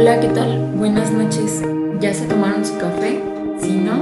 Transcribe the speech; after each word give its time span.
Hola, 0.00 0.18
¿qué 0.18 0.28
tal? 0.28 0.72
Buenas 0.76 1.10
noches. 1.12 1.60
¿Ya 2.00 2.14
se 2.14 2.24
tomaron 2.24 2.64
su 2.64 2.78
café? 2.78 3.20
Si 3.60 3.72
no, 3.72 4.00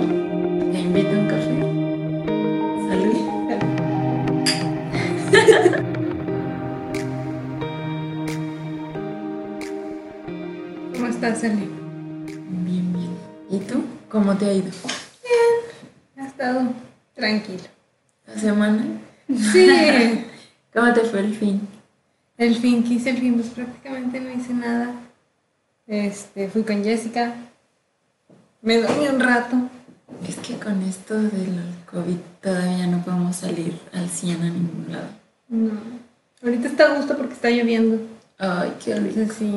te 0.70 0.78
invito 0.78 1.08
a 1.08 1.18
un 1.18 1.26
café. 1.26 1.58
Salud. 2.88 3.16
¿Cómo 10.94 11.06
estás, 11.08 11.42
Ale? 11.42 11.66
Bien, 12.48 12.92
bien. 12.92 13.10
¿Y 13.50 13.58
tú? 13.64 13.82
¿Cómo 14.08 14.36
te 14.36 14.44
ha 14.44 14.52
ido? 14.52 14.70
Ha 16.16 16.26
estado 16.28 16.74
tranquilo. 17.16 17.64
¿La 18.24 18.38
semana? 18.38 18.86
Sí, 19.26 19.66
¿Cómo 20.72 20.92
te 20.92 21.00
fue 21.00 21.18
el 21.18 21.34
fin? 21.34 21.66
el 22.36 22.54
fin 22.54 22.84
que 22.84 22.94
hice 22.94 23.10
el 23.10 23.18
fin, 23.18 23.34
pues 23.34 23.48
prácticamente 23.48 24.20
no 24.20 24.30
hice 24.30 24.54
nada. 24.54 24.94
Este, 25.88 26.48
fui 26.48 26.62
con 26.62 26.84
Jessica. 26.84 27.34
Me 28.62 28.78
dormí 28.80 29.08
un 29.08 29.18
rato. 29.20 29.56
Es 30.28 30.36
que 30.36 30.54
con 30.54 30.82
esto 30.82 31.14
del 31.14 31.60
COVID 31.90 32.16
todavía 32.40 32.86
no 32.86 33.02
podemos 33.04 33.36
salir 33.36 33.78
al 33.92 34.08
100 34.08 34.40
a 34.42 34.44
ningún 34.44 34.86
lado. 34.90 35.08
No. 35.48 35.72
Ahorita 36.42 36.68
está 36.68 36.92
a 36.92 36.96
gusto 36.96 37.16
porque 37.16 37.34
está 37.34 37.50
lloviendo. 37.50 38.00
Ay, 38.38 38.72
qué 38.84 38.94
rico. 38.94 39.18
Entonces 39.20 39.36
sí, 39.38 39.52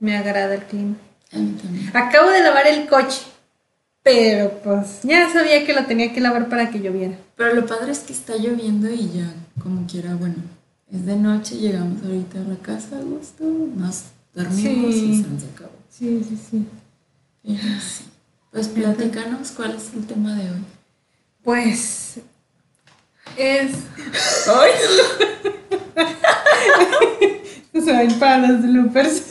me 0.00 0.16
agrada 0.16 0.54
el 0.54 0.62
clima. 0.64 0.96
A 1.32 1.38
mí 1.38 1.56
también. 1.62 1.90
Acabo 1.96 2.30
de 2.30 2.42
lavar 2.42 2.66
el 2.66 2.86
coche. 2.88 3.22
Pero 4.02 4.60
pues 4.64 5.00
ya 5.02 5.30
sabía 5.32 5.66
que 5.66 5.74
lo 5.74 5.84
tenía 5.84 6.12
que 6.12 6.20
lavar 6.20 6.48
para 6.48 6.70
que 6.70 6.80
lloviera. 6.80 7.16
Pero 7.36 7.54
lo 7.54 7.66
padre 7.66 7.92
es 7.92 8.00
que 8.00 8.12
está 8.12 8.36
lloviendo 8.36 8.88
y 8.90 9.10
ya, 9.10 9.32
como 9.62 9.86
quiera, 9.86 10.14
bueno, 10.14 10.36
es 10.90 11.04
de 11.04 11.16
noche, 11.16 11.56
llegamos 11.56 12.02
ahorita 12.02 12.38
a 12.40 12.44
la 12.44 12.56
casa 12.56 12.96
a 12.98 13.02
gusto, 13.02 13.44
nos 13.44 14.04
dormimos 14.34 14.94
Sí. 14.94 15.10
y 15.12 15.16
se 15.40 15.46
acabó. 15.54 15.72
Sí, 15.98 16.24
sí, 16.28 16.38
sí. 16.50 16.64
Sí. 17.44 18.04
Pues 18.52 18.68
platícanos 18.68 19.50
cuál 19.50 19.74
es 19.74 19.92
el 19.94 20.06
tema 20.06 20.34
de 20.34 20.50
hoy. 20.50 20.64
Pues 21.42 22.20
es 23.36 23.72
¡Ay! 24.48 24.70
Esto 27.64 27.80
se 27.80 27.92
va 27.92 27.98
a 27.98 28.04
ir 28.04 28.18
para 28.18 28.46
los 28.48 28.62
bloopers. 28.62 29.24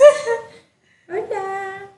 ¡Hola! 1.09 1.89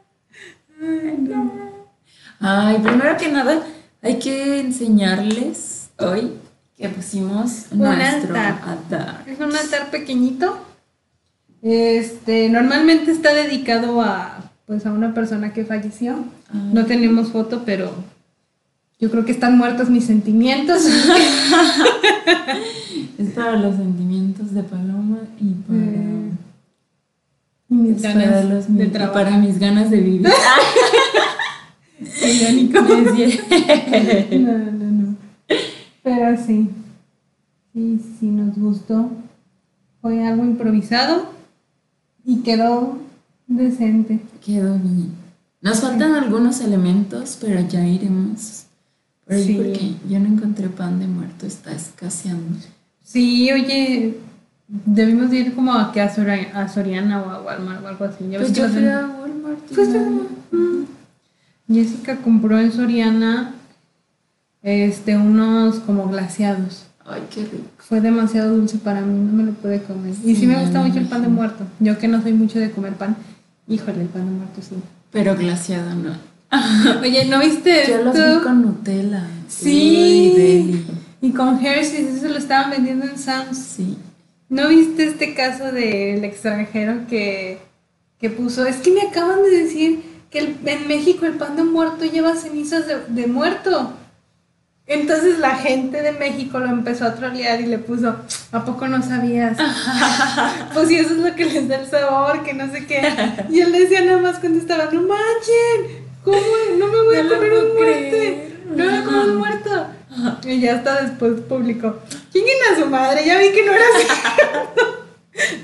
Ay, 2.40 2.78
primero 2.78 3.17
que 3.17 3.30
nada, 3.30 3.64
hay 4.02 4.20
que 4.20 4.59
enseñarles 4.59 5.90
hoy 5.97 6.38
que 6.78 6.90
pusimos 6.90 7.66
Un 7.72 7.80
nuestro 7.80 8.36
altar. 8.36 8.62
altar. 8.70 9.23
Es 9.28 9.40
un 9.40 9.56
altar 9.56 9.90
pequeñito. 9.90 10.58
Este, 11.62 12.47
normalmente 12.50 13.12
está 13.12 13.34
dedicado 13.34 14.02
a 14.02 14.48
pues 14.70 14.86
a 14.86 14.92
una 14.92 15.16
persona 15.16 15.52
que 15.52 15.66
falleció. 15.66 16.14
Ah. 16.50 16.70
No 16.72 16.86
tenemos 16.86 17.30
foto, 17.30 17.64
pero 17.66 17.92
yo 19.00 19.09
creo 19.09 19.25
que 19.25 19.31
están 19.31 19.58
muertos 19.58 19.89
mis 19.89 20.06
sentimientos. 20.06 20.84
Es 23.17 23.31
para 23.31 23.58
los 23.58 23.75
sentimientos 23.75 24.53
de 24.53 24.62
Paloma 24.64 25.17
y 25.42 25.53
para, 25.67 25.81
y 27.70 27.73
mis 27.73 28.02
para 28.02 28.14
ganas 28.14 28.45
los- 28.45 28.78
de 28.78 28.86
y 28.86 28.88
trabajo. 28.90 29.14
para 29.14 29.38
mis 29.38 29.59
ganas 29.59 29.90
de 29.90 29.97
vivir. 30.00 30.30
Irónico. 32.23 32.80
No, 34.40 34.58
no, 34.58 34.86
no. 34.92 35.16
Pero 36.03 36.38
sí. 36.45 36.70
Sí, 37.73 38.00
sí 38.20 38.25
nos 38.28 38.58
gustó. 38.58 39.09
Fue 40.02 40.25
algo 40.25 40.44
improvisado 40.45 41.25
y 42.25 42.38
quedó 42.42 42.97
decente. 43.50 44.19
Quedó 44.45 44.75
bien. 44.78 45.11
Nos 45.61 45.81
faltan 45.81 46.14
algunos 46.14 46.61
elementos, 46.61 47.38
pero 47.42 47.59
ya 47.67 47.86
iremos 47.86 48.64
por 49.25 49.36
ahí 49.36 49.44
Sí. 49.45 49.53
porque 49.56 49.95
yo 50.09 50.19
no 50.19 50.28
encontré 50.28 50.69
pan 50.69 51.00
de 51.00 51.08
muerto, 51.08 51.45
está 51.45 51.72
escaseando. 51.73 52.57
Sí, 53.03 53.51
oye, 53.51 54.18
debimos 54.68 55.31
de 55.31 55.38
ir 55.40 55.56
como 55.56 55.74
a, 55.74 55.91
que 55.91 56.00
a, 56.01 56.13
Sora- 56.13 56.51
a 56.53 56.69
Soriana 56.69 57.22
o 57.22 57.29
a 57.29 57.41
Walmart 57.41 57.84
o 57.84 57.88
algo 57.88 58.06
así. 58.06 58.25
Ya 58.29 58.38
Pues 58.40 58.53
yo 58.53 58.69
fui 58.69 58.85
a 58.88 59.07
Walmart. 59.07 59.59
Mm. 60.51 61.74
Jessica 61.74 62.18
compró 62.18 62.57
en 62.59 62.72
Soriana 62.72 63.53
este, 64.63 65.18
unos 65.18 65.75
como 65.79 66.07
glaseados. 66.09 66.85
Ay, 67.06 67.24
qué 67.34 67.41
rico. 67.44 67.63
Fue 67.79 68.01
demasiado 68.01 68.56
dulce 68.56 68.78
para 68.78 69.01
mí, 69.01 69.13
no 69.19 69.34
me 69.34 69.44
lo 69.44 69.51
pude 69.53 69.81
comer. 69.84 70.13
Y 70.24 70.35
sí, 70.35 70.41
Sí, 70.41 70.47
me 70.47 70.59
gusta 70.62 70.81
mucho 70.81 71.00
el 71.00 71.07
pan 71.07 71.24
de 71.24 71.28
muerto. 71.28 71.66
Yo 71.79 71.97
que 71.97 72.07
no 72.07 72.22
soy 72.22 72.34
mucho 72.34 72.59
de 72.59 72.72
comer 72.72 72.94
pan. 72.94 73.18
Híjole, 73.69 74.02
el 74.02 74.07
pan 74.07 74.25
de 74.25 74.31
muerto 74.31 74.62
sí. 74.62 74.75
Pero 75.12 75.35
glaciado 75.35 75.94
no. 75.96 76.16
Oye, 77.02 77.25
¿no 77.25 77.40
viste 77.40 77.84
Yo 77.88 78.03
los 78.03 78.16
esto? 78.16 78.40
vi 78.40 78.44
con 78.44 78.62
Nutella. 78.63 79.28
Sí. 79.47 80.34
Uy. 80.35 80.85
Y 81.22 81.31
con 81.31 81.63
Hershey's, 81.63 82.16
eso 82.18 82.28
lo 82.30 82.38
estaban 82.38 82.72
vendiendo 82.72 83.06
en 83.06 83.18
Sam's. 83.18 83.57
Sí. 83.57 83.97
¿No 84.50 84.68
viste 84.69 85.03
este 85.06 85.35
caso 85.35 85.72
del 85.72 86.24
extranjero 86.24 87.06
que, 87.07 87.59
que 88.19 88.30
puso? 88.30 88.66
Es 88.66 88.78
que 88.78 88.91
me 88.91 89.02
acaban 89.02 89.44
de 89.44 89.50
decir 89.63 90.01
que 90.31 90.40
el- 90.40 90.57
en 90.66 90.88
México 90.88 91.25
el 91.25 91.34
pan 91.34 91.56
de 91.56 91.63
muerto 91.63 92.06
lleva 92.06 92.36
cenizas 92.36 92.88
de, 92.88 92.97
de 93.09 93.28
muerto. 93.28 93.94
Entonces 94.89 95.38
la 95.38 95.55
gente 95.55 96.01
de 96.01 96.13
México 96.13 96.57
lo 96.57 96.66
empezó 96.66 97.05
a 97.05 97.13
trolear 97.13 97.61
y 97.61 97.67
le 97.67 97.77
puso, 97.77 98.16
¿a 98.51 98.66
poco 98.66 98.88
no 98.88 99.03
sabías? 99.03 99.55
pues 100.73 100.88
si 100.88 100.95
eso 100.95 101.11
es 101.13 101.19
lo 101.19 101.35
que 101.35 101.45
les 101.45 101.67
da 101.67 101.75
el 101.75 101.88
sabor, 101.88 102.41
que 102.44 102.55
no 102.55 102.72
sé 102.72 102.88
qué. 102.88 103.00
Y 103.51 103.59
él 103.59 103.72
decía 103.72 104.03
nada 104.03 104.17
más 104.17 104.39
contestaba, 104.39 104.85
no 104.91 105.03
manchen, 105.03 106.05
¿cómo? 106.23 106.39
No 106.79 106.88
me 106.88 107.01
voy 107.03 107.17
a 107.17 107.23
No 107.23 107.29
comer 107.29 107.53
un 107.53 107.75
muerto. 107.75 108.09
creer. 108.09 108.59
No 108.66 108.75
me 108.75 108.83
voy 108.85 108.94
a 108.95 109.03
comer 109.03 109.29
un 109.29 109.38
muerto. 109.38 109.85
Y 110.47 110.59
ya 110.59 110.75
hasta 110.77 111.03
después 111.03 111.33
publicó, 111.47 112.00
chinguen 112.33 112.57
a 112.73 112.79
su 112.79 112.88
madre, 112.88 113.23
ya 113.23 113.38
vi 113.38 113.51
que 113.51 113.66
no 113.67 113.71
era 113.71 113.83
así. 113.95 114.07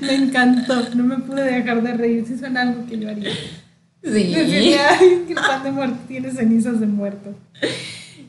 me 0.02 0.14
encantó, 0.14 0.84
no 0.94 1.02
me 1.02 1.18
pude 1.18 1.42
dejar 1.42 1.82
de 1.82 1.94
reír, 1.94 2.24
si 2.28 2.38
suena 2.38 2.62
algo 2.62 2.86
que 2.86 2.96
yo 2.96 3.10
haría. 3.10 3.32
Sí. 4.04 4.32
Decirle, 4.32 4.78
ay, 4.78 5.24
que 5.26 5.32
el 5.32 5.40
pan 5.40 5.64
de 5.64 5.72
muerto 5.72 5.96
tiene 6.06 6.30
cenizas 6.30 6.78
de 6.78 6.86
muerto. 6.86 7.34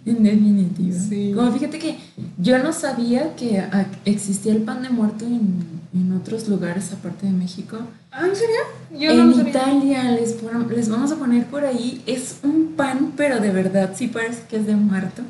En 0.09 0.23
definitiva. 0.23 0.97
Sí. 0.97 1.31
Como 1.35 1.51
fíjate 1.51 1.79
que 1.79 1.97
yo 2.37 2.57
no 2.59 2.71
sabía 2.73 3.35
que 3.35 3.63
existía 4.05 4.53
el 4.53 4.61
pan 4.63 4.81
de 4.83 4.89
muerto 4.89 5.25
en, 5.25 5.63
en 5.93 6.11
otros 6.13 6.47
lugares 6.47 6.91
aparte 6.93 7.25
de 7.25 7.33
México. 7.33 7.77
¿Ah, 8.11 8.25
en 8.27 8.35
serio? 8.35 8.55
Yo 8.99 9.11
en 9.11 9.17
no 9.17 9.25
lo 9.25 9.35
sabía. 9.35 9.49
Italia 9.51 10.11
les, 10.11 10.33
pon- 10.33 10.67
les 10.73 10.89
vamos 10.89 11.11
a 11.11 11.15
poner 11.17 11.45
por 11.47 11.63
ahí, 11.65 12.01
es 12.05 12.37
un 12.43 12.73
pan, 12.77 13.13
pero 13.17 13.39
de 13.39 13.51
verdad 13.51 13.93
sí 13.95 14.07
parece 14.07 14.43
que 14.49 14.57
es 14.57 14.65
de 14.65 14.75
muerto. 14.75 15.21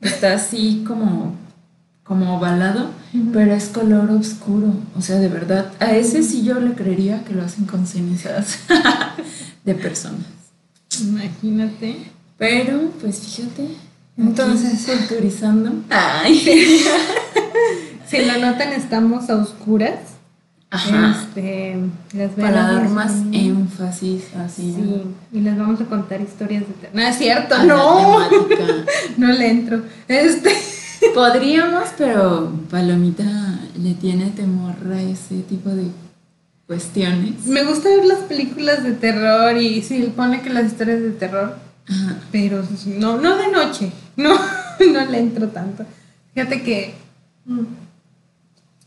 Está 0.00 0.32
así 0.34 0.82
como, 0.86 1.36
como 2.02 2.36
ovalado, 2.38 2.90
pero 3.32 3.52
es 3.54 3.66
color 3.68 4.10
oscuro. 4.10 4.72
O 4.96 5.00
sea, 5.02 5.18
de 5.20 5.28
verdad, 5.28 5.70
a 5.78 5.94
ese 5.94 6.22
sí 6.22 6.42
yo 6.42 6.58
le 6.58 6.72
creería 6.72 7.22
que 7.24 7.34
lo 7.34 7.42
hacen 7.44 7.66
con 7.66 7.86
cenizas 7.86 8.58
de 9.64 9.74
personas. 9.74 10.26
Imagínate. 11.00 11.96
Pero, 12.38 12.90
pues 13.00 13.20
fíjate. 13.20 13.68
Entonces- 14.16 14.86
culturizando. 14.86 15.72
Ay. 15.90 16.80
Si 18.06 18.18
lo 18.26 18.36
notan, 18.38 18.74
estamos 18.74 19.30
a 19.30 19.36
oscuras. 19.36 19.94
Ajá. 20.70 21.16
Este, 21.28 21.76
las 22.12 22.30
Para 22.32 22.72
dar 22.72 22.88
más 22.90 23.10
son- 23.12 23.32
énfasis 23.32 24.24
así. 24.36 24.74
Sí, 24.76 25.02
y 25.32 25.40
les 25.40 25.56
vamos 25.56 25.80
a 25.80 25.86
contar 25.86 26.20
historias 26.20 26.62
de 26.68 26.74
terror. 26.74 26.94
No 26.94 27.00
es 27.02 27.16
cierto, 27.16 27.54
a 27.54 27.64
no. 27.64 28.18
No 29.16 29.28
le 29.28 29.50
entro. 29.50 29.82
Este. 30.08 30.50
Podríamos, 31.14 31.84
pero 31.96 32.52
Palomita 32.70 33.24
le 33.78 33.94
tiene 33.94 34.26
temor 34.30 34.74
a 34.92 35.00
ese 35.00 35.40
tipo 35.48 35.70
de 35.70 35.84
cuestiones. 36.66 37.46
Me 37.46 37.64
gusta 37.64 37.88
ver 37.88 38.04
las 38.04 38.18
películas 38.20 38.84
de 38.84 38.92
terror 38.92 39.56
y 39.56 39.80
sí, 39.82 40.12
pone 40.14 40.42
que 40.42 40.50
las 40.50 40.66
historias 40.66 41.00
de 41.00 41.10
terror, 41.12 41.56
Ajá. 41.88 42.16
pero 42.30 42.62
no, 42.86 43.18
no 43.18 43.36
de 43.36 43.48
noche. 43.48 43.92
No, 44.16 44.38
no 44.92 45.04
le 45.06 45.18
entro 45.18 45.48
tanto. 45.48 45.84
Fíjate 46.34 46.62
que 46.62 46.94
mm, 47.46 47.64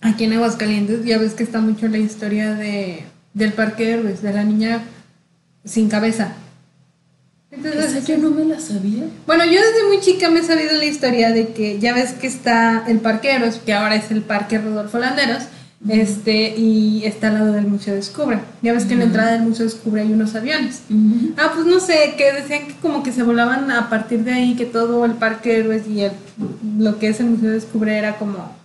aquí 0.02 0.24
en 0.24 0.34
Aguascalientes 0.34 1.04
ya 1.06 1.18
ves 1.18 1.34
que 1.34 1.44
está 1.44 1.62
mucho 1.62 1.88
la 1.88 1.98
historia 1.98 2.54
de, 2.54 3.04
del 3.34 3.54
parque 3.54 3.86
de 3.86 3.94
héroes, 3.94 4.22
de 4.22 4.34
la 4.34 4.44
niña 4.44 4.84
sin 5.64 5.90
cabeza. 5.90 6.34
Entonces, 7.52 7.96
Esa 7.96 8.08
yo 8.08 8.18
no 8.18 8.32
me 8.32 8.46
la 8.46 8.60
sabía. 8.60 9.04
Bueno, 9.26 9.46
yo 9.46 9.60
desde 9.62 9.88
muy 9.88 10.02
chica 10.02 10.30
me 10.30 10.40
he 10.42 10.44
sabido 10.44 10.74
la 10.74 10.86
historia 10.86 11.32
de 11.32 11.50
que 11.54 11.80
ya 11.80 11.94
ves 11.94 12.12
que 12.14 12.28
está 12.28 12.84
el 12.88 13.00
Parque 13.00 13.32
Héroes, 13.34 13.62
que 13.66 13.74
ahora 13.74 13.96
es 13.96 14.12
el 14.12 14.22
Parque 14.22 14.58
Rodolfo 14.58 15.00
Landeros, 15.00 15.44
este, 15.88 16.56
y 16.58 17.04
está 17.06 17.28
al 17.28 17.36
lado 17.36 17.54
del 17.54 17.68
Museo 17.68 17.94
Descubre. 17.94 18.40
Ya 18.62 18.74
ves 18.74 18.86
que 18.86 18.94
en 18.94 19.00
la 19.00 19.06
entrada 19.06 19.34
del 19.34 19.44
Museo 19.44 19.66
Descubre 19.66 20.02
hay 20.02 20.12
unos 20.12 20.34
aviones. 20.36 20.82
Ah, 21.38 21.52
pues 21.54 21.68
no 21.68 21.80
sé, 21.80 22.16
que 22.18 22.34
decían 22.34 22.68
que 22.68 22.76
como 22.76 23.04
que 23.04 23.12
se 23.12 23.24
volaban 23.24 23.70
a 23.72 23.90
partir 23.90 24.24
de 24.24 24.34
ahí, 24.34 24.56
que 24.56 24.66
todo 24.66 25.06
el 25.06 25.14
Parque 25.14 25.60
Héroes 25.60 25.88
y 25.88 26.02
el, 26.02 26.12
lo 26.80 26.98
que 26.98 27.10
es 27.10 27.20
el 27.20 27.28
Museo 27.28 27.52
Descubre 27.52 27.98
era 27.98 28.18
como 28.18 28.56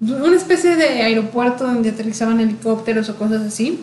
una 0.00 0.36
especie 0.36 0.76
de 0.76 1.02
aeropuerto 1.02 1.64
donde 1.64 1.90
aterrizaban 1.90 2.40
helicópteros 2.40 3.08
o 3.08 3.16
cosas 3.16 3.42
así. 3.42 3.80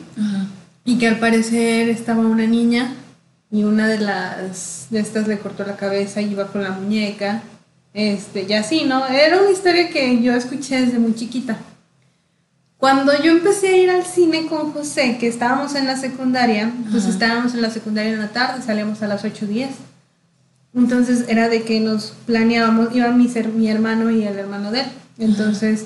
Y 0.83 0.97
que 0.97 1.07
al 1.07 1.19
parecer 1.19 1.89
estaba 1.89 2.21
una 2.21 2.47
niña 2.47 2.95
y 3.51 3.63
una 3.63 3.87
de 3.87 3.99
las 3.99 4.87
de 4.89 4.99
estas 4.99 5.27
le 5.27 5.39
cortó 5.39 5.65
la 5.65 5.77
cabeza 5.77 6.21
y 6.21 6.31
iba 6.31 6.47
con 6.47 6.63
la 6.63 6.71
muñeca. 6.71 7.43
Este, 7.93 8.45
y 8.47 8.53
así, 8.53 8.83
¿no? 8.85 9.05
Era 9.07 9.41
una 9.41 9.51
historia 9.51 9.89
que 9.89 10.21
yo 10.21 10.33
escuché 10.33 10.85
desde 10.85 10.99
muy 10.99 11.13
chiquita. 11.13 11.57
Cuando 12.81 13.13
yo 13.23 13.31
empecé 13.31 13.67
a 13.69 13.77
ir 13.77 13.89
al 13.91 14.03
cine 14.05 14.47
con 14.47 14.71
José, 14.73 15.17
que 15.19 15.27
estábamos 15.27 15.75
en 15.75 15.85
la 15.85 15.95
secundaria, 15.97 16.71
pues 16.89 17.03
Ajá. 17.03 17.13
estábamos 17.13 17.53
en 17.53 17.61
la 17.61 17.69
secundaria 17.69 18.11
en 18.11 18.19
la 18.19 18.29
tarde, 18.29 18.63
salíamos 18.63 19.03
a 19.03 19.07
las 19.07 19.23
8.10. 19.23 19.67
Entonces 20.75 21.25
era 21.27 21.47
de 21.47 21.61
que 21.61 21.79
nos 21.79 22.13
planeábamos, 22.25 22.95
iba 22.95 23.09
mi, 23.11 23.27
ser- 23.29 23.49
mi 23.49 23.69
hermano 23.69 24.09
y 24.09 24.23
el 24.23 24.35
hermano 24.37 24.71
de 24.71 24.79
él. 24.81 24.85
Entonces, 25.19 25.85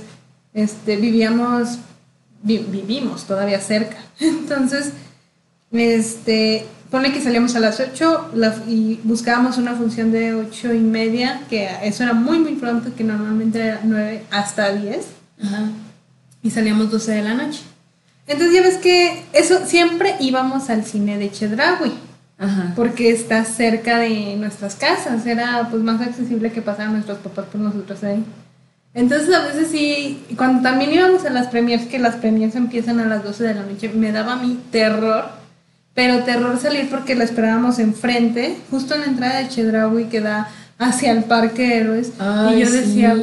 este, 0.53 0.95
vivíamos, 0.95 1.79
vi- 2.43 2.65
vivimos 2.69 3.25
todavía 3.25 3.59
cerca. 3.59 3.97
Entonces, 4.21 4.93
este, 5.73 6.65
pone 6.91 7.11
que 7.11 7.21
salíamos 7.21 7.55
a 7.57 7.59
las 7.59 7.77
8 7.81 8.29
la- 8.35 8.55
y 8.69 9.01
buscábamos 9.03 9.57
una 9.57 9.73
función 9.75 10.13
de 10.13 10.33
8 10.33 10.73
y 10.73 10.79
media, 10.79 11.41
que 11.49 11.67
eso 11.83 12.03
era 12.03 12.13
muy, 12.13 12.39
muy 12.39 12.53
pronto, 12.53 12.95
que 12.95 13.03
normalmente 13.03 13.59
era 13.59 13.81
9 13.83 14.23
hasta 14.31 14.71
10 14.71 15.07
Ajá. 15.43 15.63
Y 16.45 16.51
salíamos 16.51 16.91
12 16.91 17.11
de 17.11 17.23
la 17.23 17.33
noche. 17.33 17.61
Entonces 18.27 18.55
ya 18.55 18.61
ves 18.61 18.77
que 18.77 19.23
eso 19.33 19.65
siempre 19.65 20.15
íbamos 20.19 20.69
al 20.69 20.85
cine 20.85 21.17
de 21.17 21.31
Chedraui 21.31 21.91
Ajá. 22.37 22.73
porque 22.75 23.09
está 23.09 23.43
cerca 23.45 23.97
de 23.97 24.35
nuestras 24.37 24.75
casas, 24.75 25.25
era 25.25 25.67
pues 25.71 25.81
más 25.81 25.99
accesible 26.01 26.51
que 26.51 26.61
pasaran 26.61 26.93
nuestros 26.93 27.17
papás 27.17 27.45
por 27.51 27.59
nosotros 27.59 28.03
ahí. 28.03 28.23
Entonces 28.93 29.33
a 29.33 29.43
veces 29.43 29.69
sí, 29.71 30.23
cuando 30.37 30.61
también 30.61 30.93
íbamos 30.93 31.25
a 31.25 31.31
las 31.31 31.47
premiers, 31.47 31.87
que 31.87 31.97
las 31.97 32.15
premiers 32.15 32.55
empiezan 32.55 32.99
a 32.99 33.07
las 33.07 33.23
12 33.23 33.43
de 33.43 33.55
la 33.55 33.63
noche, 33.63 33.89
me 33.89 34.11
daba 34.11 34.35
mí 34.35 34.59
terror, 34.71 35.25
pero 35.95 36.23
terror 36.23 36.59
salir 36.59 36.89
porque 36.91 37.15
la 37.15 37.23
esperábamos 37.23 37.79
enfrente, 37.79 38.55
justo 38.69 38.93
en 38.93 39.01
la 39.01 39.07
entrada 39.07 39.39
de 39.39 39.49
Chedraui 39.49 40.05
que 40.05 40.21
da 40.21 40.49
hacia 40.77 41.11
el 41.11 41.23
Parque 41.23 41.77
Héroes, 41.77 42.11
Ay, 42.19 42.57
y 42.57 42.65
yo 42.65 42.71
decía, 42.71 43.15
sí. 43.15 43.21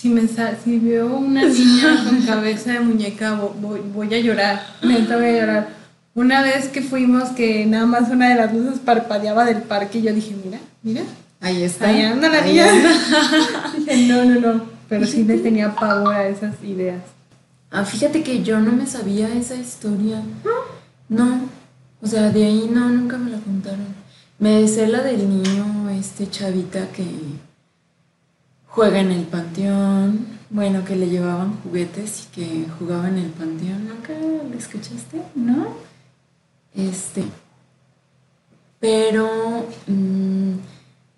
Si, 0.00 0.08
me 0.08 0.22
si 0.64 0.78
veo 0.78 1.14
una 1.16 1.44
niña 1.44 2.04
con 2.08 2.22
cabeza 2.22 2.72
de 2.72 2.80
muñeca, 2.80 3.38
vo- 3.38 3.52
voy, 3.60 3.80
voy 3.94 4.14
a 4.14 4.18
llorar, 4.20 4.62
neta 4.82 5.16
voy 5.16 5.26
a 5.26 5.32
llorar. 5.40 5.68
Una 6.14 6.42
vez 6.42 6.68
que 6.68 6.82
fuimos, 6.82 7.28
que 7.30 7.66
nada 7.66 7.86
más 7.86 8.10
una 8.10 8.28
de 8.30 8.34
las 8.34 8.52
luces 8.54 8.78
parpadeaba 8.80 9.44
del 9.44 9.62
parque, 9.62 9.98
y 9.98 10.02
yo 10.02 10.12
dije, 10.14 10.34
mira, 10.44 10.58
mira, 10.82 11.02
Ahí 11.42 11.62
está. 11.62 11.88
ahí 11.88 12.02
anda 12.02 12.28
la 12.28 12.40
niña. 12.40 12.66
dije, 13.78 14.06
no, 14.08 14.24
no, 14.24 14.40
no, 14.40 14.62
pero 14.88 15.06
sí 15.06 15.24
le 15.24 15.38
tenía 15.38 15.74
pavor 15.74 16.14
a 16.14 16.28
esas 16.28 16.54
ideas. 16.64 17.02
Ah, 17.70 17.84
fíjate 17.84 18.22
que 18.22 18.42
yo 18.42 18.58
no 18.60 18.72
me 18.72 18.86
sabía 18.86 19.28
esa 19.34 19.54
historia. 19.54 20.22
No. 21.08 21.40
O 22.02 22.06
sea, 22.06 22.30
de 22.30 22.44
ahí 22.44 22.68
no, 22.72 22.88
nunca 22.88 23.16
me 23.18 23.30
la 23.30 23.38
contaron. 23.38 23.86
Me 24.38 24.66
sé 24.66 24.86
la 24.88 25.02
del 25.02 25.28
niño, 25.28 25.88
este 25.90 26.28
chavita 26.28 26.88
que 26.88 27.04
juega 28.70 29.00
en 29.00 29.10
el 29.10 29.24
panteón. 29.24 30.40
Bueno, 30.48 30.84
que 30.84 30.96
le 30.96 31.08
llevaban 31.08 31.60
juguetes 31.62 32.24
y 32.24 32.34
que 32.34 32.66
jugaba 32.78 33.08
en 33.08 33.18
el 33.18 33.30
panteón. 33.30 33.86
¿Nunca 33.88 34.12
lo 34.14 34.58
escuchaste? 34.58 35.22
¿No? 35.34 35.68
Este. 36.74 37.24
Pero 38.80 39.66
mm, 39.86 40.52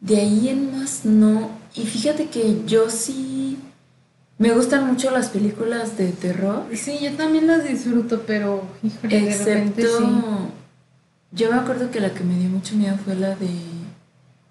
de 0.00 0.16
ahí 0.16 0.48
en 0.48 0.76
más 0.76 1.04
no. 1.04 1.50
Y 1.74 1.86
fíjate 1.86 2.28
que 2.28 2.64
yo 2.66 2.90
sí. 2.90 3.58
Me 4.38 4.52
gustan 4.52 4.88
mucho 4.88 5.10
las 5.12 5.28
películas 5.28 5.96
de 5.96 6.10
terror. 6.10 6.64
Sí, 6.74 6.98
yo 7.00 7.12
también 7.12 7.46
las 7.46 7.62
disfruto, 7.62 8.24
pero 8.26 8.64
híjole, 8.82 9.20
de 9.20 9.38
repente 9.38 9.82
Excepto, 9.82 9.98
sí. 9.98 10.04
yo 11.30 11.52
me 11.52 11.58
acuerdo 11.58 11.92
que 11.92 12.00
la 12.00 12.12
que 12.12 12.24
me 12.24 12.36
dio 12.36 12.48
mucho 12.48 12.74
miedo 12.74 12.96
fue 13.04 13.14
la 13.14 13.36
de 13.36 13.50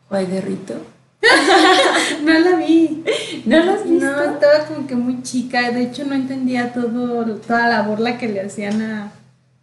Juay 0.08 0.28
de 0.28 0.40
Rito. 0.40 0.76
No 2.24 2.40
la 2.40 2.56
vi. 2.58 3.04
¿No 3.46 3.64
la 3.64 3.74
has 3.74 3.90
visto? 3.90 4.06
No, 4.06 4.22
estaba 4.22 4.66
como 4.68 4.88
que 4.88 4.96
muy 4.96 5.22
chica. 5.24 5.72
De 5.72 5.84
hecho, 5.84 6.06
no 6.06 6.16
entendía 6.16 6.74
todo, 6.74 7.26
toda 7.38 7.68
la 7.68 7.82
burla 7.84 8.18
que 8.18 8.28
le 8.28 8.42
hacían 8.42 8.82
a, 8.82 9.12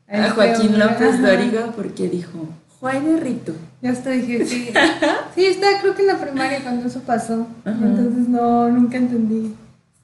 a 0.09 0.19
este 0.27 0.31
Joaquín 0.31 0.67
hombre. 0.75 0.85
López 0.85 1.15
Ajá. 1.15 1.31
Dóriga 1.31 1.73
porque 1.75 2.09
dijo 2.09 2.49
Juay 2.81 3.01
de 3.01 3.21
Rito. 3.21 3.55
Ya 3.83 3.91
hasta 3.91 4.11
dije, 4.11 4.45
sí. 4.47 4.71
Sí, 5.35 5.47
estaba 5.47 5.81
creo 5.81 5.95
que 5.95 6.03
en 6.03 6.09
la 6.09 6.19
primaria 6.19 6.63
cuando 6.63 6.87
eso 6.87 7.01
pasó. 7.01 7.47
Ajá. 7.65 7.79
Entonces 7.81 8.29
no, 8.29 8.69
nunca 8.69 8.97
entendí. 8.97 9.55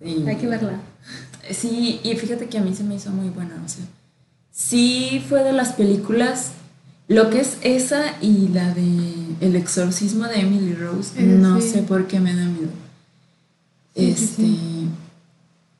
Sí. 0.02 0.24
Hay 0.26 0.36
que 0.36 0.46
verla. 0.46 0.78
Sí, 1.50 2.00
y 2.02 2.16
fíjate 2.16 2.46
que 2.46 2.58
a 2.58 2.62
mí 2.62 2.74
se 2.74 2.84
me 2.84 2.94
hizo 2.94 3.10
muy 3.10 3.28
buena, 3.28 3.54
o 3.64 3.68
sea, 3.68 3.84
sí 4.50 5.22
fue 5.28 5.42
de 5.42 5.52
las 5.52 5.72
películas, 5.74 6.52
lo 7.08 7.30
que 7.30 7.40
es 7.40 7.56
esa 7.62 8.02
y 8.20 8.48
la 8.48 8.72
de 8.72 9.12
El 9.40 9.56
exorcismo 9.56 10.24
de 10.24 10.40
Emily 10.40 10.74
Rose, 10.74 11.10
Eh, 11.18 11.22
no 11.24 11.60
sí. 11.60 11.68
sé 11.70 11.82
por 11.82 12.06
qué 12.06 12.20
me 12.20 12.34
da 12.34 12.44
miedo. 12.44 12.70
Sí, 13.96 14.10
este, 14.10 14.44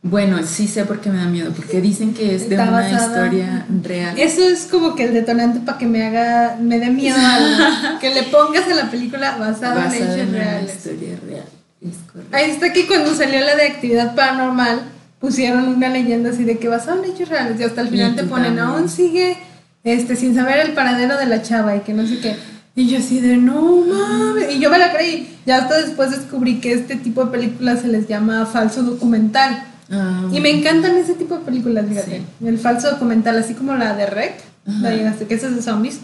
bueno, 0.02 0.38
sí 0.46 0.68
sé 0.68 0.84
por 0.84 1.00
qué 1.00 1.08
me 1.10 1.16
da 1.18 1.24
miedo, 1.26 1.50
porque 1.56 1.80
dicen 1.80 2.12
que 2.14 2.34
es 2.34 2.48
de 2.48 2.56
Está 2.56 2.68
una 2.68 2.80
basada- 2.82 3.06
historia 3.06 3.66
real. 3.82 4.18
Eso 4.18 4.42
es 4.42 4.66
como 4.70 4.94
que 4.94 5.04
el 5.04 5.14
detonante 5.14 5.60
para 5.60 5.78
que 5.78 5.86
me 5.86 6.04
haga, 6.06 6.58
me 6.60 6.78
dé 6.78 6.90
miedo 6.90 7.16
algo. 7.18 7.98
que 8.00 8.12
le 8.14 8.24
pongas 8.24 8.64
a 8.70 8.74
la 8.74 8.90
película 8.90 9.36
basada, 9.38 9.86
en 9.86 9.94
hechos 10.02 10.16
en 10.16 10.32
reales. 10.32 10.74
historia 10.76 11.16
real. 11.26 11.44
Es 11.80 11.96
correcto. 12.12 12.36
Ahí 12.36 12.50
está 12.50 12.72
que 12.72 12.86
cuando 12.86 13.14
salió 13.14 13.40
la 13.40 13.56
de 13.56 13.66
actividad 13.66 14.14
paranormal, 14.14 14.82
pusieron 15.20 15.68
una 15.68 15.88
leyenda 15.88 16.30
así 16.30 16.44
de 16.44 16.58
que 16.58 16.68
basada 16.68 17.02
en 17.02 17.10
hechos 17.10 17.28
reales. 17.30 17.58
Y 17.58 17.62
hasta 17.64 17.80
el 17.80 17.88
Y 17.88 17.90
final 17.92 18.14
te 18.14 18.24
ponen, 18.24 18.56
también. 18.56 18.66
aún 18.66 18.88
sigue 18.90 19.38
este, 19.84 20.16
sin 20.16 20.34
saber 20.34 20.58
el 20.60 20.72
paradero 20.72 21.16
de 21.18 21.26
la 21.26 21.42
chava 21.42 21.76
y 21.76 21.80
que 21.80 21.92
no 21.94 22.06
sé 22.06 22.18
qué. 22.20 22.36
Y 22.76 22.88
yo 22.88 22.98
así 22.98 23.20
de, 23.20 23.36
no 23.36 23.60
mames. 23.86 24.52
Y 24.54 24.58
yo 24.58 24.68
me 24.70 24.78
la 24.78 24.92
creí. 24.92 25.36
Ya 25.46 25.58
hasta 25.58 25.76
después 25.80 26.10
descubrí 26.10 26.58
que 26.60 26.72
este 26.72 26.96
tipo 26.96 27.24
de 27.24 27.30
películas 27.30 27.82
se 27.82 27.88
les 27.88 28.08
llama 28.08 28.46
falso 28.46 28.82
documental. 28.82 29.62
Ah, 29.90 30.22
Y 30.32 30.40
me 30.40 30.50
encantan 30.50 30.96
ese 30.96 31.14
tipo 31.14 31.36
de 31.38 31.44
películas, 31.44 31.84
fíjate. 31.88 32.22
El 32.44 32.58
falso 32.58 32.90
documental, 32.90 33.36
así 33.38 33.54
como 33.54 33.74
la 33.74 33.94
de 33.94 34.06
Rec, 34.06 34.34
Ajá. 34.66 34.78
la 34.80 34.90
llegaste, 34.90 35.26
que 35.26 35.34
esa 35.34 35.46
es 35.48 35.56
de 35.56 35.62
zombies, 35.62 36.00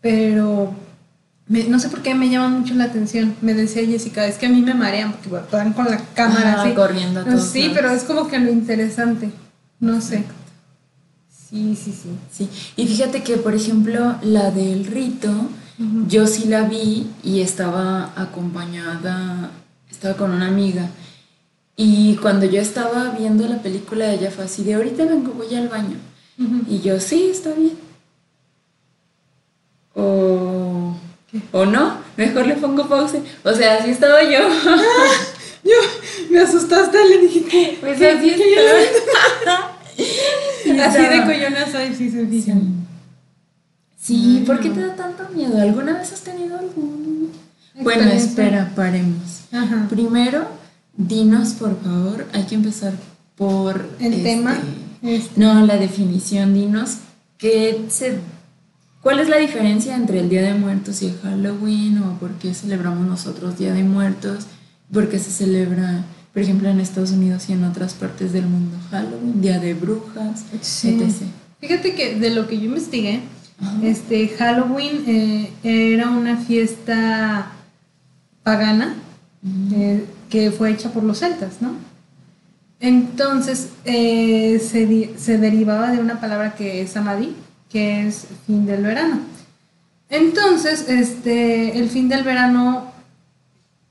pero 0.00 0.74
me- 1.48 1.64
no 1.64 1.78
sé 1.78 1.88
por 1.88 2.02
qué 2.02 2.14
me 2.14 2.28
llaman 2.28 2.60
mucho 2.60 2.74
la 2.74 2.84
atención. 2.84 3.34
Me 3.40 3.54
decía 3.54 3.84
Jessica, 3.86 4.26
es 4.26 4.36
que 4.36 4.46
a 4.46 4.50
mí 4.50 4.60
me 4.62 4.74
marean 4.74 5.12
porque 5.12 5.28
van 5.56 5.72
con 5.72 5.86
la 5.86 5.98
cámara 6.14 6.52
Ajá, 6.54 6.62
así. 6.64 6.74
corriendo 6.74 7.24
No, 7.24 7.32
todos 7.34 7.48
sí, 7.50 7.60
lados. 7.62 7.74
pero 7.76 7.90
es 7.90 8.02
como 8.04 8.28
que 8.28 8.38
lo 8.38 8.50
interesante. 8.52 9.30
No 9.80 10.00
sé. 10.00 10.24
Sí, 11.52 11.76
sí, 11.76 11.92
sí. 11.92 12.08
Sí, 12.32 12.48
y 12.76 12.86
fíjate 12.86 13.22
que, 13.22 13.36
por 13.36 13.54
ejemplo, 13.54 14.16
la 14.22 14.50
del 14.50 14.86
rito, 14.86 15.28
yo 16.08 16.26
sí 16.26 16.46
la 16.46 16.62
vi 16.62 17.10
y 17.22 17.42
estaba 17.42 18.10
acompañada, 18.16 19.50
estaba 19.90 20.16
con 20.16 20.30
una 20.30 20.46
amiga. 20.46 20.88
Y 21.76 22.16
cuando 22.22 22.46
yo 22.46 22.58
estaba 22.58 23.10
viendo 23.18 23.46
la 23.46 23.60
película, 23.60 24.14
ella 24.14 24.30
fue 24.30 24.44
así 24.44 24.64
de, 24.64 24.74
ahorita 24.74 25.04
vengo, 25.04 25.32
voy 25.32 25.54
al 25.54 25.68
baño. 25.68 25.96
Y 26.70 26.80
yo, 26.80 26.98
sí, 26.98 27.28
está 27.30 27.52
bien. 27.52 27.76
O, 29.94 30.96
¿Qué? 31.30 31.38
o 31.52 31.66
no, 31.66 31.98
mejor 32.16 32.46
le 32.46 32.54
pongo 32.54 32.88
pausa. 32.88 33.18
O 33.44 33.52
sea, 33.52 33.76
así 33.76 33.90
estaba 33.90 34.22
yo. 34.22 34.38
Yo 35.64 35.76
me 36.28 36.40
asustaste, 36.40 36.98
le 37.08 37.18
dije 37.18 37.44
que. 37.44 37.78
Pues 37.80 38.02
así 38.02 38.30
estaba. 38.30 39.68
Así 39.96 41.02
de 41.02 41.22
coyona 41.24 41.70
soy, 41.70 41.94
sí 41.94 42.10
se 42.10 42.26
fijan. 42.26 42.86
Sí, 44.00 44.38
Ay, 44.38 44.44
¿por 44.44 44.60
qué 44.60 44.70
te 44.70 44.80
da 44.80 44.96
tanto 44.96 45.28
miedo? 45.34 45.60
¿Alguna 45.60 45.98
vez 45.98 46.12
has 46.12 46.22
tenido 46.22 46.58
algún...? 46.58 47.30
Bueno, 47.80 48.10
espera, 48.10 48.72
paremos. 48.74 49.42
Ajá. 49.52 49.86
Primero, 49.88 50.46
dinos, 50.96 51.52
por 51.52 51.80
favor, 51.82 52.26
hay 52.32 52.44
que 52.44 52.54
empezar 52.54 52.94
por... 53.36 53.88
El 53.98 54.12
este, 54.12 54.22
tema. 54.24 54.58
Este. 55.02 55.40
No, 55.40 55.64
la 55.64 55.76
definición, 55.76 56.54
dinos, 56.54 56.98
¿qué 57.38 57.86
se, 57.88 58.18
¿cuál 59.00 59.20
es 59.20 59.28
la 59.28 59.38
diferencia 59.38 59.94
entre 59.94 60.20
el 60.20 60.28
Día 60.28 60.42
de 60.42 60.54
Muertos 60.54 61.02
y 61.02 61.06
el 61.06 61.18
Halloween? 61.20 62.02
¿O 62.02 62.18
por 62.18 62.32
qué 62.32 62.54
celebramos 62.54 63.06
nosotros 63.06 63.58
Día 63.58 63.72
de 63.72 63.84
Muertos? 63.84 64.46
¿Por 64.92 65.08
qué 65.08 65.18
se 65.18 65.30
celebra, 65.30 66.04
por 66.32 66.42
ejemplo, 66.42 66.68
en 66.68 66.80
Estados 66.80 67.10
Unidos 67.12 67.48
y 67.48 67.52
en 67.52 67.64
otras 67.64 67.94
partes 67.94 68.32
del 68.32 68.46
mundo 68.46 68.76
Halloween? 68.90 69.40
Día 69.40 69.58
de 69.58 69.74
Brujas, 69.74 70.44
Sí. 70.60 70.88
etc. 71.00 71.26
Fíjate 71.60 71.94
que 71.94 72.14
de 72.18 72.30
lo 72.30 72.48
que 72.48 72.58
yo 72.58 72.64
investigué, 72.66 73.20
Ajá. 73.60 73.78
este 73.84 74.28
Halloween 74.28 75.04
eh, 75.06 75.50
era 75.62 76.10
una 76.10 76.36
fiesta 76.38 77.52
pagana 78.42 78.94
eh, 79.72 80.04
que 80.30 80.50
fue 80.50 80.70
hecha 80.70 80.90
por 80.92 81.04
los 81.04 81.18
celtas, 81.20 81.60
¿no? 81.60 81.72
Entonces 82.80 83.68
eh, 83.84 84.58
se, 84.58 85.12
se 85.18 85.38
derivaba 85.38 85.90
de 85.92 85.98
una 86.00 86.20
palabra 86.20 86.54
que 86.54 86.82
es 86.82 86.96
amadí, 86.96 87.34
que 87.70 88.06
es 88.08 88.26
fin 88.46 88.66
del 88.66 88.82
verano. 88.82 89.20
Entonces, 90.08 90.88
este, 90.88 91.78
el 91.78 91.88
fin 91.88 92.08
del 92.08 92.22
verano, 92.24 92.91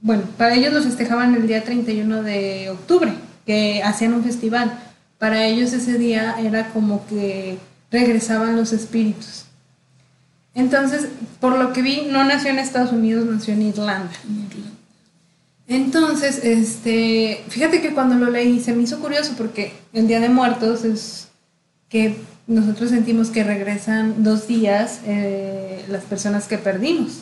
bueno, 0.02 0.24
para 0.38 0.56
ellos 0.56 0.74
lo 0.74 0.82
festejaban 0.82 1.36
el 1.36 1.48
día 1.48 1.64
31 1.64 2.24
de 2.24 2.70
octubre, 2.72 3.14
que 3.46 3.84
hacían 3.84 4.14
un 4.14 4.24
festival. 4.24 4.80
Para 5.20 5.46
ellos 5.46 5.74
ese 5.74 5.98
día 6.00 6.36
era 6.40 6.70
como 6.70 7.06
que 7.06 7.60
regresaban 7.92 8.56
los 8.56 8.74
espíritus. 8.74 9.46
Entonces, 10.56 11.08
por 11.40 11.58
lo 11.58 11.72
que 11.72 11.82
vi, 11.82 12.08
no 12.12 12.24
nació 12.24 12.50
en 12.50 12.60
Estados 12.60 12.92
Unidos, 12.92 13.26
nació 13.26 13.54
en 13.54 13.62
Irlanda. 13.62 14.12
Entonces, 15.68 16.42
este, 16.44 17.44
fíjate 17.48 17.82
que 17.82 17.94
cuando 17.94 18.16
lo 18.16 18.30
leí 18.30 18.60
se 18.60 18.74
me 18.74 18.84
hizo 18.84 19.00
curioso 19.00 19.36
porque 19.38 19.74
el 19.94 20.08
Día 20.08 20.20
de 20.20 20.28
Muertos 20.28 20.84
es 20.84 21.30
que 21.88 22.18
nosotros 22.48 22.90
sentimos 22.90 23.30
que 23.30 23.44
regresan 23.44 24.24
dos 24.24 24.48
días 24.48 25.00
eh, 25.06 25.86
las 25.88 26.04
personas 26.04 26.48
que 26.48 26.58
perdimos. 26.58 27.20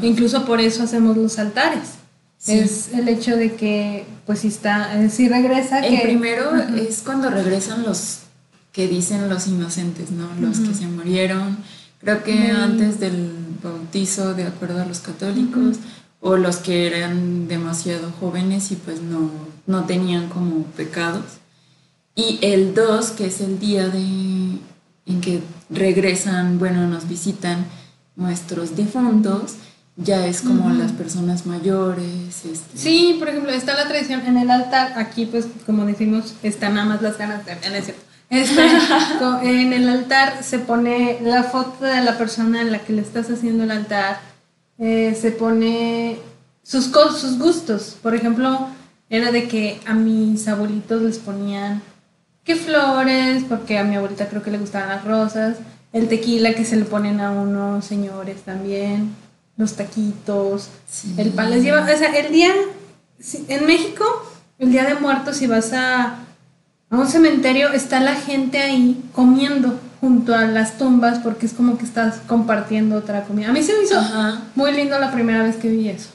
Incluso 0.00 0.44
por 0.44 0.60
eso 0.60 0.84
hacemos 0.84 1.16
los 1.16 1.38
altares. 1.38 2.01
Es 2.46 2.92
el 2.92 3.08
hecho 3.08 3.36
de 3.36 3.54
que, 3.54 4.04
pues 4.26 4.40
si 4.40 4.48
está, 4.48 5.00
eh, 5.00 5.10
si 5.10 5.28
regresa. 5.28 5.78
El 5.78 6.02
primero 6.02 6.56
es 6.56 7.02
cuando 7.02 7.30
regresan 7.30 7.84
los 7.84 8.18
que 8.72 8.88
dicen 8.88 9.28
los 9.28 9.46
inocentes, 9.46 10.10
¿no? 10.10 10.28
Los 10.40 10.58
que 10.58 10.74
se 10.74 10.86
murieron. 10.86 11.58
Creo 12.00 12.24
que 12.24 12.50
antes 12.50 12.98
del 12.98 13.30
bautizo, 13.62 14.34
de 14.34 14.44
acuerdo 14.44 14.82
a 14.82 14.86
los 14.86 15.00
católicos, 15.00 15.76
o 16.20 16.36
los 16.36 16.56
que 16.56 16.86
eran 16.86 17.48
demasiado 17.48 18.12
jóvenes 18.18 18.70
y 18.70 18.76
pues 18.76 19.02
no, 19.02 19.30
no 19.66 19.84
tenían 19.84 20.28
como 20.28 20.64
pecados. 20.64 21.24
Y 22.14 22.38
el 22.42 22.74
2, 22.74 23.10
que 23.12 23.26
es 23.26 23.40
el 23.40 23.58
día 23.58 23.88
de, 23.88 23.98
en 23.98 25.20
que 25.20 25.42
regresan, 25.70 26.58
bueno, 26.58 26.86
nos 26.86 27.08
visitan 27.08 27.66
nuestros 28.16 28.76
difuntos, 28.76 29.54
ya 30.04 30.26
es 30.26 30.42
como 30.42 30.70
las 30.70 30.92
personas 30.92 31.46
mayores. 31.46 32.44
Este. 32.44 32.78
Sí, 32.78 33.16
por 33.18 33.28
ejemplo, 33.28 33.50
está 33.52 33.74
la 33.74 33.88
tradición 33.88 34.24
en 34.26 34.36
el 34.36 34.50
altar, 34.50 34.94
aquí 34.96 35.26
pues 35.26 35.46
como 35.66 35.84
decimos, 35.84 36.34
están 36.42 36.74
nada 36.74 36.86
más 36.86 37.02
las 37.02 37.18
ganas 37.18 37.44
de... 37.44 37.52
Es 38.30 38.48
cierto. 38.48 39.40
Este, 39.42 39.50
en 39.62 39.72
el 39.72 39.88
altar 39.88 40.42
se 40.42 40.58
pone 40.58 41.18
la 41.22 41.42
foto 41.42 41.84
de 41.84 42.02
la 42.02 42.16
persona 42.16 42.62
en 42.62 42.72
la 42.72 42.78
que 42.78 42.92
le 42.92 43.02
estás 43.02 43.30
haciendo 43.30 43.64
el 43.64 43.70
altar, 43.70 44.20
eh, 44.78 45.16
se 45.20 45.30
pone 45.30 46.18
sus, 46.62 46.86
sus 46.86 47.38
gustos. 47.38 47.96
Por 48.02 48.14
ejemplo, 48.14 48.68
era 49.10 49.30
de 49.30 49.48
que 49.48 49.80
a 49.86 49.94
mis 49.94 50.48
abuelitos 50.48 51.02
les 51.02 51.18
ponían 51.18 51.82
que 52.44 52.56
flores, 52.56 53.44
porque 53.48 53.78
a 53.78 53.84
mi 53.84 53.96
abuelita 53.96 54.28
creo 54.28 54.42
que 54.42 54.50
le 54.50 54.58
gustaban 54.58 54.88
las 54.88 55.04
rosas, 55.04 55.58
el 55.92 56.08
tequila 56.08 56.54
que 56.54 56.64
se 56.64 56.76
le 56.76 56.84
ponen 56.86 57.20
a 57.20 57.30
unos 57.30 57.84
señores 57.84 58.42
también 58.42 59.14
los 59.62 59.74
taquitos, 59.74 60.68
el 61.16 61.30
pan. 61.30 61.50
Les 61.50 61.62
lleva, 61.62 61.82
o 61.82 61.86
sea, 61.86 62.14
el 62.14 62.32
día, 62.32 62.52
en 63.48 63.66
México, 63.66 64.04
el 64.58 64.70
día 64.70 64.84
de 64.84 64.94
muertos, 64.96 65.38
si 65.38 65.46
vas 65.46 65.72
a, 65.72 66.18
a 66.90 66.96
un 66.96 67.06
cementerio, 67.06 67.72
está 67.72 68.00
la 68.00 68.14
gente 68.14 68.58
ahí 68.58 69.02
comiendo 69.14 69.78
junto 70.00 70.34
a 70.34 70.42
las 70.42 70.78
tumbas 70.78 71.20
porque 71.20 71.46
es 71.46 71.52
como 71.52 71.78
que 71.78 71.84
estás 71.84 72.16
compartiendo 72.26 72.96
otra 72.96 73.22
comida. 73.22 73.48
A 73.48 73.52
mí 73.52 73.62
se 73.62 73.72
me 73.74 73.84
hizo 73.84 74.00
muy 74.54 74.72
lindo 74.72 74.98
la 74.98 75.12
primera 75.12 75.42
vez 75.44 75.56
que 75.56 75.68
vi 75.68 75.88
eso. 75.88 76.10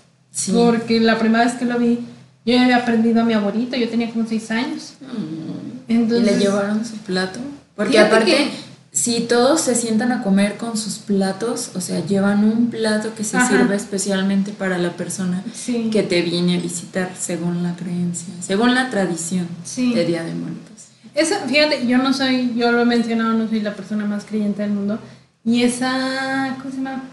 Porque 0.54 1.00
la 1.00 1.18
primera 1.18 1.46
vez 1.46 1.54
que 1.56 1.66
lo 1.66 1.80
vi, 1.80 2.06
yo 2.46 2.54
ya 2.54 2.64
había 2.64 2.78
aprendido 2.78 3.22
a 3.22 3.26
mi 3.26 3.34
abuelito, 3.34 3.76
yo 3.76 3.90
tenía 3.90 4.12
como 4.12 4.28
seis 4.28 4.52
años. 4.52 4.94
Mm. 5.02 5.92
Entonces, 5.92 6.32
¿Y 6.32 6.36
le 6.36 6.40
llevaron 6.40 6.86
su 6.86 6.98
plato? 6.98 7.40
Porque 7.76 7.98
aparte 7.98 8.50
si 8.98 9.20
todos 9.22 9.62
se 9.62 9.76
sientan 9.76 10.12
a 10.12 10.24
comer 10.24 10.58
con 10.58 10.76
sus 10.76 10.96
platos, 10.98 11.70
o 11.76 11.82
sea, 11.82 12.04
llevan 12.04 12.44
un 12.44 12.72
plato 12.72 13.14
que 13.14 13.24
se 13.24 13.40
sirve 13.46 13.76
especialmente 13.76 14.52
para 14.54 14.80
la 14.80 14.94
persona 14.94 15.44
que 15.92 16.02
te 16.02 16.24
viene 16.24 16.58
a 16.58 16.60
visitar, 16.60 17.12
según 17.16 17.62
la 17.62 17.76
creencia, 17.76 18.34
según 18.42 18.74
la 18.74 18.90
tradición 18.90 19.48
de 19.76 20.04
Día 20.04 20.24
de 20.24 20.34
Muertos. 20.34 20.88
Esa, 21.14 21.42
fíjate, 21.42 21.86
yo 21.86 22.00
no 22.00 22.12
soy, 22.12 22.56
yo 22.56 22.72
lo 22.72 22.82
he 22.82 22.86
mencionado, 22.86 23.34
no 23.34 23.48
soy 23.48 23.60
la 23.60 23.76
persona 23.76 24.04
más 24.06 24.26
creyente 24.26 24.64
del 24.64 24.72
mundo, 24.72 24.98
y 25.46 25.62
esa, 25.62 26.56
¿cómo 26.58 26.72
se 26.72 26.78
llama? 26.78 27.04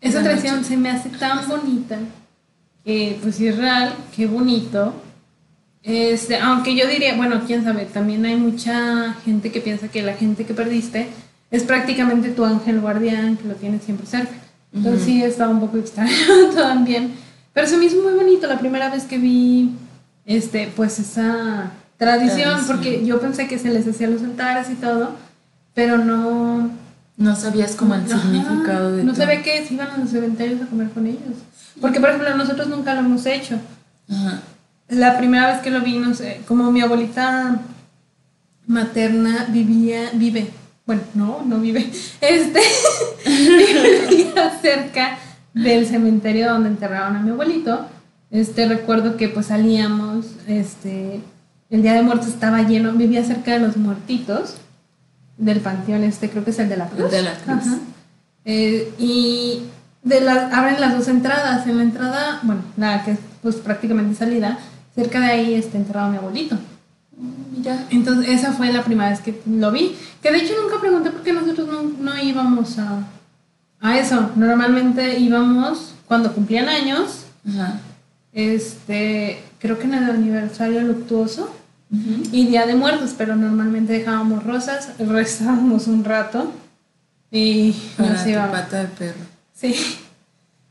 Esa 0.00 0.22
tradición 0.22 0.64
se 0.64 0.78
me 0.78 0.88
hace 0.88 1.10
tan 1.10 1.46
bonita, 1.46 1.98
que 2.86 3.18
pues 3.20 3.38
es 3.38 3.58
real, 3.58 3.94
qué 4.16 4.26
bonito. 4.26 4.94
Este, 5.82 6.38
aunque 6.38 6.74
yo 6.74 6.88
diría, 6.88 7.14
bueno, 7.16 7.42
quién 7.46 7.64
sabe, 7.64 7.84
también 7.84 8.24
hay 8.24 8.36
mucha 8.36 9.12
gente 9.26 9.52
que 9.52 9.60
piensa 9.60 9.88
que 9.88 10.02
la 10.02 10.14
gente 10.14 10.46
que 10.46 10.54
perdiste 10.54 11.08
es 11.54 11.62
prácticamente 11.62 12.30
tu 12.30 12.44
ángel 12.44 12.80
guardián 12.80 13.36
que 13.36 13.46
lo 13.46 13.54
tienes 13.54 13.84
siempre 13.84 14.06
cerca. 14.06 14.34
Entonces 14.72 15.04
sí, 15.04 15.22
estaba 15.22 15.52
un 15.52 15.60
poco 15.60 15.78
extraño 15.78 16.10
también. 16.54 17.14
Pero 17.52 17.68
se 17.68 17.76
me 17.76 17.84
hizo 17.84 18.02
muy 18.02 18.14
bonito 18.14 18.48
la 18.48 18.58
primera 18.58 18.90
vez 18.90 19.04
que 19.04 19.18
vi 19.18 19.70
este, 20.26 20.72
pues 20.74 20.98
esa 20.98 21.70
tradición, 21.96 22.60
porque 22.66 23.06
yo 23.06 23.20
pensé 23.20 23.46
que 23.46 23.60
se 23.60 23.70
les 23.70 23.86
hacía 23.86 24.08
los 24.08 24.22
altares 24.22 24.68
y 24.68 24.74
todo, 24.74 25.12
pero 25.74 25.98
no... 25.98 26.70
No 27.16 27.36
sabías 27.36 27.76
como 27.76 27.94
el 27.94 28.08
significado 28.08 28.90
de 28.96 29.04
No 29.04 29.14
sabía 29.14 29.40
que 29.44 29.64
iban 29.70 29.88
a 29.88 29.98
los 29.98 30.10
cementerios 30.10 30.60
a 30.60 30.66
comer 30.66 30.90
con 30.90 31.06
ellos. 31.06 31.36
Porque, 31.80 32.00
por 32.00 32.08
ejemplo, 32.08 32.36
nosotros 32.36 32.66
nunca 32.66 32.94
lo 32.94 33.00
hemos 33.00 33.24
hecho. 33.26 33.60
La 34.88 35.16
primera 35.16 35.52
vez 35.52 35.62
que 35.62 35.70
lo 35.70 35.82
vi, 35.82 35.98
no 36.00 36.16
sé, 36.16 36.40
como 36.48 36.72
mi 36.72 36.80
abuelita 36.80 37.60
materna 38.66 39.46
vivía, 39.50 40.10
vive 40.14 40.50
bueno, 40.86 41.02
no, 41.14 41.42
no 41.44 41.58
vive, 41.58 41.90
este, 42.20 42.60
vivía 44.10 44.58
cerca 44.60 45.18
del 45.52 45.86
cementerio 45.86 46.52
donde 46.52 46.68
enterraron 46.68 47.16
a 47.16 47.20
mi 47.20 47.30
abuelito. 47.30 47.86
Este, 48.30 48.66
recuerdo 48.66 49.16
que 49.16 49.28
pues 49.28 49.46
salíamos, 49.46 50.26
este, 50.48 51.20
el 51.70 51.82
Día 51.82 51.94
de 51.94 52.02
Muertos 52.02 52.28
estaba 52.28 52.62
lleno, 52.62 52.92
vivía 52.92 53.24
cerca 53.24 53.52
de 53.52 53.60
los 53.60 53.76
muertitos 53.76 54.56
del 55.36 55.60
panteón, 55.60 56.04
este 56.04 56.30
creo 56.30 56.44
que 56.44 56.50
es 56.50 56.58
el 56.58 56.68
de 56.68 56.76
la 56.76 56.88
Cruz. 56.88 57.10
De 57.10 57.22
la 57.22 57.34
Cruz. 57.34 57.64
Eh, 58.44 58.92
y 58.98 59.62
de 60.02 60.20
las, 60.20 60.52
abren 60.52 60.80
las 60.80 60.96
dos 60.96 61.08
entradas. 61.08 61.66
En 61.66 61.78
la 61.78 61.82
entrada, 61.82 62.40
bueno, 62.42 62.62
la 62.76 63.04
que 63.04 63.12
es 63.12 63.18
pues 63.42 63.56
prácticamente 63.56 64.16
salida, 64.16 64.58
cerca 64.94 65.20
de 65.20 65.26
ahí 65.26 65.54
está 65.54 65.76
enterrado 65.76 66.10
mi 66.10 66.18
abuelito. 66.18 66.56
Mira. 67.56 67.86
Entonces, 67.90 68.28
esa 68.28 68.52
fue 68.52 68.72
la 68.72 68.82
primera 68.82 69.10
vez 69.10 69.20
que 69.20 69.40
lo 69.46 69.70
vi. 69.70 69.96
Que 70.22 70.32
de 70.32 70.38
hecho 70.38 70.54
nunca 70.60 70.80
pregunté 70.80 71.10
por 71.10 71.22
qué 71.22 71.32
nosotros 71.32 71.68
no, 71.98 72.22
íbamos 72.22 72.78
a, 72.78 73.06
a, 73.80 73.98
eso. 73.98 74.30
Normalmente 74.36 75.18
íbamos 75.18 75.94
cuando 76.06 76.32
cumplían 76.32 76.68
años. 76.68 77.26
Este, 78.32 79.42
creo 79.58 79.78
que 79.78 79.84
en 79.84 79.94
el 79.94 80.10
aniversario 80.10 80.80
luctuoso 80.82 81.54
y 82.32 82.46
Día 82.46 82.66
de 82.66 82.74
Muertos, 82.74 83.14
pero 83.16 83.36
normalmente 83.36 83.92
dejábamos 83.92 84.42
rosas, 84.42 84.90
rezábamos 84.98 85.86
un 85.86 86.04
rato 86.04 86.52
y 87.30 87.74
nos 87.98 88.26
íbamos. 88.26 88.50
pata 88.50 88.80
de 88.80 88.88
perro. 88.88 89.20
Sí. 89.54 89.76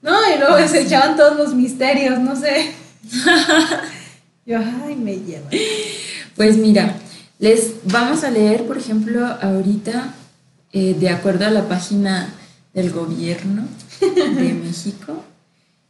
No, 0.01 0.11
y 0.11 0.37
luego 0.37 0.67
se 0.67 0.81
echaban 0.81 1.15
todos 1.15 1.37
los 1.37 1.53
misterios, 1.53 2.19
no 2.19 2.35
sé. 2.35 2.73
Yo, 4.45 4.59
ay, 4.85 4.95
me 4.97 5.15
lleva. 5.15 5.49
Pues 6.35 6.57
mira, 6.57 6.97
les 7.39 7.73
vamos 7.85 8.23
a 8.23 8.31
leer, 8.31 8.65
por 8.65 8.77
ejemplo, 8.77 9.25
ahorita, 9.25 10.13
eh, 10.71 10.95
de 10.99 11.09
acuerdo 11.09 11.45
a 11.45 11.51
la 11.51 11.67
página 11.67 12.33
del 12.73 12.91
gobierno 12.91 13.63
de 13.99 14.53
México, 14.63 15.23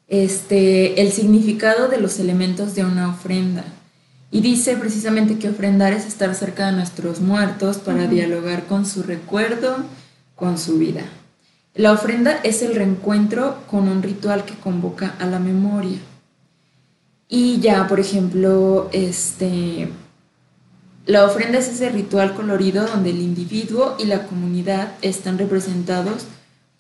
este, 0.08 1.02
el 1.02 1.12
significado 1.12 1.88
de 1.88 2.00
los 2.00 2.20
elementos 2.20 2.76
de 2.76 2.84
una 2.84 3.10
ofrenda. 3.10 3.64
Y 4.32 4.42
dice 4.42 4.76
precisamente 4.76 5.38
que 5.38 5.50
ofrendar 5.50 5.94
es 5.94 6.06
estar 6.06 6.34
cerca 6.36 6.66
de 6.66 6.74
nuestros 6.74 7.22
muertos 7.22 7.78
para 7.78 8.08
dialogar 8.08 8.66
con 8.66 8.86
su 8.86 9.04
recuerdo, 9.04 9.78
con 10.36 10.58
su 10.58 10.78
vida. 10.78 11.04
La 11.76 11.92
ofrenda 11.92 12.40
es 12.44 12.62
el 12.62 12.76
reencuentro 12.76 13.64
con 13.68 13.88
un 13.88 14.04
ritual 14.04 14.44
que 14.44 14.56
convoca 14.56 15.16
a 15.20 15.26
la 15.26 15.40
memoria. 15.40 16.00
Y 17.30 17.60
ya, 17.60 17.88
por 17.88 18.00
ejemplo, 18.00 18.90
este, 18.92 19.90
la 21.06 21.26
ofrenda 21.26 21.60
es 21.60 21.68
ese 21.68 21.90
ritual 21.90 22.34
colorido 22.34 22.86
donde 22.86 23.10
el 23.10 23.22
individuo 23.22 23.96
y 24.00 24.06
la 24.06 24.26
comunidad 24.26 24.94
están 25.02 25.38
representados 25.38 26.24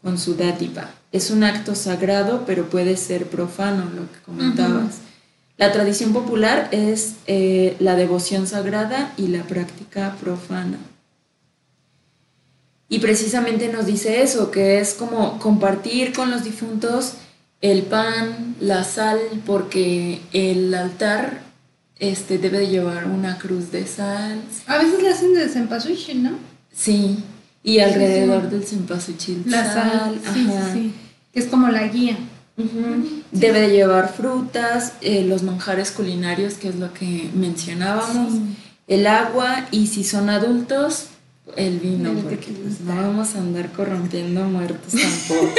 con 0.01 0.17
su 0.17 0.35
dádiva. 0.35 0.91
Es 1.11 1.29
un 1.29 1.43
acto 1.43 1.75
sagrado, 1.75 2.43
pero 2.45 2.69
puede 2.69 2.95
ser 2.97 3.27
profano, 3.27 3.85
lo 3.93 4.11
que 4.11 4.19
comentabas. 4.25 4.99
La 5.57 5.71
tradición 5.71 6.13
popular 6.13 6.69
es 6.71 7.15
eh, 7.27 7.75
la 7.79 7.95
devoción 7.95 8.47
sagrada 8.47 9.13
y 9.17 9.27
la 9.27 9.43
práctica 9.43 10.15
profana. 10.19 10.77
Y 12.89 12.99
precisamente 12.99 13.71
nos 13.71 13.85
dice 13.85 14.21
eso, 14.21 14.51
que 14.51 14.79
es 14.79 14.93
como 14.93 15.39
compartir 15.39 16.13
con 16.13 16.31
los 16.31 16.43
difuntos 16.43 17.13
el 17.61 17.83
pan, 17.83 18.55
la 18.59 18.83
sal, 18.83 19.19
porque 19.45 20.21
el 20.33 20.73
altar 20.73 21.41
este 21.99 22.37
debe 22.37 22.67
llevar 22.67 23.05
una 23.05 23.37
cruz 23.37 23.71
de 23.71 23.85
sal. 23.85 24.41
A 24.67 24.77
veces 24.77 25.01
le 25.01 25.09
hacen 25.09 25.33
de 25.33 25.47
cempasúchil, 25.47 26.23
¿no? 26.23 26.31
Sí, 26.73 27.23
y 27.63 27.79
alrededor 27.79 28.49
del 28.49 28.63
cempasúchil 28.63 29.43
la 29.45 29.71
sal, 29.71 30.19
sí, 30.33 30.93
que 31.31 31.39
es 31.39 31.45
como 31.45 31.69
la 31.69 31.87
guía. 31.87 32.17
Debe 33.31 33.61
de 33.61 33.69
llevar 33.69 34.13
frutas, 34.13 34.93
eh, 35.01 35.23
los 35.23 35.43
manjares 35.43 35.91
culinarios, 35.91 36.55
que 36.55 36.69
es 36.69 36.75
lo 36.75 36.93
que 36.93 37.29
mencionábamos, 37.33 38.33
el 38.87 39.07
agua 39.07 39.67
y 39.71 39.87
si 39.87 40.03
son 40.03 40.29
adultos, 40.29 41.07
el 41.55 41.79
vino, 41.79 42.11
El 42.11 42.17
porque 42.17 42.51
pues, 42.51 42.81
no 42.81 42.95
vamos 42.95 43.35
a 43.35 43.39
andar 43.39 43.71
corrompiendo 43.71 44.43
muertos 44.45 44.93
tampoco. 45.27 45.53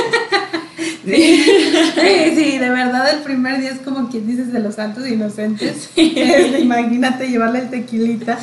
Sí, 1.04 2.32
sí, 2.34 2.58
de 2.58 2.70
verdad 2.70 3.12
el 3.14 3.20
primer 3.20 3.60
día 3.60 3.70
es 3.70 3.78
como 3.78 4.08
quien 4.08 4.26
dices 4.26 4.52
de 4.52 4.60
los 4.60 4.76
santos 4.76 5.06
inocentes. 5.06 5.90
Este, 5.96 6.60
imagínate 6.60 7.28
llevarle 7.28 7.60
el 7.60 7.70
tequilita. 7.70 8.38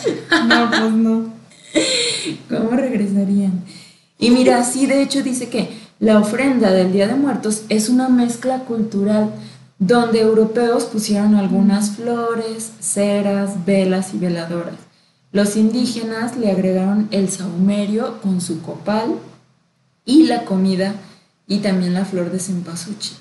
No, 0.47 0.69
pues 0.69 0.93
no. 0.93 1.33
¿Cómo 2.49 2.71
regresarían? 2.71 3.63
Y 4.19 4.29
mira, 4.31 4.63
sí, 4.63 4.85
de 4.85 5.01
hecho 5.01 5.23
dice 5.23 5.49
que 5.49 5.69
la 5.99 6.19
ofrenda 6.19 6.71
del 6.71 6.91
Día 6.91 7.07
de 7.07 7.15
Muertos 7.15 7.63
es 7.69 7.89
una 7.89 8.09
mezcla 8.09 8.59
cultural 8.59 9.31
donde 9.79 10.21
europeos 10.21 10.85
pusieron 10.85 11.35
algunas 11.35 11.91
flores, 11.91 12.71
ceras, 12.79 13.65
velas 13.65 14.13
y 14.13 14.19
veladoras. 14.19 14.75
Los 15.31 15.55
indígenas 15.55 16.37
le 16.37 16.51
agregaron 16.51 17.07
el 17.11 17.29
saumerio 17.29 18.21
con 18.21 18.41
su 18.41 18.61
copal 18.61 19.15
y 20.05 20.23
la 20.23 20.45
comida 20.45 20.93
y 21.53 21.59
también 21.59 21.93
la 21.93 22.05
flor 22.05 22.31
de 22.31 22.39
cempasúchil. 22.39 23.17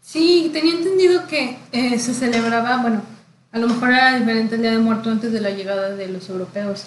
Sí, 0.00 0.50
tenía 0.54 0.72
entendido 0.74 1.26
que 1.26 1.58
eh, 1.72 1.98
se 1.98 2.14
celebraba, 2.14 2.78
bueno, 2.78 3.02
a 3.52 3.58
lo 3.58 3.68
mejor 3.68 3.90
era 3.90 4.18
diferente 4.18 4.54
el 4.54 4.62
Día 4.62 4.70
de 4.70 4.78
Muerto 4.78 5.10
antes 5.10 5.32
de 5.32 5.40
la 5.40 5.50
llegada 5.50 5.90
de 5.94 6.08
los 6.08 6.28
europeos. 6.30 6.84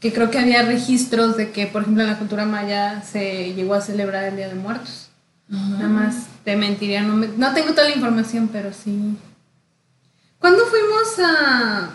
Que 0.00 0.12
creo 0.12 0.30
que 0.30 0.38
había 0.38 0.62
registros 0.62 1.36
de 1.36 1.50
que, 1.52 1.66
por 1.66 1.82
ejemplo, 1.82 2.02
en 2.04 2.08
la 2.10 2.18
cultura 2.18 2.46
maya 2.46 3.02
se 3.02 3.52
llegó 3.54 3.74
a 3.74 3.80
celebrar 3.82 4.24
el 4.24 4.36
Día 4.36 4.48
de 4.48 4.54
Muertos. 4.54 5.08
Nada 5.48 5.88
más 5.88 6.14
te 6.44 6.56
mentiría, 6.56 7.02
no, 7.02 7.14
me- 7.14 7.28
no 7.28 7.52
tengo 7.52 7.72
toda 7.72 7.88
la 7.90 7.94
información, 7.94 8.48
pero 8.50 8.70
sí. 8.72 9.14
¿Cuándo 10.38 10.64
fuimos 10.66 11.18
a...? 11.30 11.90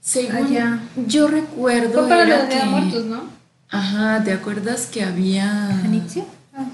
Según 0.00 0.34
Allá. 0.46 0.80
yo 1.06 1.28
recuerdo 1.28 2.00
Fue 2.00 2.08
para 2.08 2.22
el 2.22 2.28
Día 2.28 2.42
de 2.42 2.48
que- 2.48 2.64
Muertos, 2.66 3.04
¿no? 3.04 3.22
Ajá, 3.70 4.22
¿te 4.24 4.32
acuerdas 4.32 4.86
que 4.86 5.04
había 5.04 5.46
¿Janitzio? 5.82 6.26
Ah, 6.52 6.64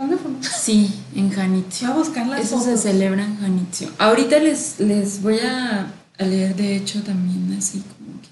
sí, 0.00 0.06
fue. 0.06 0.06
¿Dónde 0.06 0.16
fuimos? 0.16 0.46
Sí, 0.46 1.02
en 1.14 1.30
Janitzio. 1.30 1.88
Voy 1.88 1.96
a 1.96 1.98
buscar 2.00 2.26
las 2.26 2.40
Eso 2.40 2.60
se 2.60 2.76
celebra 2.76 3.24
en 3.24 3.38
Janitzio. 3.38 3.88
Ahorita 3.98 4.38
les, 4.38 4.80
les 4.80 5.22
voy 5.22 5.38
a, 5.38 5.92
a 6.18 6.24
leer, 6.24 6.56
de 6.56 6.76
hecho, 6.76 7.02
también 7.02 7.56
así 7.58 7.80
como 7.80 8.20
que 8.20 8.28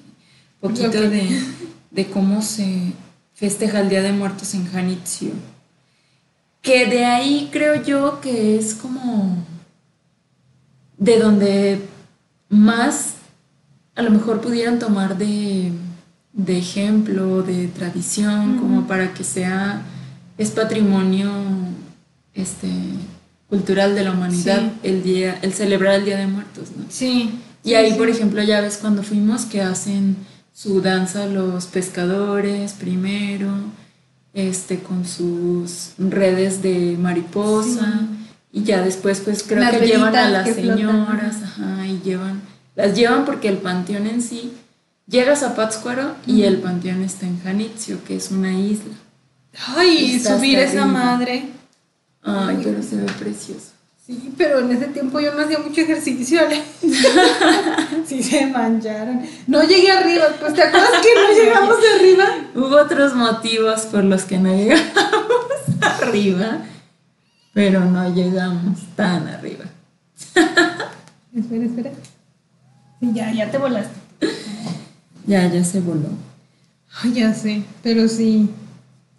poquito 0.61 1.09
de, 1.09 1.41
de 1.91 2.07
cómo 2.07 2.43
se 2.43 2.93
festeja 3.35 3.81
el 3.81 3.89
Día 3.89 4.03
de 4.03 4.13
Muertos 4.13 4.55
en 4.55 4.67
Janitzio. 4.67 5.31
Que 6.63 6.87
de 6.87 7.05
ahí 7.05 7.49
creo 7.53 7.83
yo 7.83 8.21
que 8.21 8.59
es 8.59 8.75
como 8.75 9.37
de 10.99 11.19
donde 11.19 11.89
más 12.49 13.15
a 13.95 14.03
lo 14.03 14.11
mejor 14.11 14.41
pudieran 14.41 14.79
tomar 14.79 15.19
de, 15.19 15.73
de 16.33 16.59
ejemplo, 16.59 17.43
de 17.43 17.69
tradición, 17.69 18.59
como 18.59 18.87
para 18.87 19.13
que 19.13 19.25
sea, 19.25 19.83
es 20.39 20.51
patrimonio 20.51 21.31
este, 22.35 22.69
cultural 23.49 23.95
de 23.95 24.05
la 24.05 24.13
humanidad 24.13 24.61
Sí. 24.61 24.89
el 24.89 25.03
día, 25.03 25.39
el 25.43 25.53
celebrar 25.53 25.97
el 25.97 26.05
Día 26.05 26.17
de 26.19 26.27
Muertos, 26.27 26.69
¿no? 26.77 26.85
Sí. 26.89 27.31
Y 27.65 27.75
ahí, 27.75 27.95
por 27.95 28.09
ejemplo, 28.09 28.43
ya 28.43 28.61
ves 28.61 28.79
cuando 28.79 29.03
fuimos 29.03 29.45
que 29.45 29.61
hacen 29.61 30.17
su 30.55 30.81
danza 30.81 31.27
los 31.27 31.67
pescadores 31.67 32.73
primero, 32.73 33.51
este, 34.33 34.79
con 34.79 35.05
sus 35.05 35.91
redes 35.99 36.63
de 36.63 36.97
mariposa, 36.99 38.07
y 38.53 38.63
ya 38.63 38.83
después, 38.83 39.21
pues 39.21 39.43
creo 39.43 39.61
Las 39.61 39.77
que 39.77 39.87
llevan 39.87 40.15
a 40.17 40.31
las 40.31 40.49
flotan, 40.51 40.77
señoras, 40.79 41.37
ajá, 41.43 41.87
y 41.87 42.01
llevan, 42.05 42.41
las 42.77 42.97
llevan 42.97 43.25
porque 43.25 43.49
el 43.49 43.59
panteón 43.59 44.07
en 44.07 44.23
sí, 44.23 44.53
llegas 45.07 45.43
a 45.43 45.55
Pátzcuaro 45.55 46.15
y 46.27 46.43
el 46.43 46.59
panteón 46.59 47.03
está 47.03 47.27
en 47.27 47.41
Janitzio, 47.43 48.03
que 48.05 48.17
es 48.17 48.31
una 48.31 48.53
isla. 48.57 48.95
Ay, 49.77 50.19
subir 50.21 50.59
esa 50.59 50.87
madre. 50.87 51.45
Ay, 52.23 52.61
pero 52.63 52.83
se 52.83 52.97
ve 52.97 53.07
precioso. 53.19 53.73
Sí, 54.09 54.33
pero 54.39 54.61
en 54.61 54.71
ese 54.71 54.87
tiempo 54.87 55.21
yo 55.21 55.35
no 55.35 55.43
hacía 55.43 55.59
mucho 55.59 55.83
ejercicio. 55.83 56.41
sí, 58.07 58.23
se 58.23 58.47
mancharon. 58.47 59.21
No 59.47 59.63
llegué 59.63 59.91
arriba, 59.91 60.25
pues 60.41 60.55
¿te 60.55 60.63
acuerdas 60.63 61.03
que 61.03 61.15
no 61.15 61.45
llegamos 61.45 61.77
de 61.81 61.89
arriba? 61.99 62.25
Hubo 62.55 62.77
otros 62.77 63.15
motivos 63.15 63.83
por 63.83 64.05
los 64.05 64.25
que 64.25 64.39
no 64.39 64.49
llegamos 64.57 64.87
arriba, 65.81 66.63
pero 67.53 67.85
no 67.85 68.15
llegamos 68.15 68.79
tan 68.97 69.29
arriba. 69.29 69.67
Espera, 71.35 71.65
espera. 71.67 71.91
Sí, 73.01 73.11
ya, 73.13 73.31
ya 73.33 73.51
te 73.51 73.59
volaste. 73.59 74.01
Ya, 75.27 75.47
ya 75.53 75.63
se 75.63 75.81
voló. 75.81 76.09
Ay, 77.03 77.13
ya 77.13 77.35
sé, 77.35 77.63
pero 77.83 78.09
sí. 78.09 78.49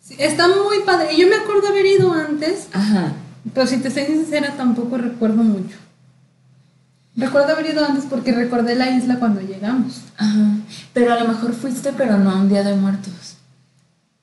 Sí, 0.10 0.16
Está 0.18 0.48
muy 0.48 0.80
padre. 0.86 1.16
Yo 1.16 1.28
me 1.28 1.36
acuerdo 1.36 1.68
haber 1.68 1.86
ido 1.86 2.12
antes, 2.12 2.68
Ajá. 2.74 3.14
pero 3.54 3.68
si 3.68 3.78
te 3.78 3.92
soy 3.92 4.06
sincera, 4.06 4.56
tampoco 4.58 4.98
recuerdo 4.98 5.44
mucho. 5.44 5.78
Recuerdo 7.16 7.54
haber 7.54 7.68
ido 7.68 7.86
antes 7.86 8.06
porque 8.10 8.32
recordé 8.32 8.74
la 8.74 8.90
isla 8.90 9.20
cuando 9.20 9.42
llegamos. 9.42 10.02
Ajá. 10.18 10.56
Pero 10.94 11.14
a 11.14 11.20
lo 11.20 11.28
mejor 11.28 11.54
fuiste, 11.54 11.94
pero 11.96 12.18
no 12.18 12.32
a 12.32 12.36
un 12.38 12.50
día 12.50 12.64
de 12.64 12.76
muertos. 12.76 13.36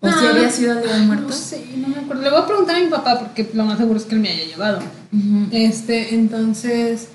¿O 0.00 0.10
si 0.10 0.26
había 0.26 0.50
sido 0.50 0.72
el 0.72 0.82
día 0.82 0.96
de 0.96 1.02
muertos? 1.02 1.28
No 1.28 1.36
sé, 1.36 1.64
no 1.76 1.88
me 1.88 1.96
acuerdo. 1.98 2.22
Le 2.22 2.30
voy 2.30 2.40
a 2.40 2.46
preguntar 2.46 2.76
a 2.76 2.80
mi 2.80 2.88
papá 2.88 3.20
porque 3.20 3.48
lo 3.54 3.64
más 3.64 3.78
seguro 3.78 3.98
es 4.00 4.06
que 4.06 4.16
él 4.16 4.20
me 4.22 4.30
haya 4.30 4.44
llevado. 4.44 4.78
Ujú. 5.12 5.46
Este, 5.52 6.16
entonces, 6.16 7.08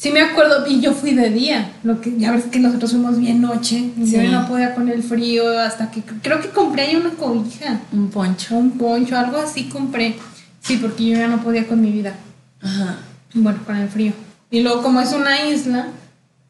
sí 0.00 0.10
me 0.12 0.22
acuerdo, 0.22 0.66
y 0.66 0.80
yo 0.80 0.94
fui 0.94 1.12
de 1.12 1.28
día, 1.28 1.72
lo 1.82 2.00
que 2.00 2.16
ya 2.16 2.32
ves 2.32 2.44
que 2.46 2.58
nosotros 2.58 2.92
fuimos 2.92 3.18
bien 3.18 3.42
noche, 3.42 3.76
y 3.98 4.10
yo 4.10 4.20
Sí. 4.22 4.28
no 4.28 4.48
podía 4.48 4.74
con 4.74 4.88
el 4.88 5.02
frío 5.02 5.58
hasta 5.60 5.90
que, 5.90 6.00
creo 6.22 6.40
que 6.40 6.48
compré 6.48 6.84
ahí 6.84 6.96
una 6.96 7.10
cobija, 7.10 7.80
Un 7.92 8.08
poncho. 8.08 8.56
un 8.56 8.70
poncho, 8.78 9.18
algo 9.18 9.36
así 9.36 9.64
compré, 9.68 10.16
sí, 10.62 10.78
porque 10.78 11.04
yo 11.04 11.18
ya 11.18 11.28
no 11.28 11.42
podía 11.42 11.66
con 11.68 11.82
mi 11.82 11.92
vida, 11.92 12.14
Ajá. 12.62 12.96
bueno, 13.34 13.58
con 13.66 13.76
el 13.76 13.88
frío. 13.90 14.14
Y 14.50 14.62
luego 14.62 14.82
como 14.82 15.02
es 15.02 15.12
una 15.12 15.44
isla, 15.50 15.88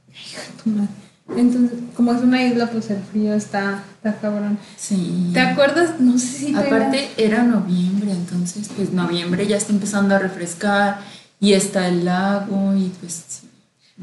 hija 0.09 0.41
de 0.43 0.63
tu 0.63 0.71
madre, 0.71 0.89
entonces, 1.37 1.79
como 1.97 2.13
es 2.13 2.23
una 2.23 2.45
isla, 2.45 2.71
pues 2.71 2.89
el 2.91 3.03
frío 3.03 3.35
está, 3.35 3.83
está 3.97 4.17
cabrón. 4.21 4.59
Sí. 4.77 5.31
¿Te 5.33 5.41
acuerdas? 5.41 6.01
No 6.01 6.19
sé 6.19 6.27
si 6.27 6.53
te 6.53 6.59
Aparte 6.59 7.11
era 7.17 7.43
noviembre, 7.43 8.13
entonces 8.13 8.69
pues 8.77 8.93
noviembre 8.93 9.47
ya 9.49 9.57
está 9.57 9.73
empezando 9.73 10.15
a 10.15 10.19
refrescar 10.21 11.01
y 11.41 11.55
está 11.55 11.89
el 11.89 12.05
lago 12.05 12.75
y 12.77 12.93
pues 13.01 13.25
sí. 13.27 13.47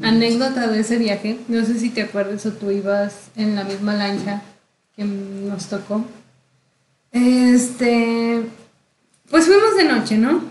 Anécdota 0.02 0.68
de 0.68 0.80
ese 0.80 0.96
viaje, 0.96 1.40
no 1.48 1.64
sé 1.64 1.78
si 1.78 1.90
te 1.90 2.02
acuerdas 2.02 2.46
o 2.46 2.52
tú 2.52 2.70
ibas 2.70 3.30
en 3.34 3.56
la 3.56 3.64
misma 3.64 3.94
lancha 3.94 4.42
que 4.94 5.04
nos 5.04 5.66
tocó. 5.66 6.04
Este, 7.10 8.42
pues 9.30 9.46
fuimos 9.46 9.76
de 9.76 9.84
noche, 9.84 10.16
¿no? 10.18 10.42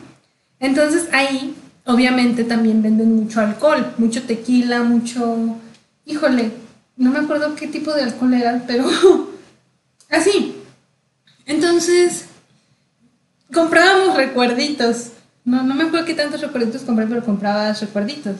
Entonces 0.60 1.08
ahí, 1.13 1.56
obviamente, 1.86 2.43
también 2.43 2.82
venden 2.82 3.15
mucho 3.15 3.39
alcohol, 3.39 3.93
mucho 3.97 4.23
tequila, 4.23 4.84
mucho, 4.84 5.56
híjole, 6.06 6.52
no 6.97 7.12
me 7.12 7.19
acuerdo 7.19 7.56
qué 7.56 7.67
tipo 7.67 7.93
de 7.93 8.04
alcohol 8.04 8.34
era, 8.34 8.63
pero 8.67 8.86
así. 10.10 10.56
Entonces, 11.45 12.26
comprábamos 13.54 14.17
recuerditos. 14.17 15.12
No, 15.47 15.63
no 15.63 15.75
me 15.75 15.86
acuerdo 15.86 16.05
qué 16.05 16.13
tantos 16.13 16.41
recuerditos 16.41 16.81
compré, 16.81 17.07
pero 17.07 17.23
comprabas 17.23 17.79
recuerditos 17.79 18.36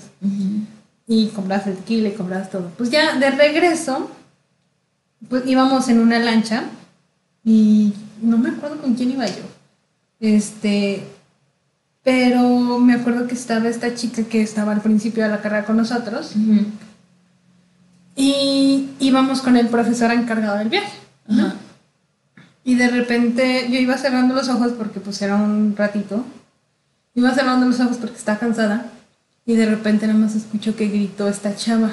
y 1.08 1.28
comprabas 1.28 1.66
el 1.68 1.78
tequila 1.78 2.10
y 2.10 2.12
comprabas 2.12 2.50
todo. 2.50 2.70
Pues 2.78 2.92
ya 2.92 3.16
de 3.16 3.32
regreso, 3.32 4.12
pues 5.30 5.44
íbamos 5.48 5.88
en 5.88 6.00
una 6.00 6.20
lancha 6.20 6.66
y 7.46 7.94
no 8.22 8.38
me 8.38 8.50
acuerdo 8.50 8.82
con 8.82 8.96
quién 8.96 9.12
iba 9.12 9.26
yo. 9.26 9.44
Este, 10.20 11.08
pero 12.04 12.78
me 12.78 12.96
acuerdo 12.96 13.26
que 13.26 13.36
estaba 13.36 13.70
esta 13.70 13.96
chica 13.96 14.24
que 14.24 14.42
estaba 14.42 14.74
al 14.74 14.82
principio 14.82 15.24
de 15.24 15.30
la 15.30 15.42
carrera 15.42 15.66
con 15.66 15.78
nosotros 15.78 16.34
y 18.18 18.90
íbamos 19.00 19.42
con 19.42 19.56
el 19.56 19.70
profesor 19.70 20.12
encargado 20.12 20.58
del 20.58 20.68
viaje. 20.68 20.98
Y 22.66 22.76
de 22.76 22.90
repente 22.90 23.70
yo 23.72 23.80
iba 23.80 23.98
cerrando 23.98 24.36
los 24.36 24.50
ojos 24.50 24.74
porque 24.74 25.00
pues 25.00 25.22
era 25.22 25.38
un 25.38 25.74
ratito. 25.78 26.26
Iba 27.18 27.34
cerrando 27.34 27.66
los 27.66 27.80
ojos 27.80 27.98
porque 27.98 28.16
estaba 28.16 28.38
cansada. 28.38 28.92
Y 29.44 29.56
de 29.56 29.66
repente 29.66 30.06
nada 30.06 30.20
más 30.20 30.36
escucho 30.36 30.76
que 30.76 30.88
gritó 30.88 31.28
esta 31.28 31.56
chava 31.56 31.90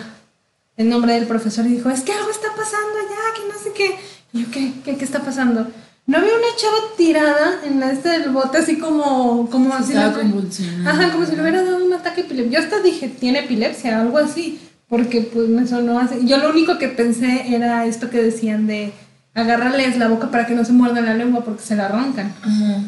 el 0.76 0.90
nombre 0.90 1.14
del 1.14 1.26
profesor 1.26 1.64
y 1.64 1.70
dijo, 1.70 1.88
es 1.88 2.02
que 2.02 2.12
algo 2.12 2.30
está 2.30 2.48
pasando 2.48 2.98
allá, 2.98 3.34
que 3.34 3.48
no 3.50 3.58
sé 3.58 3.72
qué. 3.72 3.96
Y 4.34 4.42
yo, 4.42 4.50
¿qué? 4.50 4.72
¿Qué, 4.84 4.96
qué 4.98 5.04
está 5.04 5.20
pasando? 5.20 5.66
No 6.06 6.18
había 6.18 6.34
una 6.34 6.56
chava 6.58 6.76
tirada 6.98 7.60
en 7.64 7.80
la 7.80 7.92
este 7.92 8.10
del 8.10 8.30
bote 8.32 8.58
así 8.58 8.78
como... 8.78 9.48
como 9.48 9.72
así 9.72 9.94
Estaba 9.94 10.12
convulsionando. 10.12 10.90
Ajá, 10.90 11.12
como 11.12 11.24
si 11.24 11.37
le 11.37 11.40
hubiera 11.40 11.62
dado 11.62 11.87
un 11.87 11.92
ataque 11.94 12.20
epiléptico. 12.20 12.58
Yo 12.58 12.62
hasta 12.62 12.82
dije, 12.82 13.08
tiene 13.08 13.44
epilepsia, 13.44 14.02
algo 14.02 14.18
así. 14.18 14.60
Porque 14.90 15.22
pues 15.22 15.48
me 15.48 15.66
sonó 15.66 16.00
así. 16.00 16.26
Yo 16.26 16.37
lo 16.37 16.50
único 16.50 16.76
que 16.76 16.88
pensé 16.88 17.54
era 17.54 17.87
esto 17.87 18.10
que 18.10 18.22
decían 18.22 18.66
de 18.66 18.92
agarrarles 19.32 19.96
la 19.96 20.08
boca 20.08 20.30
para 20.30 20.46
que 20.46 20.54
no 20.54 20.66
se 20.66 20.72
muerdan 20.72 21.06
la 21.06 21.14
lengua 21.14 21.44
porque 21.44 21.62
se 21.62 21.76
la 21.76 21.87
arrancan. 21.87 22.34
Ajá. 22.42 22.82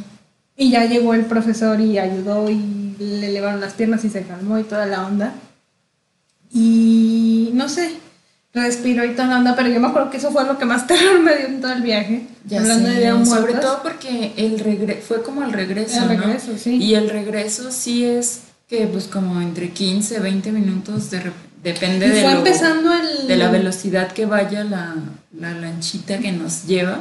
Y 0.56 0.70
ya 0.70 0.84
llegó 0.86 1.12
el 1.14 1.26
profesor 1.26 1.80
y 1.80 1.98
ayudó 1.98 2.48
y 2.50 2.94
le 2.98 3.28
elevaron 3.28 3.60
las 3.60 3.74
piernas 3.74 4.04
y 4.04 4.08
se 4.10 4.22
calmó 4.22 4.58
y 4.58 4.62
toda 4.64 4.86
la 4.86 5.06
onda. 5.06 5.34
Y 6.52 7.50
no 7.54 7.68
sé, 7.68 7.90
respiro 8.54 9.04
y 9.04 9.10
toda 9.14 9.28
la 9.28 9.38
onda, 9.38 9.56
pero 9.56 9.68
yo 9.68 9.80
me 9.80 9.88
acuerdo 9.88 10.10
que 10.10 10.16
eso 10.16 10.30
fue 10.30 10.44
lo 10.46 10.58
que 10.58 10.64
más 10.64 10.86
terror 10.88 11.20
me 11.20 11.36
dio 11.36 11.46
en 11.48 11.60
todo 11.60 11.72
el 11.72 11.82
viaje. 11.82 12.26
Ya 12.46 12.60
hablando 12.60 12.88
sé, 12.88 12.94
de 12.94 13.00
ideas 13.00 13.28
sobre 13.28 13.40
muertas. 13.42 13.60
todo 13.60 13.82
porque 13.82 14.32
el 14.36 14.58
regre 14.60 15.02
fue 15.06 15.22
como 15.22 15.42
el 15.42 15.52
regreso, 15.52 15.96
El 16.02 16.16
¿no? 16.16 16.22
regreso, 16.24 16.52
sí. 16.56 16.76
Y 16.76 16.94
el 16.94 17.10
regreso 17.10 17.70
sí 17.70 18.04
es 18.04 18.40
que 18.68 18.86
pues 18.86 19.06
como 19.08 19.40
entre 19.40 19.70
15, 19.70 20.20
20 20.20 20.52
minutos, 20.52 21.10
de 21.10 21.20
depende 21.62 22.08
de, 22.08 22.22
lo- 22.22 22.30
empezando 22.30 22.92
el... 22.94 23.26
de 23.26 23.36
la 23.36 23.50
velocidad 23.50 24.12
que 24.12 24.24
vaya 24.26 24.62
la, 24.64 24.94
la 25.38 25.52
lanchita 25.52 26.18
que 26.18 26.30
nos 26.32 26.64
lleva. 26.66 27.00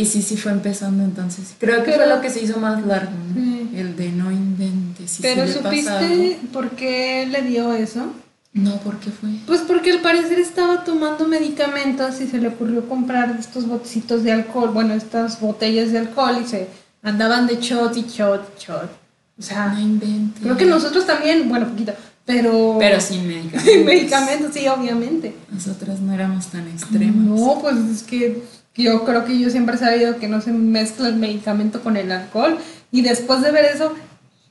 Y 0.00 0.04
sí, 0.04 0.22
sí 0.22 0.36
fue 0.36 0.52
empezando 0.52 1.02
entonces. 1.02 1.54
Creo 1.58 1.78
que 1.82 1.90
Pero- 1.90 2.04
fue 2.04 2.14
lo 2.14 2.20
que 2.20 2.30
se 2.30 2.40
hizo 2.44 2.58
más 2.60 2.86
largo, 2.86 3.10
¿no? 3.34 3.34
Sí. 3.34 3.68
El 3.74 3.96
de 3.96 4.10
no 4.12 4.30
inventes. 4.30 5.10
si 5.10 5.22
Pero. 5.22 5.46
¿supiste 5.48 6.38
por 6.52 6.70
qué 6.70 7.26
le 7.30 7.42
dio 7.42 7.72
eso? 7.72 8.06
No, 8.52 8.76
¿por 8.80 8.98
qué 9.00 9.10
fue? 9.10 9.30
Pues 9.46 9.60
porque 9.62 9.90
al 9.90 10.00
parecer 10.00 10.38
estaba 10.38 10.84
tomando 10.84 11.26
medicamentos 11.26 12.20
y 12.20 12.28
se 12.28 12.38
le 12.38 12.46
ocurrió 12.48 12.88
comprar 12.88 13.36
estos 13.40 13.66
botecitos 13.66 14.22
de 14.22 14.30
alcohol, 14.32 14.70
bueno, 14.72 14.94
estas 14.94 15.40
botellas 15.40 15.90
de 15.90 15.98
alcohol 15.98 16.38
y 16.44 16.46
se 16.46 16.68
andaban 17.02 17.46
de 17.48 17.56
shot 17.56 17.96
y 17.96 18.02
shot 18.02 18.48
y 18.56 18.60
shot. 18.64 18.90
O 19.38 19.42
sea, 19.42 19.68
No 19.74 19.80
inventes. 19.80 20.42
creo 20.42 20.56
que 20.56 20.64
nosotros 20.64 21.06
también, 21.06 21.48
bueno, 21.48 21.66
poquito, 21.68 21.92
pero... 22.24 22.76
Pero 22.78 23.00
sin 23.00 23.26
medicamentos. 23.28 23.62
Sin 23.72 23.84
medicamentos, 23.84 24.50
sí, 24.54 24.66
obviamente. 24.68 25.34
Nosotras 25.52 26.00
no 26.00 26.12
éramos 26.12 26.46
tan 26.48 26.66
extremas. 26.68 27.16
No, 27.38 27.58
pues 27.60 27.76
es 27.76 28.02
que 28.02 28.42
yo 28.78 29.04
creo 29.04 29.24
que 29.24 29.38
yo 29.38 29.50
siempre 29.50 29.74
he 29.76 29.78
sabido 29.78 30.18
que 30.18 30.28
no 30.28 30.40
se 30.40 30.52
mezcla 30.52 31.08
el 31.08 31.16
medicamento 31.16 31.80
con 31.82 31.96
el 31.96 32.10
alcohol. 32.12 32.56
Y 32.92 33.02
después 33.02 33.42
de 33.42 33.50
ver 33.50 33.64
eso, 33.66 33.92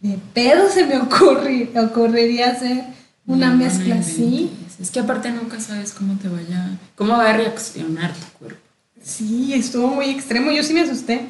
de 0.01 0.17
pedo 0.33 0.69
se 0.69 0.85
me 0.85 0.99
ocurri- 0.99 1.69
ocurriría 1.77 2.51
hacer 2.51 2.83
una 3.25 3.47
No, 3.47 3.53
no 3.53 3.63
mezcla 3.63 3.95
así. 3.95 4.51
Es 4.79 4.91
que 4.91 4.99
aparte 4.99 5.31
nunca 5.31 5.59
sabes 5.59 5.91
cómo 5.93 6.15
te 6.17 6.27
vaya, 6.29 6.69
cómo 6.95 7.17
va 7.17 7.29
a 7.31 7.33
reaccionar 7.33 8.13
tu 8.13 8.37
cuerpo. 8.39 8.59
Sí, 9.01 9.53
estuvo 9.53 9.87
muy 9.87 10.09
extremo. 10.09 10.51
Yo 10.51 10.61
sí 10.63 10.73
me 10.73 10.81
asusté. 10.81 11.21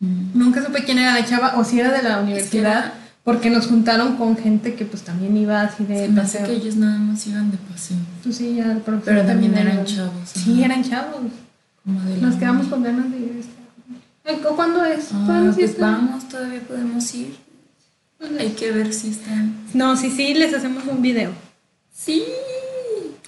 Mm. 0.00 0.38
Nunca 0.38 0.64
supe 0.64 0.84
quién 0.84 0.98
era 0.98 1.12
la 1.14 1.24
chava 1.26 1.54
o 1.58 1.64
si 1.64 1.80
era 1.80 1.92
de 1.92 2.02
la 2.02 2.20
universidad. 2.20 2.78
era- 2.78 2.94
Porque 3.24 3.50
nos 3.50 3.66
juntaron 3.66 4.16
con 4.16 4.36
gente 4.36 4.74
que 4.74 4.84
pues 4.84 5.02
también 5.02 5.36
iba 5.36 5.60
así 5.62 5.84
de 5.84 6.06
Se 6.06 6.08
me 6.12 6.20
hace 6.20 6.38
paseo. 6.38 6.46
que 6.48 6.62
ellos 6.62 6.76
nada 6.76 6.96
más 6.98 7.26
iban 7.26 7.50
de 7.50 7.56
paseo. 7.58 7.96
Pues 8.22 8.36
sí, 8.36 8.54
ya 8.54 8.70
el 8.70 8.78
Pero 8.78 9.22
también 9.26 9.58
eran 9.58 9.84
chavos. 9.84 10.30
Sí, 10.32 10.62
eran 10.62 10.84
chavos. 10.84 11.22
Nos 11.86 12.34
quedamos 12.36 12.66
con 12.66 12.82
ganas 12.82 13.10
de 13.10 13.18
ir. 13.18 13.36
este 13.38 13.52
Ay, 14.24 14.36
¿cu- 14.36 14.56
¿Cuándo 14.56 14.84
es? 14.84 15.08
Ah, 15.12 15.22
¿Cuándo 15.26 15.52
sí 15.52 15.60
pues 15.60 15.78
vamos, 15.78 16.28
todavía 16.28 16.60
podemos 16.60 17.14
ir. 17.14 17.36
Hay 18.38 18.50
que 18.50 18.72
ver 18.72 18.92
si 18.92 19.10
están. 19.10 19.54
No, 19.72 19.96
sí, 19.96 20.10
sí, 20.10 20.34
les 20.34 20.52
hacemos 20.52 20.84
un 20.86 21.00
video. 21.00 21.30
Sí. 21.94 22.24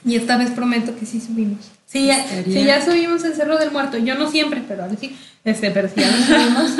Y 0.05 0.17
esta 0.17 0.37
vez 0.37 0.51
prometo 0.51 0.97
que 0.97 1.07
sí 1.07 1.21
subimos. 1.21 1.71
Sí, 1.87 2.07
ya, 2.07 2.27
sí, 2.45 2.65
ya 2.65 2.85
subimos 2.85 3.23
el 3.25 3.35
Cerro 3.35 3.59
del 3.59 3.71
Muerto. 3.71 3.97
Yo 3.99 4.15
no 4.17 4.29
siempre, 4.31 4.63
pero 4.67 4.83
ahora 4.85 4.97
sí. 4.99 5.17
Este, 5.45 5.71
pero 5.71 5.89
si 5.89 6.01
ya 6.01 6.11
lo 6.11 6.17
subimos. 6.25 6.73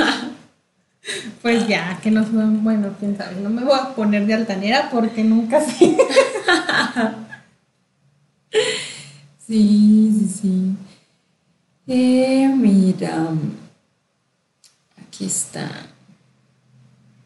pues 1.41 1.65
ya, 1.67 1.97
que 2.03 2.11
nos 2.11 2.27
suban. 2.27 2.61
Bueno, 2.63 2.93
quién 2.99 3.15
sabe. 3.17 3.39
No 3.41 3.49
me 3.49 3.63
voy 3.63 3.79
a 3.79 3.95
poner 3.95 4.25
de 4.25 4.33
altanera 4.33 4.89
porque 4.91 5.23
nunca 5.23 5.61
sé. 5.65 5.95
Sí, 9.47 10.13
sí, 10.19 10.27
sí. 10.41 10.75
Eh, 11.91 12.47
mira, 12.55 13.29
aquí 15.01 15.25
está. 15.25 15.71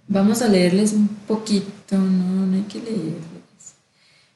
Vamos 0.08 0.42
a 0.42 0.48
leerles 0.48 0.94
un 0.94 1.10
poquito, 1.28 1.98
no, 1.98 2.46
no 2.46 2.56
hay 2.56 2.62
que 2.62 2.80
leerles. 2.80 3.76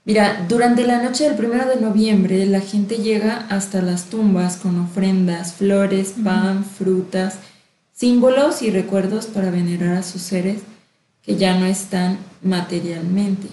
Mira, 0.03 0.45
durante 0.49 0.85
la 0.85 1.01
noche 1.01 1.23
del 1.23 1.37
primero 1.37 1.65
de 1.69 1.79
noviembre 1.79 2.45
la 2.45 2.59
gente 2.59 2.97
llega 2.97 3.47
hasta 3.49 3.81
las 3.81 4.09
tumbas 4.09 4.57
con 4.57 4.77
ofrendas, 4.81 5.53
flores, 5.53 6.15
pan, 6.21 6.65
frutas, 6.65 7.35
símbolos 7.93 8.61
y 8.61 8.69
recuerdos 8.69 9.27
para 9.27 9.49
venerar 9.49 9.95
a 9.95 10.03
sus 10.03 10.23
seres 10.23 10.59
que 11.23 11.37
ya 11.37 11.57
no 11.57 11.65
están 11.65 12.17
materialmente. 12.41 13.47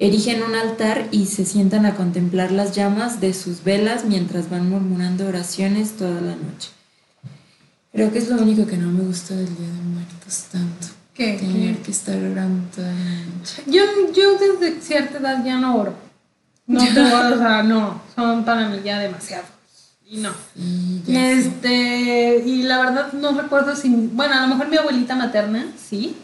Erigen 0.00 0.42
un 0.42 0.54
altar 0.54 1.08
y 1.10 1.26
se 1.26 1.44
sientan 1.44 1.84
a 1.84 1.94
contemplar 1.94 2.52
las 2.52 2.74
llamas 2.74 3.20
de 3.20 3.34
sus 3.34 3.62
velas 3.62 4.06
mientras 4.06 4.48
van 4.48 4.70
murmurando 4.70 5.28
oraciones 5.28 5.92
toda 5.92 6.22
la 6.22 6.36
noche. 6.36 6.70
Creo 7.92 8.10
que 8.10 8.18
es 8.18 8.30
lo 8.30 8.40
único 8.40 8.66
que 8.66 8.78
no 8.78 8.90
me 8.90 9.02
gusta 9.02 9.34
del 9.34 9.54
Día 9.54 9.66
de 9.66 9.82
Muertos 9.82 10.44
tanto. 10.50 10.86
¿Qué? 11.12 11.34
Tener 11.34 11.76
que 11.82 11.90
estar 11.90 12.16
orando 12.16 12.66
toda 12.74 12.88
la 12.88 13.24
noche. 13.36 13.62
Yo, 13.66 13.82
yo 14.14 14.38
desde 14.38 14.80
cierta 14.80 15.18
edad 15.18 15.44
ya 15.44 15.58
no 15.58 15.76
oro. 15.76 15.94
No 16.66 16.80
o 16.82 17.38
sea, 17.38 17.62
no. 17.62 18.00
Son 18.16 18.42
para 18.46 18.70
mí 18.70 18.80
ya 18.82 19.00
demasiados. 19.00 19.50
Y 20.08 20.16
no. 20.16 20.30
Sé. 21.04 21.32
Este, 21.32 22.42
y 22.46 22.62
la 22.62 22.78
verdad 22.78 23.12
no 23.12 23.38
recuerdo 23.38 23.76
si, 23.76 23.90
bueno, 23.90 24.32
a 24.32 24.40
lo 24.40 24.48
mejor 24.48 24.68
mi 24.68 24.78
abuelita 24.78 25.14
materna, 25.14 25.66
sí, 25.76 26.16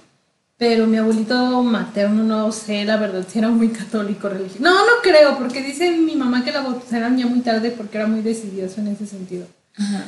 pero 0.58 0.86
mi 0.86 0.96
abuelito 0.96 1.62
materno 1.62 2.22
no 2.24 2.50
sé, 2.52 2.84
la 2.84 2.96
verdad, 2.96 3.26
si 3.30 3.38
era 3.38 3.48
muy 3.48 3.68
católico 3.68 4.28
religioso. 4.28 4.62
No, 4.62 4.70
no 4.74 4.92
creo, 5.02 5.36
porque 5.38 5.62
dice 5.62 5.90
mi 5.98 6.16
mamá 6.16 6.44
que 6.44 6.52
la 6.52 6.62
bautizaron 6.62 7.16
ya 7.18 7.26
muy 7.26 7.40
tarde 7.40 7.70
porque 7.70 7.98
era 7.98 8.06
muy 8.06 8.22
decidioso 8.22 8.80
en 8.80 8.88
ese 8.88 9.06
sentido. 9.06 9.46
Ajá. 9.76 10.04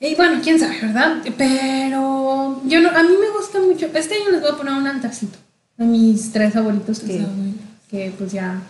Y 0.00 0.14
bueno, 0.16 0.40
quién 0.42 0.58
sabe, 0.58 0.78
¿verdad? 0.80 1.18
Pero 1.36 2.60
yo 2.64 2.80
no, 2.80 2.88
a 2.90 3.02
mí 3.02 3.10
me 3.20 3.30
gusta 3.38 3.60
mucho, 3.60 3.86
este 3.94 4.14
año 4.14 4.30
les 4.32 4.40
voy 4.40 4.50
a 4.50 4.56
poner 4.56 4.72
un 4.74 4.86
altarcito 4.86 5.38
a 5.78 5.84
mis 5.84 6.32
tres 6.32 6.56
abuelitos 6.56 7.00
que, 7.00 7.24
que 7.90 8.12
pues 8.18 8.32
ya 8.32 8.60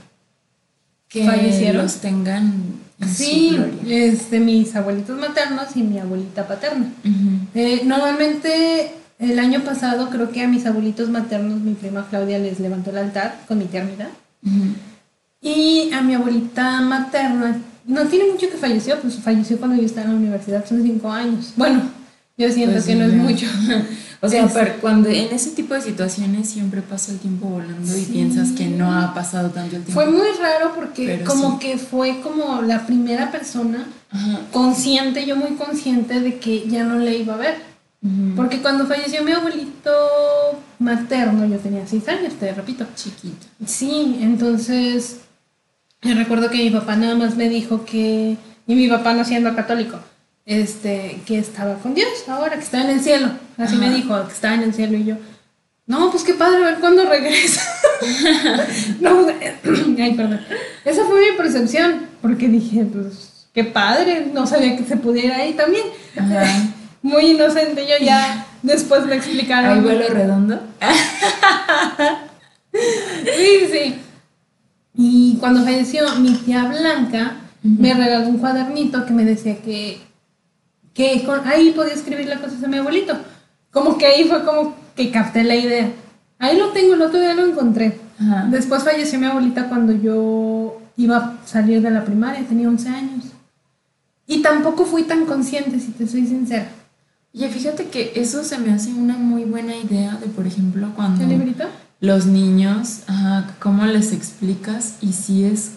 Que 1.09 1.25
fallecieron. 1.25 1.83
los 1.85 1.97
tengan 1.97 2.53
en 3.01 3.09
su 3.09 3.15
Sí, 3.15 3.51
gloria. 3.57 4.05
este, 4.07 4.41
mis 4.41 4.75
abuelitos 4.77 5.19
maternos 5.19 5.75
y 5.77 5.83
mi 5.83 5.99
abuelita 5.99 6.47
paterna. 6.47 6.87
Eh, 7.55 7.81
normalmente 7.85 8.93
el 9.23 9.39
año 9.39 9.61
pasado 9.61 10.11
creo 10.11 10.31
que 10.31 10.43
a 10.43 10.49
mis 10.49 10.67
abuelitos 10.67 11.09
maternos, 11.09 11.61
mi 11.61 11.75
prima 11.75 12.07
Claudia 12.11 12.39
les 12.39 12.59
levantó 12.61 12.91
el 12.91 12.99
altar 12.99 13.41
con 13.49 13.59
mi. 13.59 13.65
Ujú. 13.65 14.75
Y 15.41 15.91
a 15.93 16.03
mi 16.03 16.15
abuelita 16.15 16.81
materna, 16.83 17.57
no 17.87 18.03
tiene 18.07 18.31
mucho 18.33 18.49
que 18.51 18.57
falleció, 18.57 19.01
pues 19.01 19.17
falleció 19.17 19.59
cuando 19.59 19.77
yo 19.77 19.87
estaba 19.87 20.07
en 20.07 20.13
la 20.13 20.19
universidad, 20.19 20.65
son 20.67 20.83
cinco 20.83 21.11
años. 21.11 21.53
Bueno, 21.57 21.83
yo 22.37 22.51
siento 22.51 22.73
Pues 22.73 22.85
que 22.85 22.93
sí, 22.93 22.99
no 22.99 23.05
es 23.07 23.13
mucho. 23.15 23.47
O 24.25 24.29
sea, 24.29 24.45
Es- 24.47 24.53
pero 24.53 24.75
cuando 24.81 25.09
en 25.09 25.33
ese 25.35 25.51
tipo 25.51 25.75
de 25.75 25.81
situaciones 25.83 26.49
siempre 26.49 26.81
pasa 26.81 27.11
el 27.11 27.19
tiempo 27.19 27.49
volando 27.49 27.97
y 27.99 28.03
piensas 28.05 28.51
que 28.53 28.69
no 28.69 28.93
ha 28.95 29.13
pasado 29.15 29.51
tanto 29.51 29.75
el 29.77 29.83
tiempo. 29.83 29.93
Fue 30.01 30.09
muy 30.09 30.29
raro 30.41 30.75
porque 30.77 31.07
Pero 31.07 31.25
como 31.25 31.53
sí. 31.59 31.67
que 31.67 31.77
fue 31.79 32.21
como 32.21 32.63
la 32.63 32.87
primera 32.87 33.33
persona 33.33 33.85
Ajá. 34.13 34.41
consciente, 34.53 35.27
yo 35.27 35.35
muy 35.35 35.57
consciente 35.57 36.21
de 36.21 36.39
que 36.39 36.69
ya 36.69 36.85
no 36.85 37.01
le 37.01 37.19
iba 37.19 37.35
a 37.35 37.39
ver. 37.39 37.72
Porque 38.35 38.61
cuando 38.61 38.87
falleció 38.87 39.23
mi 39.23 39.31
abuelito 39.31 39.93
materno, 40.81 41.47
yo 41.47 41.59
tenía 41.59 41.87
seis 41.87 42.09
años, 42.09 42.35
te 42.35 42.53
repito. 42.53 42.85
chiquito. 42.97 43.47
Sí, 43.65 44.19
entonces 44.21 45.21
yo 46.03 46.15
recuerdo 46.15 46.51
que 46.51 46.57
mi 46.57 46.71
papá 46.71 46.97
nada 46.97 47.15
más 47.15 47.37
me 47.37 47.49
dijo 47.49 47.85
que, 47.85 48.37
y 48.67 48.75
mi 48.75 48.89
papá 48.89 49.15
no 49.15 49.25
siendo 49.25 49.55
católico, 49.55 50.01
este, 50.45 51.21
que 51.27 51.39
estaba 51.39 51.75
con 51.77 51.95
Dios 51.95 52.09
ahora, 52.27 52.57
que 52.57 52.65
estaba 52.65 52.83
en 52.83 52.91
el 52.91 53.01
cielo. 53.01 53.31
Así 53.57 53.77
me 53.77 53.89
dijo, 53.89 54.21
que 54.27 54.33
estaba 54.33 54.55
en 54.55 54.63
el 54.63 54.75
cielo 54.75 54.99
y 54.99 55.05
yo, 55.05 55.15
no, 55.87 56.11
pues 56.11 56.25
qué 56.25 56.35
padre, 56.35 56.57
a 56.57 56.71
ver 56.71 56.81
cuándo 56.81 57.09
regresa. 57.09 57.63
no, 59.01 59.27
ay, 59.99 60.15
perdón. 60.15 60.41
Esa 60.85 61.05
fue 61.05 61.31
mi 61.31 61.37
percepción, 61.37 62.07
porque 62.21 62.49
dije, 62.49 62.85
pues 62.85 63.47
qué 63.55 63.63
padre, 63.63 64.29
no 64.35 64.45
sabía 64.49 64.77
que 64.77 64.83
se 64.83 64.97
pudiera 64.97 65.47
ir 65.47 65.57
también. 65.57 65.85
Ajá. 66.17 66.45
Muy 67.03 67.31
inocente, 67.33 67.85
yo 67.87 68.05
ya 68.05 68.47
después 68.63 69.05
me 69.07 69.17
explicaron. 69.17 69.71
¿Hay 69.73 69.81
vuelo 69.81 70.09
redondo? 70.09 70.61
Sí, 72.73 73.69
sí. 73.71 73.95
Y 74.95 75.37
cuando 75.41 75.63
falleció 75.63 76.05
mi 76.21 76.35
tía 76.37 76.65
Blanca, 76.65 77.37
me 77.63 77.93
regaló 77.95 78.29
un 78.29 78.39
cuadernito 78.39 79.05
que 79.07 79.13
me 79.13 79.25
decía 79.25 79.57
que, 79.61 80.01
que 80.95 81.23
con- 81.25 81.47
ahí 81.47 81.73
podía 81.73 81.95
escribir 81.95 82.27
las 82.29 82.41
cosas 82.41 82.61
de 82.61 82.69
mi 82.69 82.79
abuelito. 82.79 83.15
Como 83.71 83.97
que 83.99 84.07
ahí 84.07 84.25
fue 84.25 84.45
como 84.45 84.75
que 84.97 85.11
capté 85.11 85.45
la 85.45 85.55
idea. 85.55 85.91
Ahí 86.39 86.57
lo 86.59 86.69
tengo, 86.69 86.95
el 86.95 87.03
otro 87.03 87.21
día 87.21 87.35
lo 87.35 87.47
encontré. 87.47 87.99
Ajá. 88.21 88.47
Después 88.51 88.83
falleció 88.85 89.19
mi 89.19 89.27
abuelita 89.27 89.69
cuando 89.69 89.93
yo 89.93 90.81
iba 90.97 91.17
a 91.17 91.37
salir 91.47 91.81
de 91.83 91.91
la 91.91 92.05
primaria, 92.05 92.43
tenía 92.47 92.69
11 92.69 92.89
años. 92.89 93.25
Y 94.27 94.41
tampoco 94.43 94.85
fui 94.85 95.03
tan 95.05 95.27
consciente, 95.27 95.79
si 95.79 95.93
te 95.93 96.07
soy 96.07 96.27
sincera. 96.27 96.69
Oye, 97.35 97.49
fíjate 97.49 97.87
que 97.89 98.13
eso 98.17 98.45
se 98.45 98.59
me 98.59 98.73
hace 98.73 98.93
una 98.93 99.17
muy 99.17 99.45
buena 99.45 99.75
idea 99.77 100.19
de, 100.21 100.27
por 100.27 100.47
ejemplo, 100.47 100.93
cuando 100.95 101.23
¿El 101.23 101.31
librito? 101.31 101.65
los 102.01 102.27
niños, 102.27 103.01
ajá, 103.07 103.55
cómo 103.59 103.87
les 103.87 104.13
explicas 104.13 104.97
y 105.01 105.13
si 105.15 105.45
es, 105.45 105.73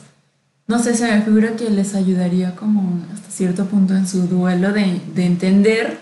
no 0.68 0.80
sé, 0.80 0.96
se 0.96 1.10
me 1.10 1.22
figura 1.22 1.56
que 1.56 1.70
les 1.70 1.96
ayudaría 1.96 2.56
como 2.56 3.00
hasta 3.14 3.30
cierto 3.32 3.66
punto 3.66 3.96
en 3.96 4.08
su 4.08 4.24
duelo 4.28 4.74
de, 4.74 5.00
de 5.14 5.26
entender 5.26 5.98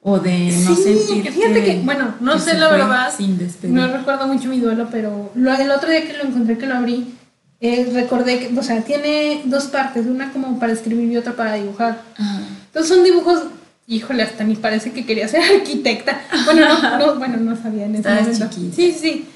o 0.00 0.18
de 0.18 0.50
no 0.64 0.74
Sí, 0.74 0.82
sentir 0.82 1.30
fíjate 1.32 1.64
que, 1.64 1.80
bueno, 1.84 2.14
no 2.20 2.32
que 2.34 2.40
sé 2.40 2.54
la 2.58 2.68
verdad, 2.70 3.12
sin. 3.16 3.38
No 3.62 3.86
recuerdo 3.86 4.26
mucho 4.26 4.48
mi 4.48 4.58
duelo, 4.58 4.88
pero 4.90 5.30
lo- 5.34 5.54
el 5.54 5.70
otro 5.70 5.88
día 5.88 6.06
que 6.06 6.14
lo 6.14 6.24
encontré, 6.24 6.58
que 6.58 6.66
lo 6.66 6.74
abrí, 6.74 7.14
eh, 7.60 7.90
recordé 7.94 8.40
que, 8.40 8.58
o 8.58 8.62
sea, 8.62 8.82
tiene 8.82 9.42
dos 9.44 9.66
partes, 9.66 10.06
una 10.06 10.32
como 10.32 10.58
para 10.58 10.72
escribir 10.72 11.10
y 11.12 11.16
otra 11.16 11.34
para 11.34 11.54
dibujar. 11.54 12.02
Ajá. 12.18 12.40
Entonces 12.66 12.94
son 12.94 13.04
dibujos, 13.04 13.44
híjole, 13.86 14.22
hasta 14.22 14.44
ni 14.44 14.56
parece 14.56 14.92
que 14.92 15.04
quería 15.04 15.28
ser 15.28 15.42
arquitecta. 15.60 16.20
Bueno, 16.44 16.66
no, 16.82 16.98
no, 16.98 17.18
bueno, 17.18 17.36
no 17.38 17.56
sabía 17.56 17.84
en 17.86 17.92
ese 17.96 17.98
Estabas 18.08 18.22
momento. 18.22 18.48
chiquita. 18.50 18.76
Sí, 18.76 18.92
sí, 18.92 19.26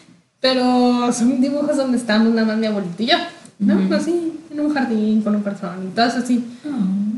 pero 0.41 1.13
son 1.13 1.41
dibujos 1.41 1.77
donde 1.77 1.99
estábamos 1.99 2.33
nada 2.35 2.47
más 2.47 2.59
mi 2.59 2.67
abuelito 2.67 3.03
y 3.03 3.07
yo, 3.07 3.17
¿no? 3.59 3.75
Ujú. 3.77 3.95
Así, 3.95 4.33
en 4.53 4.61
un 4.61 4.73
jardín 4.75 5.23
con 5.23 5.35
un 5.37 5.43
person 5.43 5.89
y 5.89 5.95
todo 5.95 6.07
eso 6.07 6.19
así. 6.19 6.45
Oh. 6.65 7.09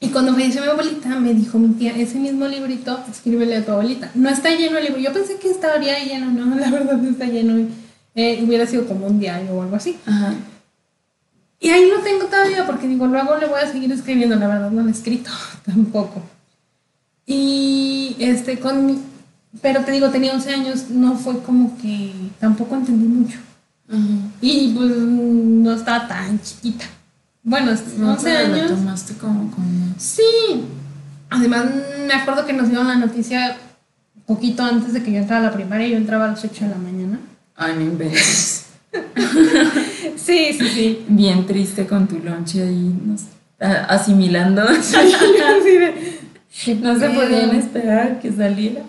Y 0.00 0.08
cuando 0.10 0.32
falleció 0.32 0.62
mi 0.62 0.68
abuelita, 0.68 1.08
me 1.18 1.34
dijo 1.34 1.58
mi 1.58 1.74
tía, 1.74 1.96
ese 1.96 2.18
mismo 2.20 2.46
librito, 2.46 3.00
escríbele 3.10 3.56
a 3.56 3.64
tu 3.64 3.72
abuelita. 3.72 4.10
No 4.14 4.28
está 4.28 4.50
lleno 4.50 4.78
el 4.78 4.84
libro. 4.84 5.00
Yo 5.00 5.12
pensé 5.12 5.36
que 5.38 5.50
estaría 5.50 5.98
lleno, 6.04 6.30
no, 6.30 6.54
la 6.60 6.70
verdad 6.70 6.96
no 6.96 7.10
está 7.10 7.24
lleno. 7.26 7.66
Eh, 8.14 8.42
hubiera 8.44 8.66
sido 8.66 8.86
como 8.86 9.06
un 9.06 9.18
diario 9.18 9.52
o 9.52 9.62
algo 9.62 9.76
así. 9.76 9.96
Ajá. 10.06 10.34
Y 11.60 11.70
ahí 11.70 11.88
lo 11.90 11.98
tengo 12.00 12.26
todavía 12.26 12.64
porque 12.66 12.86
digo, 12.86 13.06
luego 13.08 13.36
le 13.36 13.46
voy 13.46 13.60
a 13.60 13.70
seguir 13.70 13.90
escribiendo, 13.90 14.36
la 14.36 14.46
verdad 14.46 14.70
no 14.70 14.82
lo 14.82 14.88
he 14.88 14.92
escrito 14.92 15.30
tampoco. 15.66 16.22
Y 17.30 18.16
este, 18.18 18.58
con 18.58 18.86
mi- 18.86 18.98
pero 19.60 19.84
te 19.84 19.92
digo, 19.92 20.08
tenía 20.08 20.32
11 20.32 20.50
años, 20.50 20.88
no 20.88 21.14
fue 21.14 21.38
como 21.40 21.76
que 21.78 22.10
tampoco 22.40 22.74
entendí 22.74 23.06
mucho. 23.06 23.38
Y 24.40 24.72
pues 24.74 24.90
no 24.96 25.72
estaba 25.72 26.08
tan 26.08 26.40
chiquita. 26.40 26.86
Bueno, 27.42 27.72
No, 27.98 28.12
11 28.12 28.24
pero 28.24 28.48
lo 28.48 28.54
años. 28.54 28.70
tomaste 28.70 29.14
como 29.14 29.50
con... 29.50 29.94
Sí. 29.98 30.22
Además, 31.30 31.66
me 32.06 32.14
acuerdo 32.14 32.46
que 32.46 32.52
nos 32.54 32.68
dieron 32.68 32.88
la 32.88 32.96
noticia 32.96 33.56
poquito 34.26 34.62
antes 34.62 34.94
de 34.94 35.02
que 35.02 35.12
yo 35.12 35.18
entrara 35.18 35.46
a 35.46 35.50
la 35.50 35.54
primaria. 35.56 35.88
Yo 35.88 35.96
entraba 35.98 36.24
a 36.26 36.28
las 36.28 36.42
8 36.44 36.64
de 36.64 36.70
la 36.70 36.76
mañana. 36.76 37.20
Ay, 37.56 37.74
no 37.76 37.82
inventes. 37.82 38.64
Sí, 40.16 40.52
sí, 40.58 40.68
sí. 40.74 41.04
Bien 41.08 41.46
triste 41.46 41.86
con 41.86 42.06
tu 42.08 42.18
lonche 42.18 42.62
ahí, 42.62 42.94
no 43.04 43.16
sé, 43.16 43.26
asimilando. 43.88 44.62
De- 45.64 46.17
No 46.80 46.98
se 46.98 47.10
podían 47.10 47.54
esperar 47.56 48.20
que 48.20 48.32
saliera. 48.32 48.82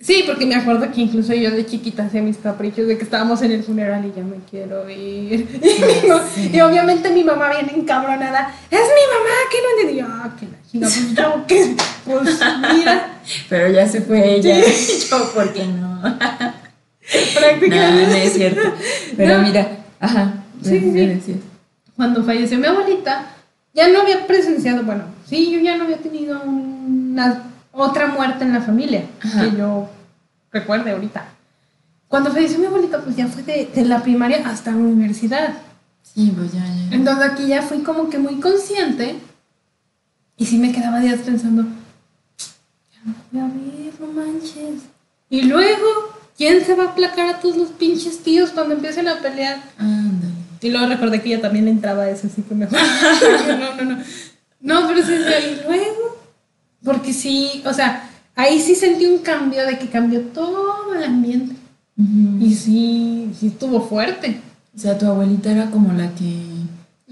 Sí, 0.00 0.24
porque 0.26 0.44
me 0.44 0.54
acuerdo 0.54 0.92
que 0.92 1.00
incluso 1.00 1.32
yo 1.32 1.50
de 1.50 1.64
chiquita 1.64 2.04
hacía 2.04 2.20
mis 2.20 2.36
caprichos 2.36 2.86
de 2.86 2.98
que 2.98 3.04
estábamos 3.04 3.40
en 3.40 3.52
el 3.52 3.62
funeral 3.62 4.04
y 4.04 4.12
ya 4.14 4.22
me 4.22 4.36
quiero 4.50 4.88
ir. 4.90 5.48
sí. 6.34 6.50
Y 6.52 6.60
obviamente 6.60 7.08
mi 7.10 7.24
mamá 7.24 7.48
viene 7.50 7.72
encabronada. 7.74 8.54
Es 8.70 8.80
mi 8.80 8.84
mamá, 9.14 9.34
que 9.50 9.58
no 9.62 9.98
yo, 9.98 10.06
ah, 10.06 10.36
que 10.38 10.46
la 10.46 10.86
pues 10.86 11.14
yo, 11.14 11.46
que, 11.46 11.76
pues 12.04 12.38
mira, 12.74 13.14
Pero 13.48 13.70
ya 13.70 13.88
se 13.88 14.00
fue 14.02 14.34
ella. 14.34 14.60
Yo, 14.60 15.32
¿por 15.32 15.52
qué 15.52 15.64
no? 15.66 16.02
Prácticamente. 17.38 18.06
no 18.06 18.14
es 18.14 18.32
cierto. 18.32 18.60
Pero 19.16 19.38
No. 19.38 19.42
mira, 19.42 19.78
ajá. 20.00 20.44
Sí, 20.62 20.80
sí. 21.24 21.40
Cuando 21.96 22.24
falleció 22.24 22.58
mi 22.58 22.66
abuelita, 22.66 23.26
ya 23.74 23.88
no 23.88 24.00
había 24.02 24.26
presenciado, 24.26 24.84
bueno, 24.84 25.04
sí, 25.26 25.50
yo 25.50 25.60
ya 25.60 25.76
no 25.76 25.84
había 25.84 25.98
tenido 25.98 26.40
una 26.42 27.42
otra 27.72 28.06
muerte 28.06 28.44
en 28.44 28.52
la 28.52 28.60
familia, 28.62 29.04
Ajá. 29.20 29.42
que 29.50 29.56
yo 29.56 29.88
recuerde 30.52 30.92
ahorita. 30.92 31.26
Cuando 32.08 32.30
falleció 32.30 32.58
mi 32.60 32.66
abuelita, 32.66 33.00
pues 33.02 33.16
ya 33.16 33.26
fue 33.26 33.42
de, 33.42 33.66
de 33.74 33.84
la 33.84 34.00
primaria 34.02 34.46
hasta 34.48 34.70
la 34.70 34.76
universidad. 34.76 35.54
Sí, 36.02 36.32
pues 36.36 36.52
ya, 36.52 36.60
ya. 36.64 36.94
Entonces 36.94 37.32
aquí 37.32 37.46
ya 37.48 37.62
fui 37.62 37.78
como 37.82 38.08
que 38.08 38.18
muy 38.18 38.36
consciente 38.38 39.16
y 40.36 40.46
sí 40.46 40.58
me 40.58 40.70
quedaba 40.72 41.00
días 41.00 41.20
pensando, 41.20 41.62
ya 42.92 43.00
no 43.04 43.14
voy 43.32 43.40
a 43.40 43.44
ver, 43.44 43.94
no 44.00 44.06
manches. 44.12 44.82
Y 45.30 45.42
luego, 45.42 45.86
¿quién 46.36 46.64
se 46.64 46.74
va 46.76 46.84
a 46.84 46.88
aplacar 46.90 47.28
a 47.28 47.40
todos 47.40 47.56
los 47.56 47.70
pinches 47.70 48.22
tíos 48.22 48.50
cuando 48.50 48.74
empiecen 48.74 49.08
a 49.08 49.16
pelear? 49.16 49.60
Ándale. 49.78 50.33
Y 50.64 50.70
luego 50.70 50.86
recordé 50.86 51.20
que 51.20 51.28
ella 51.28 51.42
también 51.42 51.66
le 51.66 51.72
entraba 51.72 52.04
a 52.04 52.10
eso, 52.10 52.26
así 52.26 52.40
que 52.40 52.54
mejor. 52.54 52.78
no, 53.48 53.74
no, 53.76 53.84
no. 53.84 54.02
No, 54.62 54.88
pero 54.88 55.06
sí, 55.06 55.12
luego, 55.66 56.18
porque 56.82 57.12
sí, 57.12 57.62
o 57.66 57.74
sea, 57.74 58.08
ahí 58.34 58.58
sí 58.58 58.74
sentí 58.74 59.04
un 59.04 59.18
cambio 59.18 59.66
de 59.66 59.78
que 59.78 59.90
cambió 59.90 60.22
todo 60.22 60.94
el 60.94 61.04
ambiente. 61.04 61.54
Y 62.40 62.54
sí, 62.54 63.30
sí 63.38 63.48
estuvo 63.48 63.86
fuerte. 63.86 64.40
O 64.74 64.78
sea, 64.78 64.96
tu 64.96 65.04
abuelita 65.04 65.52
era 65.52 65.70
como 65.70 65.92
la 65.92 66.14
que 66.14 66.32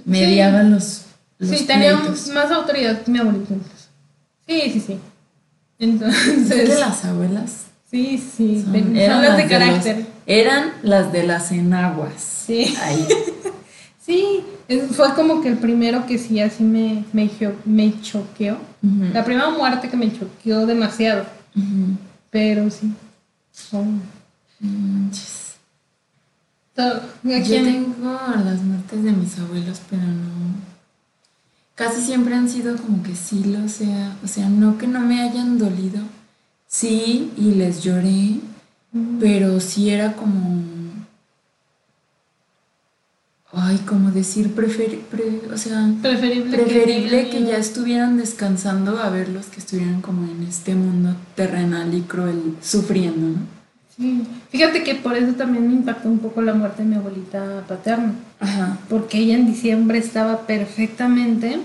mediaba 0.06 0.62
los, 0.62 1.02
los 1.38 1.50
sí, 1.50 1.66
tenía 1.66 1.98
pleitos. 1.98 2.28
más 2.28 2.50
autoridad 2.50 3.02
que 3.02 3.10
mi 3.10 3.18
incluso. 3.18 3.60
Sí, 4.48 4.62
sí, 4.72 4.80
sí. 4.80 4.98
Es 5.78 5.90
Entonces, 5.90 6.68
que 6.70 6.74
las 6.80 7.04
abuelas 7.04 7.66
sí, 7.92 8.18
sí, 8.18 8.62
son, 8.64 8.72
son 8.72 8.96
eran 8.96 9.22
las 9.22 9.37
de 9.37 9.42
los- 9.44 9.50
carácter. 9.52 10.07
eran 10.26 10.72
las 10.83 11.12
de 11.12 11.22
las 11.24 11.52
enaguas. 11.52 12.14
Sí. 12.46 12.74
Ahí. 12.83 13.07
Sí, 14.05 14.40
fue 14.96 15.14
como 15.14 15.40
que 15.42 15.48
el 15.48 15.59
primero 15.59 16.07
que 16.07 16.18
sí 16.18 16.40
así 16.40 16.64
me, 16.64 17.05
me, 17.12 17.31
cho- 17.38 17.55
me 17.64 18.00
choqueó. 18.02 18.59
La 19.12 19.24
primera 19.24 19.48
muerte 19.50 19.88
que 19.88 19.96
me 19.96 20.12
choqueó 20.12 20.66
demasiado, 20.66 21.24
pero 22.28 22.68
sí. 22.68 22.92
Son 23.52 24.02
Manches. 24.59 25.52
todo. 26.74 26.96
¿A 26.96 27.38
Yo 27.38 27.62
tengo 27.62 28.18
las 28.44 28.61
muertes 28.62 29.05
de 29.05 29.12
mis 29.12 29.38
abuelos, 29.38 29.81
pero 29.88 30.02
no. 30.02 30.57
Casi 31.76 32.02
siempre 32.02 32.35
han 32.35 32.48
sido 32.48 32.76
como 32.78 33.05
que 33.05 33.14
sí 33.14 33.44
lo 33.44 33.68
sea. 33.68 34.16
O 34.24 34.26
sea, 34.26 34.48
no 34.48 34.78
que 34.78 34.88
no 34.88 34.98
me 34.98 35.22
hayan 35.22 35.59
dolido. 35.59 36.00
Sí, 36.82 37.30
y 37.37 37.50
les 37.52 37.82
lloré, 37.85 38.37
pero 39.20 39.61
sí 39.61 39.90
era 39.90 40.14
como. 40.14 40.62
Ay, 43.52 43.76
como 43.87 44.11
decir, 44.11 44.54
prefer, 44.54 44.98
pre- 45.11 45.42
o 45.52 45.58
sea, 45.58 45.87
Preferible, 46.00 46.56
preferible 46.56 47.28
que 47.28 47.42
ya 47.44 47.58
estuvieran 47.58 48.16
descansando 48.16 48.96
a 48.98 49.11
verlos 49.11 49.46
que 49.46 49.61
estuvieran 49.61 50.00
como 50.00 50.24
en 50.32 50.44
este 50.44 50.74
mundo 50.74 51.14
terrenal 51.35 51.92
y 51.92 52.00
cruel, 52.00 52.56
sufriendo, 52.62 53.38
¿no? 53.38 53.46
Sí. 53.94 54.22
Fíjate 54.48 54.82
que 54.82 54.94
por 54.94 55.14
eso 55.18 55.35
también 55.35 55.68
me 55.68 55.74
impactó 55.74 56.08
un 56.08 56.20
poco 56.20 56.40
la 56.40 56.54
muerte 56.54 56.82
de 56.82 56.88
mi 56.88 56.94
abuelita 56.94 57.62
paterna. 57.68 58.14
Ajá. 58.40 58.78
Porque 58.88 59.18
ella 59.18 59.35
en 59.35 59.44
diciembre 59.46 59.98
estaba 59.98 60.46
perfectamente 60.46 61.58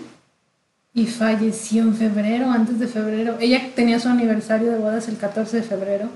y 0.97 1.05
falleció 1.05 1.83
en 1.83 1.95
febrero, 1.95 2.49
antes 2.49 2.79
de 2.79 2.87
febrero. 2.87 3.37
Ella 3.39 3.71
tenía 3.75 3.99
su 3.99 4.09
aniversario 4.09 4.71
de 4.71 4.79
bodas 4.79 5.07
el 5.07 5.17
14 5.17 5.57
de 5.57 5.61
febrero. 5.61 6.09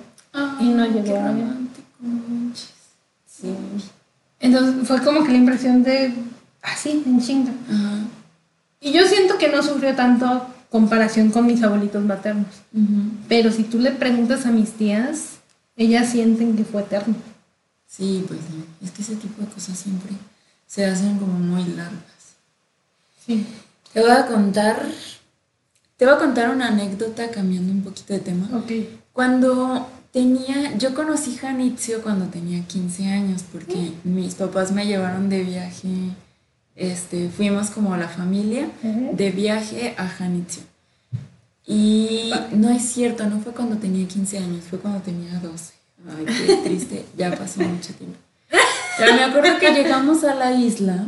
Y 0.59 0.69
no 0.69 0.87
llegó 0.87 1.03
qué 1.03 1.21
romántico. 1.21 1.87
Sí. 3.27 3.53
Entonces 4.39 4.87
fue 4.87 4.99
como 5.03 5.23
que 5.23 5.33
la 5.33 5.37
impresión 5.37 5.83
de 5.83 6.11
así, 6.63 7.03
en 7.05 7.21
chinga. 7.21 7.51
Ajá. 7.69 8.07
Y 8.79 8.91
yo 8.91 9.05
siento 9.05 9.37
que 9.37 9.49
no 9.49 9.61
sufrió 9.61 9.95
tanto 9.95 10.47
comparación 10.71 11.29
con 11.29 11.45
mis 11.45 11.61
abuelitos 11.61 12.03
maternos. 12.03 12.47
Ujú. 12.73 13.11
Pero 13.27 13.51
si 13.51 13.61
tú 13.61 13.77
le 13.77 13.91
preguntas 13.91 14.47
a 14.47 14.51
mis 14.51 14.71
tías, 14.71 15.41
ellas 15.77 16.09
sienten 16.09 16.57
que 16.57 16.65
fue 16.65 16.81
eterno. 16.81 17.13
Sí, 17.85 18.25
pues 18.27 18.39
sí. 18.39 18.65
Es 18.83 18.89
que 18.89 19.03
ese 19.03 19.15
tipo 19.15 19.43
de 19.43 19.47
cosas 19.47 19.77
siempre 19.77 20.13
se 20.65 20.87
hacen 20.87 21.19
como 21.19 21.33
muy 21.33 21.65
largas. 21.65 22.33
Sí. 23.23 23.45
Te 23.93 24.01
voy 24.01 24.11
a 24.11 24.25
contar. 24.25 24.85
Te 25.97 26.05
voy 26.05 26.15
a 26.15 26.17
contar 26.17 26.49
una 26.49 26.67
anécdota 26.67 27.29
cambiando 27.29 27.71
un 27.71 27.83
poquito 27.83 28.13
de 28.13 28.19
tema. 28.19 28.47
Ok. 28.57 28.71
Cuando 29.13 29.87
tenía. 30.11 30.77
Yo 30.77 30.93
conocí 30.93 31.35
Janitzio 31.35 32.01
cuando 32.01 32.25
tenía 32.25 32.63
15 32.63 33.07
años 33.07 33.43
porque 33.51 33.93
mis 34.03 34.35
papás 34.35 34.71
me 34.71 34.85
llevaron 34.85 35.29
de 35.29 35.43
viaje. 35.43 35.89
Este, 36.75 37.29
fuimos 37.29 37.69
como 37.69 37.95
la 37.97 38.07
familia 38.07 38.69
de 38.81 39.31
viaje 39.31 39.93
a 39.97 40.07
Janitzio. 40.07 40.63
Y 41.65 42.33
no 42.51 42.69
es 42.69 42.81
cierto, 42.81 43.25
no 43.27 43.39
fue 43.39 43.53
cuando 43.53 43.77
tenía 43.77 44.07
15 44.07 44.37
años, 44.39 44.63
fue 44.69 44.79
cuando 44.79 44.99
tenía 45.01 45.39
12. 45.39 45.73
Ay, 46.09 46.25
qué 46.25 46.55
triste, 46.57 47.05
ya 47.15 47.29
pasó 47.35 47.61
mucho 47.61 47.93
tiempo. 47.93 48.17
Pero 48.97 49.13
me 49.13 49.23
acuerdo 49.23 49.59
que 49.59 49.71
llegamos 49.71 50.23
a 50.23 50.33
la 50.35 50.51
isla, 50.51 51.05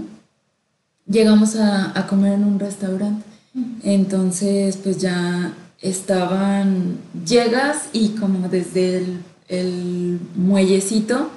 llegamos 1.07 1.55
a, 1.55 1.97
a 1.97 2.07
comer 2.07 2.33
en 2.33 2.43
un 2.45 2.59
restaurante. 2.59 3.25
Entonces, 3.83 4.77
pues 4.77 4.97
ya 4.97 5.53
estaban, 5.81 6.97
llegas 7.25 7.89
y 7.93 8.09
como 8.09 8.47
desde 8.49 8.97
el, 8.97 9.23
el 9.47 10.19
muellecito, 10.35 11.29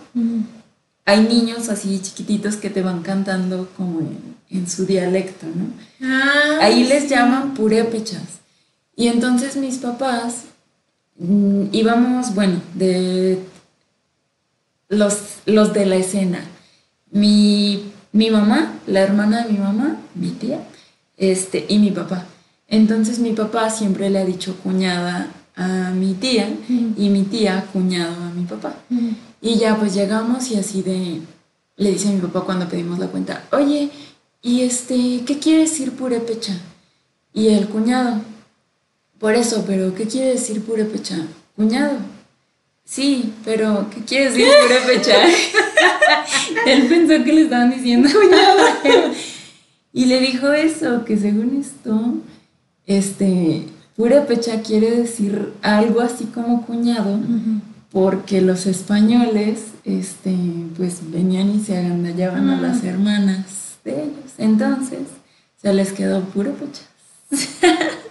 hay 1.04 1.20
niños 1.24 1.68
así 1.68 2.00
chiquititos 2.00 2.56
que 2.56 2.70
te 2.70 2.80
van 2.80 3.02
cantando 3.02 3.68
como 3.76 4.00
en, 4.00 4.36
en 4.50 4.68
su 4.68 4.86
dialecto, 4.86 5.46
¿no? 5.46 5.66
Ah, 6.08 6.58
Ahí 6.62 6.84
les 6.84 7.08
llaman 7.08 7.54
purépechas. 7.54 8.40
Y 8.94 9.08
entonces 9.08 9.56
mis 9.56 9.76
papás 9.76 10.44
mm, 11.18 11.64
íbamos, 11.72 12.34
bueno, 12.34 12.62
de 12.74 13.40
los, 14.88 15.18
los 15.44 15.72
de 15.74 15.86
la 15.86 15.96
escena. 15.96 16.40
Mi, 17.10 17.92
mi 18.16 18.30
mamá, 18.30 18.72
la 18.86 19.00
hermana 19.00 19.44
de 19.44 19.52
mi 19.52 19.58
mamá, 19.58 19.98
mi 20.14 20.30
tía, 20.30 20.60
este, 21.18 21.66
y 21.68 21.78
mi 21.78 21.90
papá. 21.90 22.24
Entonces 22.66 23.18
mi 23.18 23.32
papá 23.32 23.68
siempre 23.68 24.08
le 24.08 24.18
ha 24.18 24.24
dicho 24.24 24.56
cuñada 24.62 25.28
a 25.54 25.90
mi 25.90 26.14
tía 26.14 26.48
y 26.96 27.10
mi 27.10 27.22
tía 27.24 27.66
cuñado 27.72 28.24
a 28.24 28.30
mi 28.30 28.44
papá. 28.44 28.74
Y 29.42 29.56
ya 29.56 29.76
pues 29.76 29.94
llegamos 29.94 30.50
y 30.50 30.56
así 30.56 30.80
de, 30.80 31.20
le 31.76 31.90
dice 31.90 32.08
a 32.08 32.12
mi 32.12 32.20
papá 32.20 32.40
cuando 32.40 32.68
pedimos 32.68 32.98
la 32.98 33.08
cuenta, 33.08 33.44
oye, 33.52 33.90
¿y 34.40 34.62
este, 34.62 35.22
qué 35.26 35.38
quiere 35.38 35.60
decir 35.60 35.92
purépecha? 35.92 36.54
Y 37.34 37.48
el 37.48 37.68
cuñado, 37.68 38.22
por 39.18 39.34
eso, 39.34 39.64
pero 39.66 39.94
¿qué 39.94 40.06
quiere 40.06 40.30
decir 40.30 40.62
purépecha? 40.62 41.18
Cuñado. 41.54 41.98
Sí, 42.84 43.34
pero 43.44 43.88
¿qué 43.94 44.00
quiere 44.04 44.30
decir 44.30 44.48
purépecha? 44.62 45.16
Él 46.66 46.86
pensó 46.88 47.24
que 47.24 47.32
le 47.32 47.42
estaban 47.42 47.70
diciendo 47.70 48.08
cuñado. 48.12 49.12
y 49.92 50.06
le 50.06 50.20
dijo 50.20 50.52
eso, 50.52 51.04
que 51.04 51.16
según 51.16 51.60
esto, 51.60 52.14
este, 52.86 53.64
purépecha 53.96 54.62
quiere 54.62 54.90
decir 54.90 55.52
algo 55.62 56.00
así 56.00 56.24
como 56.26 56.64
cuñado, 56.64 57.18
porque 57.90 58.40
los 58.40 58.66
españoles, 58.66 59.66
este, 59.84 60.34
pues 60.76 61.00
venían 61.10 61.54
y 61.54 61.60
se 61.60 61.78
agandallaban 61.78 62.50
a 62.50 62.60
las 62.60 62.84
hermanas 62.84 63.78
de 63.84 64.02
ellos. 64.04 64.32
Entonces, 64.38 65.00
se 65.60 65.72
les 65.72 65.92
quedó 65.92 66.20
purépecha. 66.20 66.82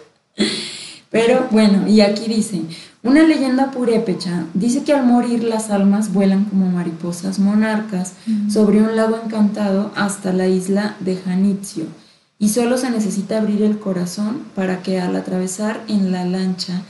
Pero 1.12 1.48
bueno, 1.52 1.88
y 1.88 2.02
aquí 2.02 2.28
dice, 2.28 2.62
una 3.06 3.22
leyenda 3.22 3.70
purépecha 3.70 4.46
dice 4.54 4.84
que 4.84 4.94
al 4.94 5.06
morir 5.06 5.44
las 5.44 5.70
almas 5.70 6.12
vuelan 6.12 6.46
como 6.46 6.70
mariposas 6.72 7.38
monarcas 7.38 8.14
sobre 8.50 8.82
un 8.82 8.96
lago 8.96 9.20
encantado 9.24 9.92
hasta 9.96 10.34
la 10.34 10.48
isla 10.48 10.96
de 11.00 11.16
Janitzio 11.16 11.86
y 12.40 12.50
solo 12.50 12.78
se 12.78 12.90
necesita 12.90 13.38
abrir 13.38 13.62
el 13.62 13.78
corazón 13.78 14.44
para 14.56 14.82
que 14.82 15.00
al 15.00 15.16
atravesar 15.16 15.82
en 15.88 16.12
la 16.12 16.26
lancha 16.26 16.82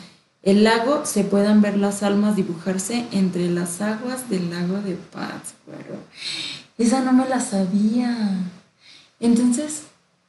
el 0.42 0.64
lago 0.64 1.02
se 1.06 1.24
puedan 1.26 1.62
ver 1.62 1.76
las 1.78 2.02
almas 2.02 2.36
dibujarse 2.36 3.06
entre 3.12 3.50
las 3.50 3.82
aguas 3.82 4.30
del 4.30 4.52
lago 4.52 4.80
de 4.80 4.94
Pátzcuaro. 4.96 5.98
Esa 6.78 7.02
no 7.02 7.14
me 7.14 7.28
la 7.28 7.40
sabía. 7.42 8.38
Entonces, 9.20 9.84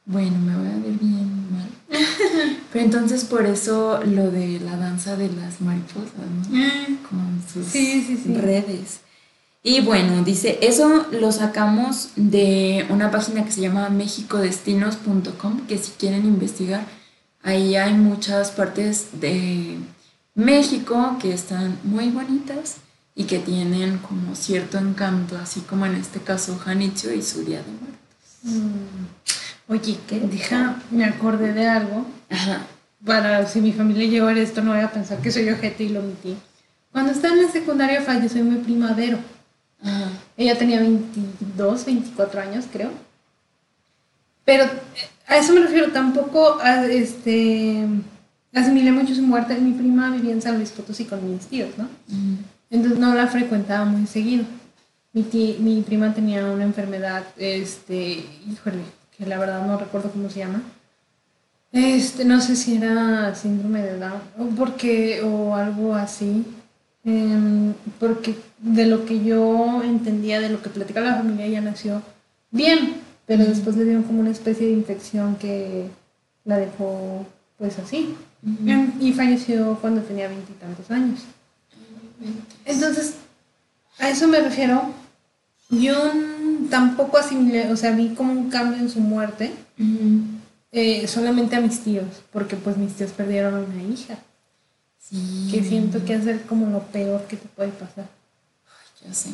bueno, 0.07 0.37
me 0.39 0.55
voy 0.55 0.67
a 0.67 0.77
ver 0.83 0.93
bien 0.99 1.51
mal. 1.51 1.69
Pero 2.73 2.85
entonces 2.85 3.23
por 3.25 3.45
eso 3.45 3.99
lo 4.05 4.31
de 4.31 4.59
la 4.59 4.75
danza 4.77 5.15
de 5.15 5.29
las 5.31 5.61
mariposas, 5.61 6.13
¿no? 6.49 6.57
Mm. 6.57 6.97
Con 7.09 7.43
sus 7.53 7.67
Sí, 7.67 8.03
sí, 8.07 8.17
sí. 8.23 8.33
redes. 8.33 9.01
Y 9.63 9.81
bueno, 9.81 10.23
dice, 10.23 10.59
eso 10.61 11.05
lo 11.11 11.31
sacamos 11.31 12.09
de 12.15 12.85
una 12.89 13.11
página 13.11 13.43
que 13.43 13.51
se 13.51 13.61
llama 13.61 13.89
mexicodestinos.com, 13.89 15.67
que 15.67 15.77
si 15.77 15.91
quieren 15.91 16.25
investigar, 16.25 16.85
ahí 17.43 17.75
hay 17.75 17.93
muchas 17.93 18.51
partes 18.51 19.07
de 19.19 19.77
México 20.35 21.17
que 21.21 21.33
están 21.33 21.77
muy 21.83 22.09
bonitas 22.11 22.77
y 23.15 23.25
que 23.25 23.39
tienen 23.39 23.97
como 23.97 24.35
cierto 24.35 24.77
encanto, 24.77 25.37
así 25.37 25.61
como 25.61 25.85
en 25.85 25.95
este 25.95 26.19
caso 26.19 26.57
Janitzio 26.57 27.13
y 27.13 27.21
Suria 27.21 27.57
de 27.63 27.71
Muertos. 27.71 27.97
Mm. 28.43 29.05
Oye, 29.67 29.97
¿qué? 30.07 30.19
Deja, 30.19 30.81
me 30.91 31.05
acordé 31.05 31.53
de 31.53 31.67
algo. 31.67 32.05
Ajá. 32.29 32.65
Para 33.05 33.45
si 33.47 33.61
mi 33.61 33.73
familia 33.73 34.07
llegó 34.07 34.25
a 34.27 34.33
ver 34.33 34.39
esto, 34.39 34.61
no 34.61 34.71
voy 34.73 34.81
a 34.81 34.91
pensar 34.91 35.19
que 35.19 35.31
soy 35.31 35.49
ojete 35.49 35.83
y 35.83 35.89
lo 35.89 35.99
omití. 35.99 36.35
Cuando 36.91 37.11
estaba 37.11 37.33
en 37.35 37.43
la 37.43 37.51
secundaria 37.51 38.01
falleció 38.01 38.43
mi 38.43 38.57
prima 38.57 38.93
Vero. 38.93 39.19
Ajá. 39.83 40.09
Ella 40.37 40.57
tenía 40.57 40.79
22, 40.79 41.85
24 41.85 42.41
años, 42.41 42.65
creo. 42.71 42.91
Pero 44.45 44.65
a 45.27 45.37
eso 45.37 45.53
me 45.53 45.59
refiero, 45.61 45.91
tampoco 45.91 46.59
a, 46.61 46.85
este, 46.85 47.85
asimilé 48.53 48.91
mucho 48.93 49.13
su 49.13 49.21
muerte. 49.21 49.55
Mi 49.55 49.73
prima 49.73 50.09
vivía 50.11 50.31
en 50.31 50.41
San 50.41 50.55
Luis 50.57 50.71
Potosí 50.71 51.05
con 51.05 51.29
mis 51.29 51.45
tíos, 51.47 51.77
¿no? 51.77 51.87
Entonces 52.69 52.99
no 52.99 53.13
la 53.13 53.27
frecuentaba 53.27 53.83
muy 53.85 54.07
seguido. 54.07 54.45
Mi, 55.13 55.23
ti- 55.23 55.57
mi 55.59 55.81
prima 55.81 56.13
tenía 56.13 56.45
una 56.45 56.63
enfermedad, 56.63 57.23
este, 57.37 58.23
híjole, 58.49 58.79
que 59.17 59.25
la 59.25 59.39
verdad 59.39 59.65
no 59.65 59.77
recuerdo 59.77 60.11
cómo 60.11 60.29
se 60.29 60.39
llama. 60.39 60.61
Este, 61.71 62.23
no 62.25 62.39
sé 62.39 62.55
si 62.55 62.77
era 62.77 63.35
síndrome 63.35 63.81
de 63.81 63.99
Down 63.99 64.21
o 64.39 64.45
porque 64.55 65.21
o 65.21 65.55
algo 65.55 65.95
así. 65.95 66.45
Em, 67.03 67.73
porque 67.99 68.35
de 68.59 68.85
lo 68.85 69.05
que 69.05 69.23
yo 69.23 69.81
entendía, 69.83 70.41
de 70.41 70.49
lo 70.49 70.61
que 70.61 70.69
platicaba 70.69 71.11
la 71.11 71.15
familia, 71.15 71.45
ella 71.45 71.61
nació 71.61 72.01
bien, 72.51 72.95
pero 73.25 73.45
después 73.45 73.77
le 73.77 73.85
dieron 73.85 74.03
como 74.03 74.19
una 74.19 74.31
especie 74.31 74.67
de 74.67 74.73
infección 74.73 75.35
que 75.35 75.89
la 76.43 76.57
dejó 76.57 77.25
pues 77.57 77.79
así. 77.79 78.15
Em, 78.65 78.91
Y 78.99 79.13
falleció 79.13 79.77
cuando 79.81 80.01
tenía 80.01 80.27
veintitantos 80.27 80.89
años. 80.91 81.21
Entonces, 82.65 83.15
a 83.99 84.09
eso 84.09 84.27
me 84.27 84.39
refiero. 84.39 84.91
Yo 85.69 85.95
tampoco 86.69 87.17
asimilé, 87.17 87.71
o 87.71 87.77
sea, 87.77 87.91
vi 87.91 88.09
como 88.15 88.31
un 88.31 88.49
cambio 88.49 88.79
en 88.79 88.89
su 88.89 88.99
muerte, 88.99 89.51
eh, 90.71 91.07
solamente 91.07 91.55
a 91.55 91.61
mis 91.61 91.79
tíos, 91.81 92.05
porque 92.31 92.55
pues 92.55 92.77
mis 92.77 92.93
tíos 92.93 93.11
perdieron 93.11 93.55
a 93.55 93.59
una 93.59 93.83
hija, 93.83 94.17
Sí. 94.99 95.49
que 95.51 95.63
siento 95.63 96.03
que 96.03 96.15
es 96.15 96.41
como 96.49 96.69
lo 96.69 96.81
peor 96.83 97.21
que 97.27 97.37
te 97.37 97.47
puede 97.49 97.69
pasar. 97.69 98.07
Ya 99.05 99.13
sé. 99.13 99.29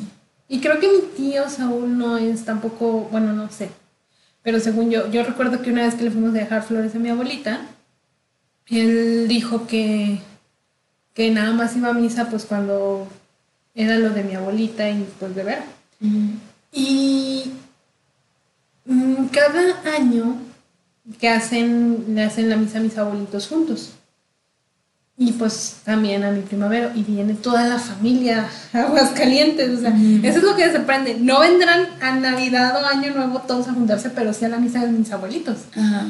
Y 0.47 0.59
creo 0.59 0.79
que 0.79 0.87
mi 0.87 1.01
tío 1.17 1.49
Saúl 1.49 1.97
no 1.97 2.17
es 2.17 2.45
tampoco, 2.45 3.07
bueno, 3.11 3.33
no 3.33 3.49
sé, 3.49 3.69
pero 4.43 4.59
según 4.59 4.91
yo, 4.91 5.09
yo 5.09 5.23
recuerdo 5.23 5.61
que 5.61 5.71
una 5.71 5.83
vez 5.83 5.95
que 5.95 6.03
le 6.03 6.11
fuimos 6.11 6.31
a 6.31 6.39
dejar 6.39 6.61
flores 6.63 6.93
a 6.95 6.99
mi 6.99 7.09
abuelita, 7.09 7.61
él 8.67 9.27
dijo 9.27 9.65
que, 9.67 10.19
que 11.13 11.31
nada 11.31 11.53
más 11.53 11.75
iba 11.75 11.89
a 11.89 11.93
misa 11.93 12.29
pues 12.29 12.45
cuando 12.45 13.07
era 13.73 13.97
lo 13.97 14.11
de 14.11 14.23
mi 14.23 14.35
abuelita 14.35 14.89
y 14.89 15.07
pues 15.19 15.35
de 15.35 15.43
ver. 15.43 15.63
Y 16.71 17.51
mm, 18.85 19.25
cada 19.25 19.95
año 19.95 20.37
que 21.19 21.29
hacen, 21.29 22.15
le 22.15 22.23
hacen 22.23 22.49
la 22.49 22.57
misa 22.57 22.79
a 22.79 22.81
mis 22.81 22.97
abuelitos 22.97 23.47
juntos. 23.47 23.91
Y 25.15 25.31
pues 25.33 25.77
también 25.85 26.23
a 26.23 26.31
mi 26.31 26.41
primavera. 26.41 26.91
Y 26.95 27.03
viene 27.03 27.35
toda 27.35 27.67
la 27.67 27.77
familia 27.77 28.49
Aguascalientes. 28.73 29.77
O 29.77 29.81
sea, 29.81 29.95
eso 30.23 30.37
es 30.39 30.43
lo 30.43 30.55
que 30.55 30.65
se 30.65 30.73
sorprende. 30.73 31.17
No 31.19 31.39
vendrán 31.39 31.87
a 32.01 32.15
Navidad 32.15 32.81
o 32.81 32.85
Año 32.87 33.13
Nuevo 33.13 33.39
todos 33.41 33.67
a 33.67 33.73
juntarse, 33.73 34.09
pero 34.09 34.33
sí 34.33 34.45
a 34.45 34.49
la 34.49 34.57
misa 34.57 34.85
de 34.85 34.91
mis 34.91 35.11
abuelitos. 35.11 35.57
Ajá. 35.75 36.07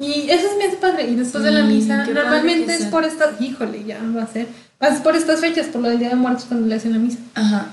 Y 0.00 0.30
eso 0.30 0.46
es 0.46 0.68
hace 0.68 0.76
padre. 0.76 1.08
Y 1.08 1.16
después 1.16 1.42
de 1.44 1.50
la 1.50 1.64
misa, 1.64 2.06
normalmente 2.06 2.72
es 2.72 2.82
sea. 2.82 2.90
por 2.90 3.04
estas, 3.04 3.40
híjole, 3.40 3.84
ya 3.84 4.00
va 4.16 4.22
a 4.22 4.26
ser, 4.26 4.46
es 4.80 5.00
por 5.00 5.16
estas 5.16 5.40
fechas, 5.40 5.66
por 5.66 5.82
lo 5.82 5.88
del 5.88 5.98
Día 5.98 6.10
de 6.10 6.14
Muertos 6.14 6.44
cuando 6.44 6.66
le 6.66 6.76
hacen 6.76 6.92
la 6.92 6.98
misa. 6.98 7.18
Ajá. 7.34 7.66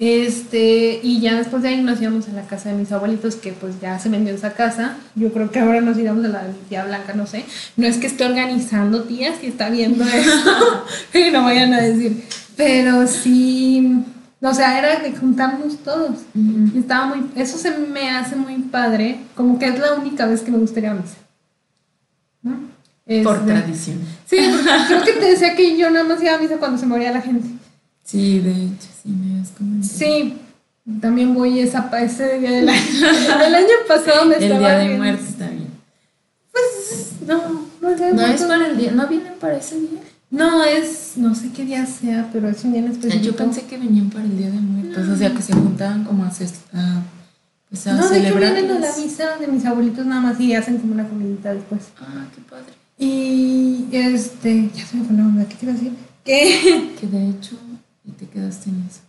Este, 0.00 0.98
y 1.02 1.20
ya 1.20 1.34
después 1.36 1.62
de 1.62 1.68
ahí 1.68 1.82
nos 1.82 2.00
íbamos 2.00 2.26
a 2.26 2.32
la 2.32 2.46
casa 2.46 2.70
de 2.70 2.74
mis 2.74 2.90
abuelitos, 2.90 3.36
que 3.36 3.52
pues 3.52 3.82
ya 3.82 3.98
se 3.98 4.08
vendió 4.08 4.34
esa 4.34 4.54
casa. 4.54 4.96
Yo 5.14 5.30
creo 5.30 5.50
que 5.50 5.58
ahora 5.60 5.82
nos 5.82 5.98
iremos 5.98 6.24
a 6.24 6.28
la 6.28 6.42
de 6.42 6.54
mi 6.54 6.58
tía 6.70 6.86
Blanca, 6.86 7.12
no 7.12 7.26
sé. 7.26 7.44
No 7.76 7.86
es 7.86 7.98
que 7.98 8.06
esté 8.06 8.24
organizando, 8.24 9.02
tía, 9.02 9.34
si 9.38 9.48
está 9.48 9.68
viendo 9.68 10.02
esto, 10.02 10.84
no 11.32 11.44
vayan 11.44 11.74
a 11.74 11.82
decir. 11.82 12.24
Pero 12.56 13.06
sí, 13.06 14.02
o 14.40 14.54
sea, 14.54 14.78
era 14.78 15.00
de 15.00 15.12
juntarnos 15.14 15.76
todos. 15.84 16.20
Y 16.34 16.78
estaba 16.78 17.14
muy, 17.14 17.30
eso 17.36 17.58
se 17.58 17.76
me 17.76 18.08
hace 18.08 18.36
muy 18.36 18.54
padre, 18.54 19.20
como 19.34 19.58
que 19.58 19.66
es 19.66 19.78
la 19.78 19.92
única 19.96 20.24
vez 20.24 20.40
que 20.40 20.50
me 20.50 20.56
gustaría 20.56 20.94
misa. 20.94 21.16
¿No? 22.42 22.52
Por 23.22 23.36
Este, 23.36 23.52
tradición. 23.52 23.98
Sí, 24.24 24.38
creo 24.88 25.04
que 25.04 25.12
te 25.12 25.26
decía 25.26 25.54
que 25.54 25.76
yo 25.76 25.90
nada 25.90 26.06
más 26.06 26.22
iba 26.22 26.36
a 26.36 26.38
misa 26.38 26.56
cuando 26.56 26.78
se 26.78 26.86
moría 26.86 27.12
la 27.12 27.20
gente. 27.20 27.59
Sí, 28.04 28.40
de 28.40 28.50
hecho, 28.50 28.88
sí 29.02 29.08
me 29.10 29.40
has 29.40 29.50
comentado. 29.50 29.92
Sí, 29.94 30.36
también 31.00 31.34
voy 31.34 31.60
esa, 31.60 31.88
ese 32.02 32.38
día 32.38 32.50
del 32.50 32.68
año. 32.68 32.80
El 33.46 33.54
año 33.54 33.66
pasado 33.86 34.26
me 34.26 34.36
El 34.36 34.42
estaba 34.44 34.58
día 34.60 34.78
de 34.78 34.88
bien. 34.88 35.00
Pues 36.52 37.12
no, 37.26 37.66
no 37.80 37.88
es 37.90 38.14
No 38.14 38.22
es 38.26 38.42
para 38.42 38.66
el 38.66 38.76
día, 38.76 38.90
no 38.92 39.06
vienen 39.06 39.34
para 39.40 39.56
ese 39.56 39.78
día. 39.78 40.00
No, 40.30 40.62
es, 40.64 41.12
no 41.16 41.34
sé 41.34 41.50
qué 41.52 41.64
día 41.64 41.86
sea, 41.86 42.28
pero 42.32 42.48
es 42.48 42.64
un 42.64 42.72
día 42.72 42.80
en 42.82 42.88
específico. 42.92 43.24
Yo 43.24 43.36
pensé 43.36 43.62
que 43.62 43.78
venían 43.78 44.10
para 44.10 44.24
el 44.24 44.36
día 44.36 44.46
de 44.50 44.60
muertos, 44.60 45.08
o 45.08 45.16
sea 45.16 45.32
que 45.34 45.42
se 45.42 45.52
juntaban 45.52 46.04
como 46.04 46.24
a, 46.24 46.30
ces- 46.30 46.60
a, 46.72 47.02
pues 47.68 47.86
a 47.88 47.94
No, 47.94 48.08
de 48.08 48.18
hecho 48.28 48.36
vienen 48.38 48.70
a 48.70 48.78
la 48.78 48.96
misa 48.96 49.36
de 49.38 49.46
mis 49.48 49.64
abuelitos 49.64 50.06
nada 50.06 50.20
más 50.20 50.40
y 50.40 50.54
hacen 50.54 50.78
como 50.78 50.92
una 50.94 51.08
comidita 51.08 51.52
después. 51.54 51.82
Ah, 52.00 52.26
qué 52.34 52.42
padre. 52.42 52.72
Y 52.98 53.86
este, 53.92 54.70
ya 54.74 54.86
se 54.86 54.96
me 54.98 55.04
fue 55.04 55.16
la 55.16 55.22
onda, 55.24 55.44
¿qué 55.48 55.54
te 55.56 55.64
iba 55.66 55.72
a 55.72 55.76
decir? 55.76 55.92
Que, 56.24 56.92
Que 57.00 57.06
de 57.08 57.30
hecho, 57.30 57.56
te 58.20 58.26
quedaste 58.26 58.70
en 58.70 58.86
eso. 58.88 59.00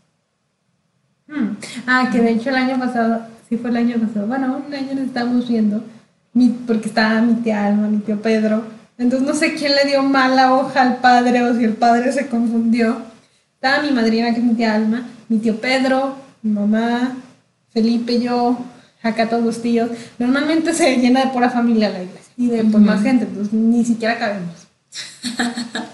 Hmm. 1.28 1.56
ah, 1.88 2.10
que 2.12 2.20
de 2.20 2.32
hecho 2.32 2.50
el 2.50 2.56
año 2.56 2.78
pasado, 2.80 3.22
sí 3.48 3.58
fue 3.58 3.70
el 3.70 3.78
año 3.78 3.98
pasado, 4.00 4.28
bueno, 4.28 4.62
un 4.68 4.74
año 4.74 4.94
nos 4.96 5.06
estábamos 5.06 5.48
viendo, 5.48 5.84
mi- 6.34 6.50
porque 6.68 6.90
estaba 6.90 7.22
mi 7.22 7.36
tía 7.36 7.66
Alma, 7.66 7.88
mi 7.88 7.98
tío 8.00 8.22
Pedro, 8.22 8.64
entonces 8.98 9.28
no 9.28 9.34
sé 9.34 9.54
quién 9.56 9.74
le 9.76 9.86
dio 9.86 10.04
mala 10.04 10.54
hoja 10.54 10.82
al 10.82 10.98
padre 10.98 11.42
o 11.44 11.56
si 11.58 11.64
el 11.64 11.74
padre 11.74 12.12
se 12.12 12.28
confundió. 12.28 12.98
Estaba 13.56 13.84
mi 13.84 13.92
madrina, 13.92 14.32
que 14.34 14.40
es 14.40 14.44
mi 14.46 14.56
tía 14.56 14.76
Alma, 14.76 15.04
mi 15.30 15.38
tío 15.40 15.60
Pedro, 15.62 16.16
mi 16.42 16.52
mamá, 16.52 17.16
Felipe, 17.72 18.20
yo, 18.20 18.58
acá 19.02 19.30
todos 19.30 19.44
los 19.44 19.62
tíos. 19.62 19.90
Normalmente 20.20 20.74
se 20.74 20.98
llena 20.98 21.26
de 21.26 21.32
pura 21.32 21.50
familia 21.50 21.90
la 21.90 22.04
iglesia 22.04 22.34
y 22.38 22.48
de 22.48 22.64
pues, 22.66 22.84
más 22.84 23.02
gente, 23.02 23.26
entonces 23.26 23.54
ni 23.54 23.84
siquiera 23.86 24.18
cabemos. 24.20 24.68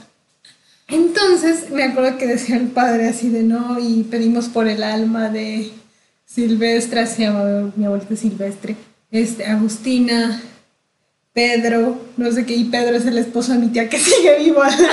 Entonces 0.87 1.69
me 1.69 1.83
acuerdo 1.83 2.17
que 2.17 2.27
decía 2.27 2.55
el 2.55 2.67
padre 2.67 3.07
así 3.09 3.29
de 3.29 3.43
no 3.43 3.77
y 3.79 4.03
pedimos 4.03 4.47
por 4.47 4.67
el 4.67 4.83
alma 4.83 5.29
de, 5.29 5.71
Silvestre, 6.27 7.07
se 7.07 7.21
llama 7.23 7.71
mi 7.77 7.85
abuelita 7.85 8.15
Silvestre, 8.17 8.75
este, 9.09 9.45
Agustina, 9.45 10.41
Pedro, 11.31 12.01
no 12.17 12.31
sé 12.33 12.45
qué, 12.45 12.53
y 12.53 12.65
Pedro 12.65 12.97
es 12.97 13.05
el 13.05 13.17
esposo 13.17 13.53
de 13.53 13.59
mi 13.59 13.69
tía 13.69 13.87
que 13.87 13.97
sigue 14.03 14.37
vivo. 14.39 14.61
Entonces 14.63 14.91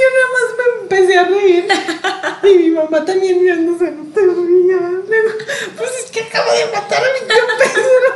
yo 0.00 0.06
nada 0.14 0.28
más 0.32 0.46
me 0.58 0.64
empecé 0.82 1.18
a 1.18 1.24
reír. 1.24 1.66
Y 2.44 2.58
mi 2.58 2.70
mamá 2.70 3.04
también 3.04 3.42
mirándose, 3.42 3.90
no 3.90 4.04
te 4.04 4.20
rías. 4.20 4.80
Pues 5.76 5.90
es 6.04 6.10
que 6.10 6.22
acabo 6.22 6.50
de 6.50 6.66
matar 6.74 7.02
a 7.02 7.06
mi 7.12 7.20
tío 7.28 7.44
Pedro. 7.58 8.10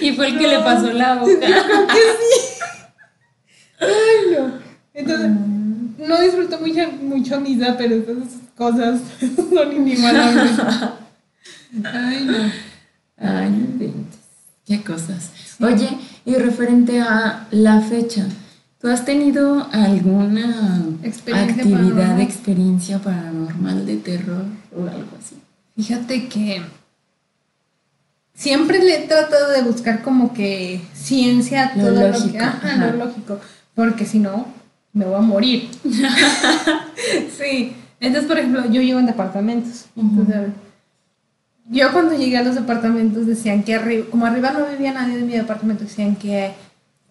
Y 0.00 0.12
fue 0.16 0.26
el 0.26 0.38
que 0.38 0.48
le 0.48 0.58
pasó 0.58 0.92
la 0.92 1.14
boca. 1.16 1.32
Yo 1.32 1.38
creo 1.38 1.86
que 1.86 1.94
sí. 1.94 2.54
Ay, 3.80 4.36
no. 4.36 4.52
Entonces, 4.94 5.30
no 5.98 6.20
disfruto 6.20 6.58
mucho, 6.60 6.90
mucho 7.02 7.40
misa, 7.40 7.74
pero 7.76 7.96
estas 7.96 8.16
cosas 8.56 9.00
son 9.36 9.72
inigualables. 9.72 10.52
Ay, 11.84 12.24
no. 12.24 12.52
Ay, 13.16 13.50
no 13.50 13.56
inventes. 13.56 14.20
Qué 14.66 14.82
cosas. 14.82 15.30
Oye, 15.60 15.88
y 16.24 16.34
referente 16.36 17.00
a 17.00 17.46
la 17.50 17.80
fecha, 17.80 18.26
¿tú 18.80 18.88
has 18.88 19.04
tenido 19.04 19.66
alguna 19.72 20.82
Experiencia 21.02 21.54
actividad, 21.62 21.78
paranormal. 21.90 22.20
experiencia 22.20 22.98
paranormal 22.98 23.86
de 23.86 23.96
terror 23.98 24.44
o 24.76 24.82
algo 24.82 25.08
así? 25.20 25.36
Fíjate 25.76 26.28
que 26.28 26.62
siempre 28.34 28.78
le 28.82 29.04
he 29.04 29.06
tratado 29.08 29.50
de 29.50 29.62
buscar 29.62 30.02
como 30.02 30.32
que 30.32 30.80
ciencia 30.94 31.66
a 31.68 31.76
Lo 31.76 31.82
todo 31.84 32.00
lo, 32.00 32.08
lógico, 32.08 32.32
que, 32.32 32.38
ajá, 32.38 32.60
ajá. 32.74 32.86
lo 32.86 33.04
lógico, 33.04 33.40
porque 33.74 34.06
si 34.06 34.18
no 34.18 34.46
me 34.92 35.04
voy 35.04 35.16
a 35.16 35.20
morir. 35.20 35.70
sí. 37.38 37.74
Entonces, 38.00 38.28
por 38.28 38.38
ejemplo, 38.38 38.64
yo 38.66 38.80
vivo 38.80 38.98
en 38.98 39.06
departamentos. 39.06 39.86
Ujú. 39.96 40.20
Entonces, 40.20 40.52
yo 41.66 41.92
cuando 41.92 42.16
llegué 42.16 42.36
a 42.36 42.42
los 42.42 42.54
departamentos 42.54 43.26
decían 43.26 43.62
que 43.62 43.74
arriba, 43.74 44.06
como 44.10 44.26
arriba 44.26 44.52
no 44.52 44.66
vivía 44.66 44.92
nadie 44.92 45.16
de 45.16 45.24
mi 45.24 45.32
departamento, 45.32 45.84
decían 45.84 46.14
que, 46.14 46.52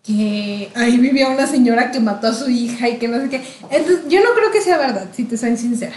que 0.03 0.71
ahí 0.75 0.97
vivía 0.97 1.29
una 1.29 1.47
señora 1.47 1.91
que 1.91 1.99
mató 1.99 2.27
a 2.27 2.33
su 2.33 2.49
hija 2.49 2.87
y 2.87 2.97
que 2.97 3.07
no 3.07 3.19
sé 3.19 3.29
qué. 3.29 3.43
Entonces, 3.69 4.03
yo 4.07 4.19
no 4.23 4.33
creo 4.35 4.51
que 4.51 4.61
sea 4.61 4.77
verdad, 4.77 5.09
si 5.11 5.23
te 5.23 5.37
soy 5.37 5.57
sincera. 5.57 5.95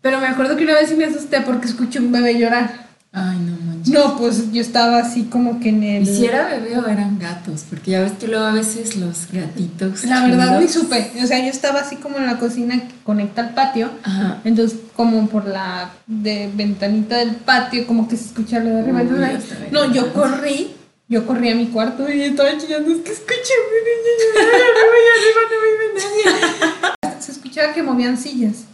Pero 0.00 0.20
me 0.20 0.28
acuerdo 0.28 0.56
que 0.56 0.64
una 0.64 0.74
vez 0.74 0.88
sí 0.88 0.94
me 0.94 1.04
asusté 1.04 1.40
porque 1.40 1.66
escuché 1.66 1.98
un 1.98 2.12
bebé 2.12 2.38
llorar. 2.38 2.86
Ay, 3.12 3.38
no. 3.38 3.65
No, 3.86 4.16
pues 4.16 4.52
yo 4.52 4.60
estaba 4.60 4.98
así 4.98 5.24
como 5.24 5.60
que 5.60 5.68
en 5.68 5.82
el... 5.82 6.02
¿Y 6.02 6.06
si 6.06 6.24
era 6.26 6.48
bebé 6.48 6.78
o 6.78 6.86
eran 6.86 7.18
gatos? 7.18 7.64
Porque 7.68 7.92
ya 7.92 8.00
ves 8.00 8.12
que 8.12 8.26
luego 8.26 8.44
a 8.44 8.52
veces 8.52 8.96
los 8.96 9.28
gatitos. 9.32 10.04
La 10.04 10.26
verdad 10.26 10.60
ni 10.60 10.68
supe. 10.68 11.12
O 11.22 11.26
sea, 11.26 11.38
yo 11.38 11.50
estaba 11.50 11.80
así 11.80 11.96
como 11.96 12.16
en 12.18 12.26
la 12.26 12.38
cocina 12.38 12.80
que 12.80 12.94
conecta 13.04 13.42
al 13.42 13.54
patio. 13.54 13.90
Ajá. 14.02 14.40
Entonces, 14.44 14.78
como 14.94 15.28
por 15.28 15.46
la 15.46 15.90
de 16.06 16.50
ventanita 16.54 17.18
del 17.18 17.36
patio, 17.36 17.86
como 17.86 18.08
que 18.08 18.16
se 18.16 18.26
escucha 18.26 18.58
lo 18.60 18.70
de 18.70 18.80
arriba. 18.80 19.02
Uy, 19.02 19.38
no, 19.70 19.92
yo 19.92 20.12
corrí, 20.12 20.72
yo 21.08 21.26
corrí 21.26 21.50
a 21.50 21.54
mi 21.54 21.66
cuarto 21.66 22.10
y 22.12 22.22
estaba 22.22 22.56
chillando, 22.58 22.90
es 22.90 23.00
que 23.00 23.12
escuché 23.12 23.54
una 23.68 23.80
niña 23.86 24.64
arriba 24.74 24.96
y 25.02 25.08
arriba 25.18 25.40
no 25.50 25.56
vive 25.66 25.86
nadie. 26.00 27.20
Se 27.20 27.32
escuchaba 27.32 27.72
que 27.72 27.82
movían 27.82 28.16
sillas. 28.16 28.64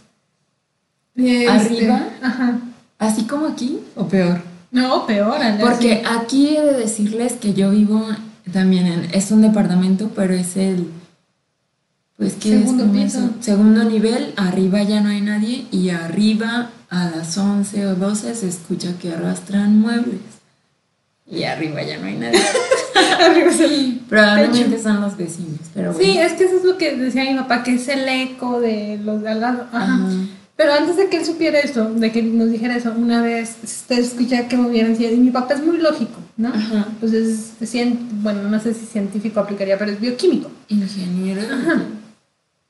Este, 1.15 1.47
¿Arriba? 1.47 2.09
Ajá. 2.21 2.59
¿Así 2.97 3.23
como 3.23 3.47
aquí 3.47 3.79
o 3.95 4.07
peor? 4.07 4.52
No, 4.73 5.05
peor. 5.07 5.41
al- 5.41 5.59
Porque 5.59 6.01
así. 6.05 6.17
aquí 6.19 6.57
he 6.57 6.61
de 6.61 6.73
decirles 6.73 7.33
que 7.33 7.53
yo 7.53 7.69
vivo 7.71 8.05
también 8.51 8.85
en, 8.87 9.09
es 9.13 9.31
un 9.31 9.41
departamento, 9.41 10.09
pero 10.13 10.33
es 10.33 10.57
el 10.57 10.87
pues 12.17 12.33
que 12.33 12.49
Segundo 12.59 12.85
es 12.99 13.13
piso. 13.13 13.29
segundo 13.39 13.83
nivel, 13.85 14.33
arriba 14.35 14.83
ya 14.83 14.99
no 15.01 15.09
hay 15.09 15.21
nadie 15.21 15.65
y 15.71 15.89
arriba 15.89 16.69
a 16.89 17.09
las 17.09 17.37
11 17.37 17.87
o 17.87 17.95
12 17.95 18.35
se 18.35 18.47
escucha 18.49 18.93
que 19.01 19.13
arrastran 19.13 19.79
muebles. 19.79 20.19
Y 21.25 21.43
arriba 21.43 21.81
ya 21.83 21.97
no 21.99 22.05
hay 22.07 22.17
nadie. 22.17 22.39
Arriba 23.19 23.49
es 23.49 23.59
el 23.61 24.01
Probablemente 24.09 24.81
son 24.81 25.01
los 25.01 25.15
vecinos, 25.17 25.59
pero 25.73 25.93
bueno. 25.93 26.05
Sí, 26.13 26.17
es 26.19 26.33
que 26.33 26.43
eso 26.45 26.57
es 26.57 26.63
lo 26.65 26.77
que 26.77 26.95
decía 26.97 27.23
mi 27.31 27.37
papá, 27.39 27.63
que 27.63 27.75
es 27.75 27.87
el 27.87 28.07
eco 28.07 28.59
de 28.59 28.99
los 29.03 29.21
de 29.21 29.29
al 29.29 29.39
lado. 29.39 29.65
Ajá. 29.71 29.95
Ajá. 29.95 30.07
Pero 30.55 30.71
antes 30.73 30.97
de 30.97 31.07
que 31.09 31.17
él 31.17 31.25
supiera 31.25 31.59
eso, 31.59 31.89
de 31.93 32.11
que 32.11 32.21
nos 32.21 32.51
dijera 32.51 32.75
eso, 32.75 32.91
una 32.95 33.21
vez 33.23 33.55
usted 33.63 33.99
escucha 33.99 34.47
que 34.47 34.55
movieran 34.55 34.95
sillas, 34.95 35.13
y 35.13 35.17
mi 35.17 35.31
papá 35.31 35.55
es 35.55 35.65
muy 35.65 35.77
lógico, 35.79 36.19
¿no? 36.37 36.49
Ajá. 36.49 36.85
Entonces, 36.91 37.53
es 37.59 37.73
cien- 37.73 37.97
bueno, 38.21 38.43
no 38.43 38.59
sé 38.59 38.73
si 38.75 38.85
científico 38.85 39.39
aplicaría, 39.39 39.79
pero 39.79 39.91
es 39.91 39.99
bioquímico. 39.99 40.51
Ingeniero. 40.67 41.41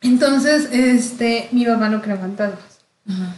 Entonces, 0.02 0.70
este, 0.72 1.50
mi 1.52 1.66
papá 1.66 1.90
no 1.90 2.02
cree 2.02 2.16
en 2.16 2.22
fantasmas. 2.22 2.80
Ajá. 3.08 3.36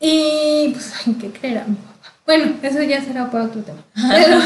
Y 0.00 0.70
pues, 0.72 0.92
ay, 1.06 1.14
¿qué 1.20 1.30
creerá 1.30 1.64
mi 1.66 1.74
papá? 1.76 2.12
Bueno, 2.26 2.52
eso 2.62 2.82
ya 2.82 3.02
será 3.04 3.30
para 3.30 3.44
otro 3.44 3.62
tema. 3.62 3.82
Pero 3.94 4.38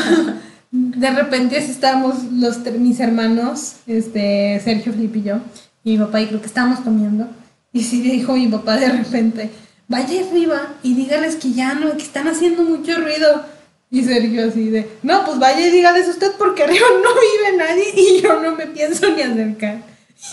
de 0.73 1.11
repente 1.11 1.57
así 1.59 1.71
estábamos 1.71 2.25
los 2.33 2.59
mis 2.79 3.01
hermanos, 3.01 3.77
este, 3.87 4.61
Sergio, 4.63 4.93
Felipe 4.93 5.19
y 5.19 5.23
yo, 5.23 5.37
y 5.83 5.93
mi 5.93 5.99
papá, 6.05 6.21
y 6.21 6.27
creo 6.27 6.41
que 6.41 6.47
estábamos 6.47 6.81
comiendo. 6.81 7.29
Y 7.73 7.83
sí 7.83 8.01
dijo 8.03 8.35
mi 8.35 8.49
papá 8.49 8.77
de 8.77 8.89
repente, 8.89 9.51
vaya 9.89 10.27
arriba 10.27 10.75
y 10.83 10.95
dígales 10.95 11.37
que 11.37 11.53
ya 11.53 11.75
no, 11.75 11.97
que 11.97 12.03
están 12.03 12.29
haciendo 12.29 12.63
mucho 12.65 12.99
ruido. 13.01 13.45
Y 13.93 14.05
Sergio 14.05 14.49
así 14.49 14.71
de, 14.71 14.89
no, 15.03 15.25
pues 15.25 15.39
vaya 15.39 15.67
y 15.67 15.71
dígales 15.71 16.09
usted 16.09 16.33
porque 16.39 16.63
arriba 16.65 16.87
no 17.03 17.09
vive 17.09 17.57
nadie 17.57 17.85
y 17.97 18.23
yo 18.23 18.41
no 18.41 18.55
me 18.57 18.67
pienso 18.67 19.11
ni 19.15 19.23
acercar. 19.23 19.83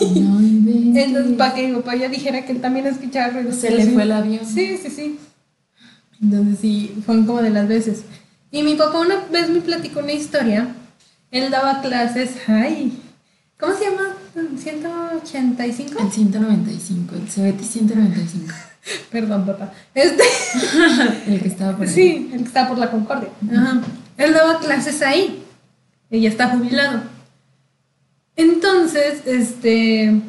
No. 0.00 0.38
Entonces, 1.00 1.36
para 1.36 1.54
que 1.54 1.66
mi 1.66 1.74
papá 1.76 1.96
ya 1.96 2.08
dijera 2.08 2.44
que 2.44 2.52
él 2.52 2.60
también 2.60 2.86
escuchaba 2.86 3.30
ruido. 3.30 3.52
Se 3.52 3.70
le 3.70 3.86
fue 3.86 4.02
el 4.02 4.12
avión. 4.12 4.44
Sí, 4.44 4.76
sí, 4.76 4.90
sí. 4.90 5.18
Entonces 6.22 6.58
sí, 6.60 7.02
fueron 7.06 7.26
como 7.26 7.42
de 7.42 7.50
las 7.50 7.68
veces. 7.68 8.02
Y 8.50 8.62
mi 8.62 8.74
papá 8.74 9.00
una 9.00 9.24
vez 9.30 9.48
me 9.48 9.60
platicó 9.60 10.00
una 10.00 10.12
historia. 10.12 10.74
Él 11.30 11.50
daba 11.50 11.80
clases, 11.82 12.30
ay, 12.46 12.92
¿cómo 13.58 13.74
se 13.74 13.84
llama? 13.84 14.16
185. 14.56 16.02
El 16.02 16.12
195, 16.12 17.14
el 17.14 17.22
CBT 17.22 17.62
195. 17.62 18.54
Perdón, 19.10 19.46
papá. 19.46 19.72
Este, 19.94 20.22
El 21.26 21.40
que 21.40 21.48
estaba 21.48 21.76
por 21.76 21.86
ahí. 21.86 21.92
sí, 21.92 22.30
el 22.32 22.40
que 22.40 22.46
estaba 22.46 22.68
por 22.68 22.78
la 22.78 22.90
Concordia. 22.90 23.28
Ajá. 23.50 23.82
Él 24.16 24.32
daba 24.32 24.58
clases 24.58 25.02
ahí. 25.02 25.44
Ella 26.10 26.28
está 26.28 26.48
jubilado. 26.48 27.02
Entonces, 28.36 29.22
este, 29.26 30.20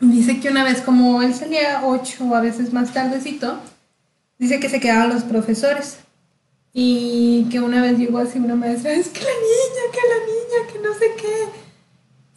dice 0.00 0.40
que 0.40 0.48
una 0.48 0.64
vez, 0.64 0.80
como 0.80 1.22
él 1.22 1.34
salía 1.34 1.82
ocho 1.84 2.34
a 2.34 2.40
veces 2.40 2.72
más 2.72 2.92
tardecito, 2.92 3.60
dice 4.38 4.58
que 4.58 4.68
se 4.68 4.80
quedaban 4.80 5.10
los 5.10 5.22
profesores. 5.22 5.98
Y 6.72 7.46
que 7.50 7.60
una 7.60 7.80
vez 7.80 7.98
llegó 7.98 8.18
así 8.18 8.38
una 8.38 8.54
maestra, 8.54 8.92
es 8.92 9.08
que 9.08 9.20
la 9.20 9.26
niña, 9.26 9.82
que 9.92 10.00
la 10.08 10.26
niña, 10.26 10.72
que 10.72 10.78
no 10.80 10.94
sé 10.94 11.06
qué. 11.20 11.65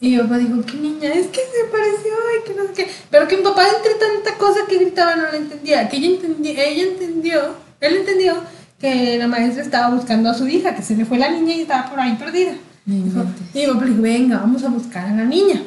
Y 0.00 0.10
mi 0.10 0.18
papá 0.18 0.38
dijo, 0.38 0.62
¿qué 0.64 0.76
niña? 0.78 1.12
Es 1.12 1.26
que 1.26 1.40
se 1.40 1.64
pareció 1.70 2.12
y 2.40 2.48
que 2.48 2.54
no 2.54 2.66
sé 2.68 2.72
qué. 2.72 2.90
Pero 3.10 3.28
que 3.28 3.36
mi 3.36 3.42
papá 3.42 3.64
entre 3.76 3.94
tanta 3.94 4.38
cosa 4.38 4.60
que 4.68 4.78
gritaba 4.78 5.14
no 5.16 5.24
la 5.24 5.36
entendía. 5.36 5.88
Que 5.88 5.98
ella, 5.98 6.08
entendi- 6.08 6.58
ella 6.58 6.82
entendió, 6.84 7.40
él 7.80 7.96
entendió 7.96 8.34
que 8.80 9.18
la 9.18 9.26
maestra 9.28 9.62
estaba 9.62 9.94
buscando 9.94 10.30
a 10.30 10.34
su 10.34 10.48
hija, 10.48 10.74
que 10.74 10.82
se 10.82 10.96
le 10.96 11.04
fue 11.04 11.18
la 11.18 11.30
niña 11.30 11.54
y 11.54 11.60
estaba 11.62 11.90
por 11.90 12.00
ahí 12.00 12.16
perdida. 12.16 12.52
Dijo, 12.86 13.24
y 13.52 13.58
mi 13.60 13.66
papá 13.74 13.84
dijo, 13.84 14.00
venga, 14.02 14.38
vamos 14.38 14.64
a 14.64 14.68
buscar 14.68 15.04
a 15.06 15.14
la 15.14 15.24
niña. 15.24 15.62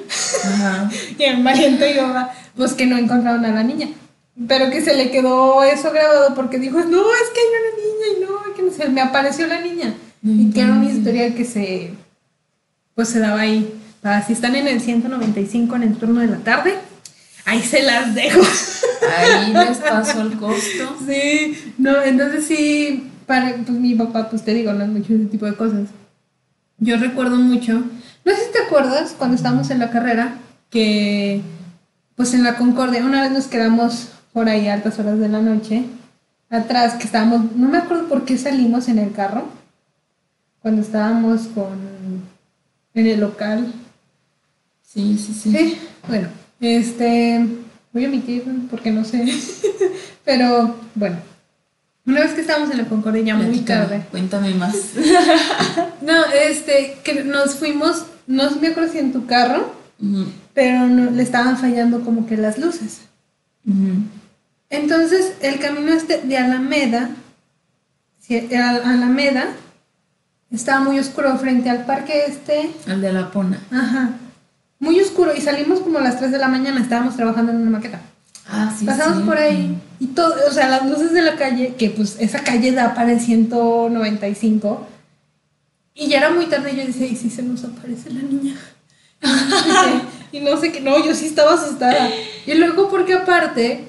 Ajá. 0.45 0.89
Y 1.19 1.23
el 1.23 1.43
valiente 1.43 1.91
y 1.91 1.97
papá, 1.97 2.34
pues 2.57 2.73
que 2.73 2.88
no 2.88 2.97
encontraron 2.97 3.45
a 3.45 3.51
la 3.53 3.63
niña. 3.63 3.89
Pero 4.47 4.71
que 4.71 4.81
se 4.81 4.95
le 4.95 5.11
quedó 5.11 5.63
eso 5.63 5.91
grabado 5.91 6.34
porque 6.34 6.57
dijo, 6.57 6.79
no, 6.79 7.01
es 7.13 7.29
que 7.29 7.39
hay 7.39 7.47
una 7.61 7.77
niña 7.84 8.17
y 8.17 8.21
no, 8.49 8.55
que 8.55 8.61
no 8.63 8.71
sé, 8.71 8.89
me 8.89 9.01
apareció 9.01 9.45
la 9.45 9.61
niña. 9.61 9.93
Y 10.23 10.49
que 10.51 10.61
era 10.61 10.71
una 10.73 10.89
historia 10.91 11.36
que 11.36 11.45
se, 11.45 11.93
pues 12.95 13.09
se 13.09 13.19
daba 13.19 13.41
ahí. 13.41 13.79
Para 14.03 14.21
si 14.21 14.33
están 14.33 14.55
en 14.57 14.67
el 14.67 14.81
195 14.81 15.77
en 15.77 15.83
el 15.83 15.95
turno 15.95 16.19
de 16.19 16.27
la 16.27 16.39
tarde, 16.39 16.75
ahí 17.45 17.61
se 17.61 17.83
las 17.83 18.13
dejo. 18.13 18.41
Ahí 19.17 19.53
les 19.53 19.77
pasó 19.89 20.21
el 20.21 20.37
costo. 20.37 20.97
Sí, 21.07 21.73
no, 21.77 22.01
entonces 22.03 22.45
sí, 22.45 23.09
para 23.25 23.55
pues 23.55 23.69
mi 23.69 23.95
papá, 23.95 24.29
pues 24.29 24.43
te 24.43 24.53
digo, 24.53 24.73
no 24.73 24.83
es 24.83 24.89
mucho 24.89 25.13
ese 25.13 25.25
tipo 25.27 25.45
de 25.45 25.55
cosas. 25.55 25.87
Yo 26.79 26.97
recuerdo 26.97 27.37
mucho, 27.37 27.81
no 28.25 28.31
sé 28.33 28.45
si 28.45 28.51
te 28.51 28.63
acuerdas 28.63 29.15
cuando 29.17 29.37
estábamos 29.37 29.69
en 29.69 29.79
la 29.79 29.89
carrera, 29.89 30.35
que 30.69 31.39
pues 32.15 32.33
en 32.33 32.43
la 32.43 32.57
Concordia, 32.57 33.05
una 33.05 33.21
vez 33.21 33.31
nos 33.31 33.47
quedamos 33.47 34.09
por 34.33 34.49
ahí 34.49 34.67
a 34.67 34.73
altas 34.73 34.99
horas 34.99 35.17
de 35.17 35.29
la 35.29 35.39
noche, 35.41 35.85
atrás, 36.49 36.95
que 36.95 37.05
estábamos, 37.05 37.55
no 37.55 37.69
me 37.69 37.77
acuerdo 37.77 38.09
por 38.09 38.25
qué 38.25 38.37
salimos 38.37 38.89
en 38.89 38.99
el 38.99 39.13
carro, 39.13 39.47
cuando 40.61 40.81
estábamos 40.81 41.43
con, 41.55 41.79
en 42.93 43.07
el 43.07 43.21
local, 43.21 43.73
Sí, 44.93 45.17
sí, 45.17 45.33
sí. 45.33 45.51
Sí, 45.51 45.77
bueno, 46.07 46.27
este, 46.61 47.43
voy 47.91 48.05
a 48.05 48.07
omitir 48.07 48.43
porque 48.69 48.91
no 48.91 49.03
sé, 49.03 49.25
pero 50.25 50.75
bueno, 50.93 51.17
una 52.05 52.19
vez 52.21 52.33
que 52.33 52.41
estábamos 52.41 52.69
en 52.69 52.77
la 52.77 52.85
Concordia 52.85 53.23
ya 53.23 53.35
muy 53.35 53.59
tarde, 53.61 54.05
Cuéntame 54.11 54.53
más. 54.53 54.75
no, 56.01 56.25
este, 56.47 56.97
que 57.03 57.23
nos 57.23 57.55
fuimos, 57.55 58.05
no 58.27 58.51
me 58.57 58.67
acuerdo 58.67 58.91
si 58.91 58.99
en 58.99 59.13
tu 59.13 59.25
carro, 59.25 59.73
pero 60.53 60.87
no, 60.87 61.09
le 61.09 61.23
estaban 61.23 61.57
fallando 61.57 62.01
como 62.01 62.27
que 62.27 62.37
las 62.37 62.59
luces. 62.59 63.01
Entonces, 64.69 65.33
el 65.41 65.59
camino 65.59 65.93
este 65.93 66.21
de 66.21 66.37
Alameda, 66.37 67.09
Alameda, 68.85 69.47
estaba 70.51 70.81
muy 70.81 70.99
oscuro 70.99 71.35
frente 71.37 71.69
al 71.69 71.85
parque 71.85 72.25
este. 72.27 72.69
El 72.85 73.01
de 73.01 73.11
la 73.11 73.31
pona. 73.31 73.59
Ajá. 73.71 74.19
Muy 74.84 74.99
oscuro 74.99 75.31
y 75.34 75.39
salimos 75.39 75.79
como 75.79 75.99
a 75.99 76.01
las 76.01 76.19
3 76.19 76.29
de 76.29 76.39
la 76.39 76.49
mañana, 76.49 76.81
estábamos 76.81 77.15
trabajando 77.15 77.53
en 77.53 77.59
una 77.59 77.69
maqueta. 77.69 78.01
Ah, 78.49 78.69
sí. 78.77 78.86
Pasamos 78.86 79.19
sí. 79.19 79.23
por 79.23 79.38
ahí 79.38 79.77
y 80.01 80.07
todo, 80.07 80.36
o 80.45 80.51
sea, 80.51 80.67
las 80.67 80.86
luces 80.89 81.13
de 81.13 81.21
la 81.21 81.38
calle, 81.38 81.75
que 81.77 81.89
pues 81.89 82.17
esa 82.19 82.43
calle 82.43 82.73
da 82.73 82.93
para 82.93 83.13
el 83.13 83.21
195. 83.21 84.86
Y 85.95 86.07
ya 86.07 86.17
era 86.17 86.31
muy 86.31 86.47
tarde 86.47 86.73
y 86.73 86.75
yo 86.75 86.86
decía, 86.86 87.07
¿y 87.07 87.15
si 87.15 87.29
se 87.29 87.43
nos 87.43 87.63
aparece 87.63 88.09
la 88.09 88.23
niña? 88.23 88.57
y 90.34 90.41
no 90.41 90.57
sé 90.59 90.73
qué, 90.73 90.81
no, 90.81 91.01
yo 91.01 91.15
sí 91.15 91.27
estaba 91.27 91.53
asustada. 91.53 92.09
Y 92.45 92.53
luego 92.55 92.89
porque 92.89 93.13
aparte, 93.13 93.88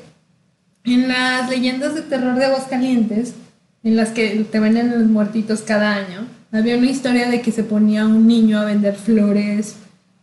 en 0.84 1.08
las 1.08 1.50
leyendas 1.50 1.96
de 1.96 2.02
terror 2.02 2.36
de 2.36 2.44
Aguascalientes, 2.44 3.34
en 3.82 3.96
las 3.96 4.10
que 4.10 4.46
te 4.48 4.60
venden 4.60 4.92
los 4.92 5.08
muertitos 5.08 5.62
cada 5.62 5.96
año, 5.96 6.28
había 6.52 6.76
una 6.76 6.88
historia 6.88 7.28
de 7.28 7.40
que 7.40 7.50
se 7.50 7.64
ponía 7.64 8.06
un 8.06 8.28
niño 8.28 8.60
a 8.60 8.64
vender 8.64 8.94
flores 8.94 9.74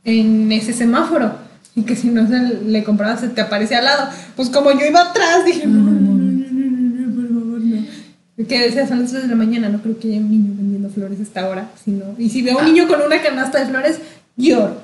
en 0.04 0.52
ese 0.52 0.74
semáforo 0.74 1.36
y 1.76 1.84
que 1.84 1.96
si 1.96 2.10
no 2.10 2.28
se 2.28 2.62
le 2.66 2.84
compraba 2.84 3.18
se 3.18 3.30
te 3.30 3.42
aparecía 3.42 3.80
al 3.80 3.86
lado. 3.86 4.10
Pues 4.36 4.50
como 4.50 4.72
yo 4.72 4.86
iba 4.86 5.02
atrás, 5.02 5.46
dije, 5.46 5.66
no, 5.68 5.80
no, 5.80 5.92
no, 5.92 6.14
no, 6.14 6.52
no, 6.52 7.08
no, 7.08 7.16
por 7.16 7.28
favor, 7.28 7.62
no. 7.62 8.46
Que 8.48 8.60
decía, 8.60 8.88
son 8.88 9.02
las 9.02 9.12
3 9.12 9.24
de 9.24 9.30
la 9.30 9.36
mañana, 9.36 9.70
no 9.70 9.82
creo 9.82 10.00
que 10.00 10.08
haya 10.10 10.18
un 10.18 10.32
niño 10.32 10.54
vendiendo 10.58 10.90
flores 10.90 11.20
a 11.20 11.24
esta 11.24 11.48
hora, 11.48 11.72
sino, 11.84 12.16
y 12.18 12.30
si 12.30 12.42
veo 12.42 12.58
a 12.58 12.62
un 12.62 12.66
niño 12.74 12.88
con 12.88 13.02
una 13.02 13.22
canasta 13.22 13.60
de 13.60 13.68
flores, 13.68 14.00
lloro. 14.36 14.82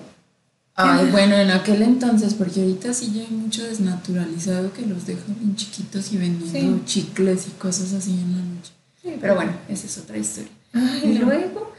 Ay, 0.80 1.10
bueno, 1.12 1.36
en 1.36 1.50
aquel 1.50 1.82
entonces, 1.82 2.36
porque 2.36 2.62
ahorita 2.62 2.94
sí 2.94 3.12
ya 3.12 3.24
hay 3.24 3.32
mucho 3.36 3.64
desnaturalizado 3.64 4.72
que 4.74 4.86
los 4.86 5.08
dejan 5.08 5.36
bien 5.40 5.56
chiquitos 5.56 6.14
y 6.14 6.18
vendiendo 6.18 6.78
Sí. 6.78 6.82
chicles 6.86 7.48
y 7.48 7.52
cosas 7.60 7.94
así 7.94 8.12
en 8.12 8.32
la 8.34 8.44
noche. 8.44 9.18
Pero 9.20 9.34
bueno, 9.34 9.54
esa 9.70 9.88
es 9.88 9.98
otra 9.98 10.18
historia. 10.20 10.52
Ay, 10.74 11.02
y 11.04 11.18
luego, 11.18 11.74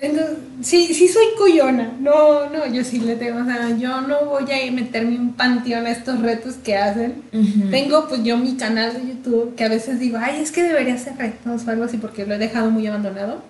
Entonces, 0.00 0.36
sí, 0.62 0.94
sí 0.94 1.08
soy 1.08 1.24
coyona. 1.36 1.96
No, 1.98 2.48
no, 2.50 2.66
yo 2.72 2.84
sí 2.84 3.00
le 3.00 3.16
tengo, 3.16 3.40
o 3.40 3.44
sea, 3.44 3.76
yo 3.76 4.00
no 4.02 4.26
voy 4.26 4.50
a 4.50 4.64
ir 4.64 4.72
meterme 4.72 5.16
un 5.16 5.32
panteón 5.32 5.86
a 5.86 5.90
estos 5.90 6.20
retos 6.20 6.54
que 6.54 6.76
hacen. 6.76 7.22
Tengo 7.70 8.06
pues 8.08 8.22
yo 8.22 8.36
mi 8.38 8.56
canal 8.56 8.92
de 8.94 9.08
YouTube 9.08 9.56
que 9.56 9.64
a 9.64 9.68
veces 9.68 9.98
digo, 9.98 10.18
ay, 10.20 10.40
es 10.40 10.52
que 10.52 10.62
debería 10.62 10.94
hacer 10.94 11.16
retos 11.16 11.66
o 11.66 11.70
algo 11.70 11.84
así 11.84 11.96
porque 11.96 12.26
lo 12.26 12.34
he 12.34 12.38
dejado 12.38 12.70
muy 12.70 12.86
abandonado. 12.86 13.42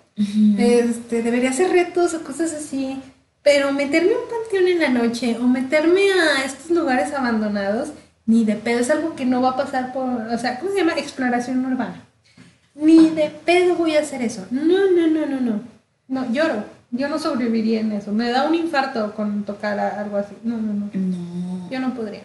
Este, 0.59 1.22
debería 1.22 1.51
hacer 1.51 1.70
retos 1.70 2.14
o 2.14 2.22
cosas 2.22 2.55
así. 2.55 2.99
Pero 3.42 3.72
meterme 3.72 4.12
a 4.12 4.18
un 4.18 4.28
panteón 4.28 4.68
en 4.68 4.78
la 4.80 4.88
noche 4.88 5.36
o 5.38 5.44
meterme 5.44 6.01
a 6.12 6.44
estos 6.44 6.70
lugares 6.70 7.12
abandonados, 7.12 7.90
ni 8.26 8.44
de 8.44 8.57
pedo, 8.57 8.80
es 8.80 8.90
algo 8.90 9.14
que 9.14 9.24
no 9.26 9.40
va 9.40 9.51
a 9.51 9.57
pasar 9.57 9.92
por, 9.92 10.05
o 10.05 10.38
sea, 10.38 10.59
¿cómo 10.59 10.72
se 10.72 10.78
llama? 10.78 10.94
Exploración 10.94 11.64
urbana. 11.64 12.03
Ni 12.74 13.11
de 13.11 13.30
pedo 13.44 13.74
voy 13.74 13.96
a 13.96 14.01
hacer 14.01 14.22
eso. 14.22 14.46
No, 14.51 14.64
no, 14.64 15.07
no, 15.07 15.26
no, 15.26 15.40
no. 15.40 15.78
No, 16.09 16.30
lloro. 16.32 16.64
Yo 16.90 17.09
no 17.09 17.18
sobreviviría 17.18 17.80
en 17.80 17.92
eso. 17.92 18.12
Me 18.12 18.30
da 18.30 18.48
un 18.48 18.54
infarto 18.54 19.14
con 19.14 19.44
tocar 19.44 19.78
algo 19.78 20.16
así. 20.16 20.34
No, 20.42 20.56
no, 20.56 20.72
no. 20.72 20.90
No. 20.92 21.70
Yo 21.70 21.80
no 21.80 21.94
podría. 21.94 22.22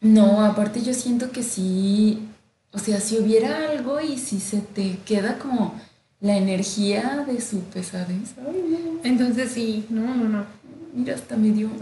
No, 0.00 0.44
aparte 0.44 0.80
yo 0.82 0.94
siento 0.94 1.32
que 1.32 1.42
sí, 1.42 2.28
o 2.72 2.78
sea, 2.78 3.00
si 3.00 3.18
hubiera 3.18 3.70
algo 3.70 4.00
y 4.00 4.18
si 4.18 4.38
se 4.38 4.58
te 4.58 4.98
queda 5.04 5.38
como 5.38 5.74
la 6.20 6.36
energía 6.36 7.24
de 7.26 7.40
su 7.40 7.60
pesadez. 7.62 8.34
Ay, 8.38 8.64
no. 8.68 9.00
Entonces 9.02 9.50
sí, 9.50 9.86
no, 9.90 10.14
no, 10.14 10.28
no. 10.28 10.44
Mira, 10.92 11.14
hasta 11.14 11.36
me 11.36 11.50
dio. 11.50 11.70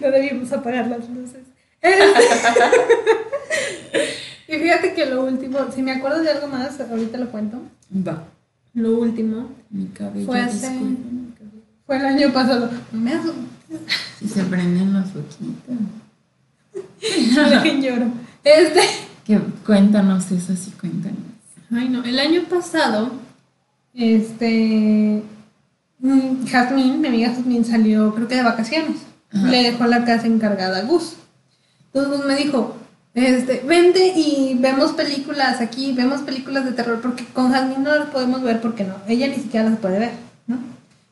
No 0.00 0.10
debíamos 0.10 0.52
apagar 0.52 0.88
las 0.88 1.08
luces. 1.08 1.40
y 4.48 4.52
fíjate 4.52 4.94
que 4.94 5.06
lo 5.06 5.24
último, 5.24 5.58
si 5.74 5.82
me 5.82 5.92
acuerdo 5.92 6.22
de 6.22 6.30
algo 6.30 6.48
más, 6.48 6.78
ahorita 6.80 7.18
lo 7.18 7.30
cuento. 7.30 7.58
Va. 8.06 8.24
Lo 8.74 8.98
último 8.98 9.48
Mi 9.70 9.86
cabello. 9.86 10.26
Fue 10.26 10.40
hace- 10.40 10.80
fue 11.86 11.96
el 11.96 12.04
año 12.06 12.32
pasado. 12.32 12.70
Me 12.92 13.12
aso- 13.12 13.34
Si 14.18 14.28
se 14.28 14.42
prenden 14.44 14.92
los 14.92 15.10
foquitos. 15.10 15.76
Dejen 17.50 17.82
lloro. 17.82 18.06
Este. 18.42 18.80
Que 19.24 19.38
cuéntanos 19.64 20.30
eso, 20.30 20.54
sí, 20.56 20.72
cuéntanos. 20.80 21.18
Ay, 21.72 21.88
no. 21.88 22.04
El 22.04 22.18
año 22.18 22.42
pasado, 22.48 23.10
este. 23.94 25.22
Jazmín, 26.46 27.00
mi 27.00 27.08
amiga 27.08 27.30
Jazmín 27.30 27.64
salió, 27.64 28.14
creo 28.14 28.28
que 28.28 28.34
de 28.36 28.42
vacaciones. 28.42 28.98
Ajá. 29.32 29.46
Le 29.48 29.62
dejó 29.62 29.86
la 29.86 30.04
casa 30.04 30.26
encargada 30.26 30.78
a 30.78 30.82
Gus. 30.82 31.14
Entonces 31.92 32.18
Gus 32.18 32.26
me 32.26 32.36
dijo, 32.36 32.76
este, 33.14 33.62
vente 33.66 34.12
y 34.16 34.56
vemos 34.58 34.92
películas 34.92 35.60
aquí, 35.60 35.92
vemos 35.92 36.22
películas 36.22 36.64
de 36.64 36.72
terror, 36.72 37.00
porque 37.00 37.24
con 37.26 37.52
Jazmín 37.52 37.84
no 37.84 37.94
las 37.94 38.08
podemos 38.08 38.42
ver 38.42 38.60
porque 38.60 38.84
no. 38.84 38.96
Ella 39.06 39.28
ni 39.28 39.36
siquiera 39.36 39.70
las 39.70 39.78
puede 39.78 40.00
ver, 40.00 40.12
¿no? 40.46 40.58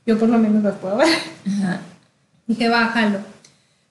Yo 0.05 0.19
por 0.19 0.29
lo 0.29 0.39
menos 0.39 0.63
las 0.63 0.75
puedo 0.75 0.97
ver. 0.97 1.09
Ajá. 1.47 1.81
Dije, 2.47 2.69
bájalo. 2.69 3.19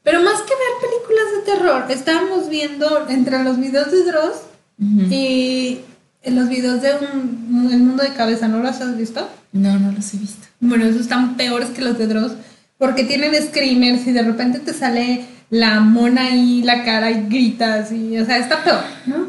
Pero 0.03 0.21
más 0.21 0.41
que 0.41 0.53
ver 0.53 0.89
películas 0.89 1.25
de 1.35 1.53
terror, 1.53 1.91
estábamos 1.91 2.49
viendo 2.49 3.07
entre 3.07 3.43
los 3.43 3.57
videos 3.59 3.91
de 3.91 4.03
Dross 4.03 4.41
Ujú. 4.79 5.13
y 5.13 5.81
en 6.23 6.35
los 6.35 6.49
videos 6.49 6.81
de 6.81 6.91
un, 6.95 7.69
El 7.71 7.79
Mundo 7.79 8.03
de 8.03 8.13
Cabeza, 8.13 8.47
¿no 8.47 8.59
los 8.59 8.81
has 8.81 8.97
visto? 8.97 9.29
No, 9.53 9.77
no 9.79 9.91
los 9.91 10.13
he 10.13 10.17
visto. 10.17 10.47
Bueno, 10.59 10.85
esos 10.85 11.01
están 11.01 11.37
peores 11.37 11.69
que 11.69 11.81
los 11.81 11.97
de 11.97 12.07
Dross 12.07 12.33
porque 12.77 13.03
tienen 13.03 13.35
screamers 13.35 14.07
y 14.07 14.11
de 14.11 14.23
repente 14.23 14.57
te 14.57 14.73
sale 14.73 15.25
la 15.51 15.81
mona 15.81 16.27
ahí, 16.27 16.63
la 16.63 16.83
cara 16.83 17.11
y 17.11 17.27
gritas 17.27 17.91
y, 17.91 18.17
o 18.17 18.25
sea, 18.25 18.37
está 18.37 18.63
peor, 18.63 18.83
¿no? 19.05 19.27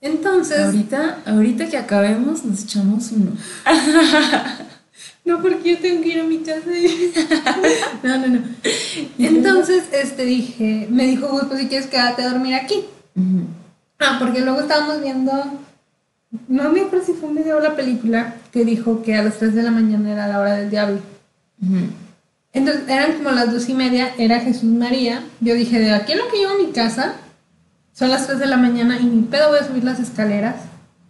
Entonces, 0.00 0.60
Ahorita, 0.60 1.18
ahorita 1.24 1.68
que 1.68 1.78
acabemos, 1.78 2.44
nos 2.44 2.64
echamos 2.64 3.10
uno. 3.12 3.32
no, 5.24 5.40
porque 5.40 5.70
yo 5.70 5.78
tengo 5.78 6.02
que 6.02 6.08
ir 6.08 6.20
a 6.20 6.24
mi 6.24 6.38
casa 6.38 6.70
y... 6.70 7.12
no, 8.02 8.18
no, 8.18 8.26
no. 8.26 8.40
Entonces, 9.18 9.84
este, 9.92 10.24
dije, 10.24 10.86
me 10.90 11.06
dijo, 11.06 11.28
"Gus, 11.28 11.44
pues 11.44 11.60
si 11.60 11.68
quieres 11.68 11.86
quédate 11.86 12.22
a 12.22 12.30
dormir 12.30 12.54
aquí. 12.54 12.84
Ah, 13.98 14.16
porque 14.18 14.40
luego 14.40 14.60
estábamos 14.60 15.00
viendo, 15.00 15.32
no 16.48 16.72
me 16.72 16.80
acuerdo 16.82 17.06
si 17.06 17.12
fue 17.12 17.30
un 17.30 17.36
video 17.36 17.56
o 17.56 17.60
la 17.60 17.76
película, 17.76 18.34
que 18.52 18.64
dijo 18.64 19.02
que 19.02 19.14
a 19.14 19.22
las 19.22 19.38
3 19.38 19.54
de 19.54 19.62
la 19.62 19.70
mañana 19.70 20.12
era 20.12 20.28
la 20.28 20.40
hora 20.40 20.54
del 20.56 20.68
diablo. 20.68 21.00
Entonces 22.52 22.82
eran 22.88 23.14
como 23.14 23.30
las 23.30 23.52
dos 23.52 23.68
y 23.68 23.74
media, 23.74 24.12
era 24.18 24.40
Jesús 24.40 24.64
María. 24.64 25.22
Yo 25.40 25.54
dije, 25.54 25.78
de 25.78 25.92
aquí 25.92 26.12
a 26.12 26.16
lo 26.16 26.28
que 26.28 26.38
llego 26.38 26.52
a 26.52 26.58
mi 26.58 26.72
casa, 26.72 27.14
son 27.94 28.10
las 28.10 28.26
3 28.26 28.38
de 28.38 28.46
la 28.46 28.56
mañana 28.56 28.98
y 29.00 29.04
ni 29.04 29.22
pedo 29.22 29.48
voy 29.48 29.58
a 29.58 29.66
subir 29.66 29.84
las 29.84 30.00
escaleras 30.00 30.56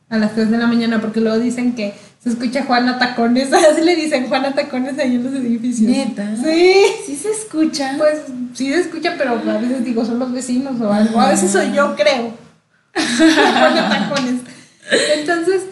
a 0.08 0.18
las 0.18 0.34
3 0.34 0.50
de 0.50 0.58
la 0.58 0.66
mañana 0.66 1.00
porque 1.00 1.20
luego 1.20 1.38
dicen 1.38 1.74
que 1.74 1.94
se 2.22 2.30
escucha 2.30 2.64
Juana 2.64 2.98
Tacones, 2.98 3.52
así 3.70 3.82
le 3.82 3.96
dicen 3.96 4.28
Juana 4.28 4.54
Tacones 4.54 4.98
ahí 4.98 5.16
en 5.16 5.24
los 5.24 5.34
edificios. 5.34 5.90
¿Neta? 5.90 6.36
Sí. 6.36 6.74
Sí 7.06 7.16
se 7.16 7.30
escucha. 7.30 7.94
Pues 7.98 8.20
sí 8.54 8.72
se 8.72 8.80
escucha, 8.80 9.14
pero 9.18 9.32
a 9.32 9.58
veces 9.58 9.84
digo, 9.84 10.04
son 10.04 10.20
los 10.20 10.32
vecinos 10.32 10.80
o 10.80 10.92
algo. 10.92 11.20
A 11.20 11.30
veces 11.30 11.50
soy 11.50 11.72
yo, 11.72 11.96
creo. 11.96 12.34
Juana 13.18 13.88
Tacones. 13.88 14.40
Entonces, 15.16 15.62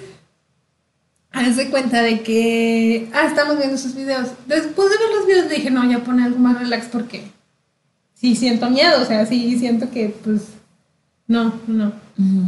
hazte 1.33 1.71
cuenta 1.71 2.03
de 2.03 2.23
que. 2.23 3.09
Ah, 3.13 3.27
estamos 3.27 3.59
viendo 3.59 3.77
sus 3.77 3.95
videos. 3.95 4.29
Después 4.47 4.91
de 4.91 4.99
ver 4.99 5.17
los 5.17 5.27
videos 5.27 5.51
dije, 5.51 5.71
no, 5.71 5.89
ya 5.91 6.01
pone 6.01 6.25
algo 6.25 6.39
más 6.39 6.59
relax 6.59 6.87
porque 6.87 7.23
sí 8.15 8.37
siento 8.37 8.69
miedo, 8.69 9.01
o 9.01 9.05
sea, 9.05 9.25
sí 9.27 9.59
siento 9.59 9.91
que, 9.91 10.15
pues, 10.23 10.43
no, 11.27 11.55
no. 11.67 11.93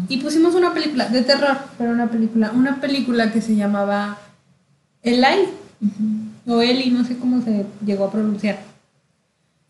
Y 0.09 0.19
pusimos 0.19 0.55
una 0.55 0.75
película 0.75 1.09
de 1.09 1.23
terror, 1.23 1.57
pero 1.79 1.93
una 1.93 2.11
película, 2.11 2.53
una 2.55 2.81
película 2.81 3.33
que 3.33 3.41
se 3.41 3.57
llamaba 3.57 4.19
Eli, 5.03 5.49
o 6.47 6.61
Eli, 6.61 6.91
no 6.91 7.05
sé 7.05 7.17
cómo 7.17 7.41
se 7.43 7.65
llegó 7.87 8.05
a 8.05 8.13
pronunciar. 8.13 8.61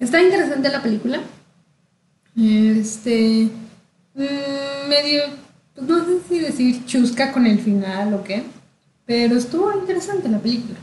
Está 0.01 0.21
interesante 0.21 0.69
la 0.71 0.83
película. 0.83 1.21
Este, 2.37 3.49
mm, 4.15 4.89
medio, 4.89 5.23
pues 5.75 5.87
no 5.87 6.05
sé 6.05 6.19
si 6.29 6.39
decir 6.41 6.87
chusca 6.87 7.31
con 7.31 7.47
el 7.47 7.61
final 7.61 8.15
o 8.15 8.25
qué, 8.25 8.43
pero 9.13 9.37
estuvo 9.37 9.71
interesante 9.79 10.27
la 10.31 10.39
película. 10.39 10.79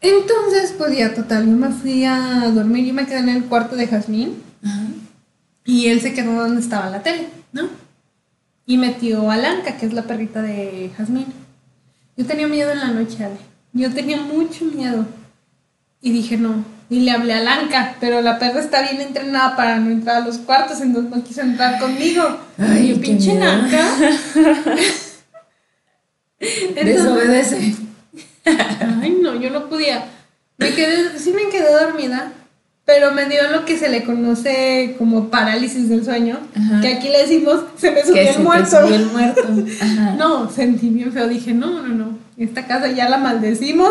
Entonces, 0.00 0.72
pues 0.78 0.96
ya 0.96 1.12
total, 1.12 1.46
yo 1.46 1.56
me 1.56 1.70
fui 1.70 2.04
a 2.04 2.48
dormir, 2.54 2.86
yo 2.86 2.94
me 2.94 3.06
quedé 3.06 3.18
en 3.18 3.28
el 3.28 3.46
cuarto 3.46 3.74
de 3.74 3.88
Jazmín. 3.88 4.40
Ajá. 4.64 4.84
Y 5.64 5.88
él 5.88 6.00
se 6.00 6.14
quedó 6.14 6.34
donde 6.34 6.60
estaba 6.60 6.90
la 6.90 7.02
tele, 7.02 7.26
¿no? 7.52 7.62
Y 8.66 8.76
metió 8.76 9.32
a 9.32 9.36
Lanka, 9.36 9.76
que 9.76 9.86
es 9.86 9.92
la 9.92 10.02
perrita 10.02 10.42
de 10.42 10.92
Jazmín. 10.96 11.26
Yo 12.16 12.24
tenía 12.24 12.46
miedo 12.46 12.70
en 12.70 12.78
la 12.78 12.92
noche, 12.92 13.24
Ale. 13.24 13.38
Yo 13.72 13.92
tenía 13.92 14.20
mucho 14.20 14.64
miedo. 14.66 15.06
Y 16.00 16.12
dije, 16.12 16.36
no. 16.36 16.64
Y 16.88 17.00
le 17.00 17.10
hablé 17.10 17.34
a 17.34 17.40
Lanka, 17.40 17.96
pero 17.98 18.20
la 18.20 18.38
perra 18.38 18.60
está 18.60 18.80
bien 18.82 19.00
entrenada 19.00 19.56
para 19.56 19.80
no 19.80 19.90
entrar 19.90 20.22
a 20.22 20.24
los 20.24 20.38
cuartos, 20.38 20.80
entonces 20.80 21.10
no 21.10 21.24
quiso 21.24 21.40
entrar 21.40 21.80
conmigo. 21.80 22.22
Ay, 22.58 22.84
y 22.84 22.94
yo, 22.94 23.00
pinche 23.00 23.34
miedo. 23.34 23.50
Desobedece. 26.40 27.74
Ay, 28.44 29.18
no, 29.22 29.34
yo 29.40 29.50
no 29.50 29.68
podía. 29.68 30.04
Me 30.58 30.70
quedé, 30.74 31.18
sí 31.18 31.32
me 31.32 31.48
quedé 31.50 31.72
dormida. 31.72 32.32
pero 32.86 33.12
me 33.12 33.24
dio 33.26 33.50
lo 33.50 33.64
que 33.64 33.78
se 33.78 33.88
le 33.88 34.04
conoce 34.04 34.94
como 34.98 35.30
parálisis 35.30 35.88
del 35.88 36.04
sueño, 36.04 36.38
Ajá. 36.54 36.80
que 36.82 36.88
aquí 36.88 37.08
le 37.08 37.20
decimos 37.22 37.60
se 37.78 37.90
me 37.90 38.02
Que 38.02 38.06
subió 38.06 38.22
se 38.22 38.28
el 38.28 38.36
te 38.36 38.42
muerto. 38.42 38.80
subió 38.82 38.94
el 38.96 39.06
muerto. 39.06 39.42
Ajá. 39.80 40.10
No, 40.18 40.50
sentí 40.50 40.90
bien 40.90 41.10
feo, 41.10 41.26
dije, 41.26 41.54
no, 41.54 41.80
no, 41.82 41.88
no, 41.88 42.18
esta 42.36 42.66
casa 42.66 42.88
ya 42.92 43.08
la 43.08 43.16
maldecimos, 43.16 43.90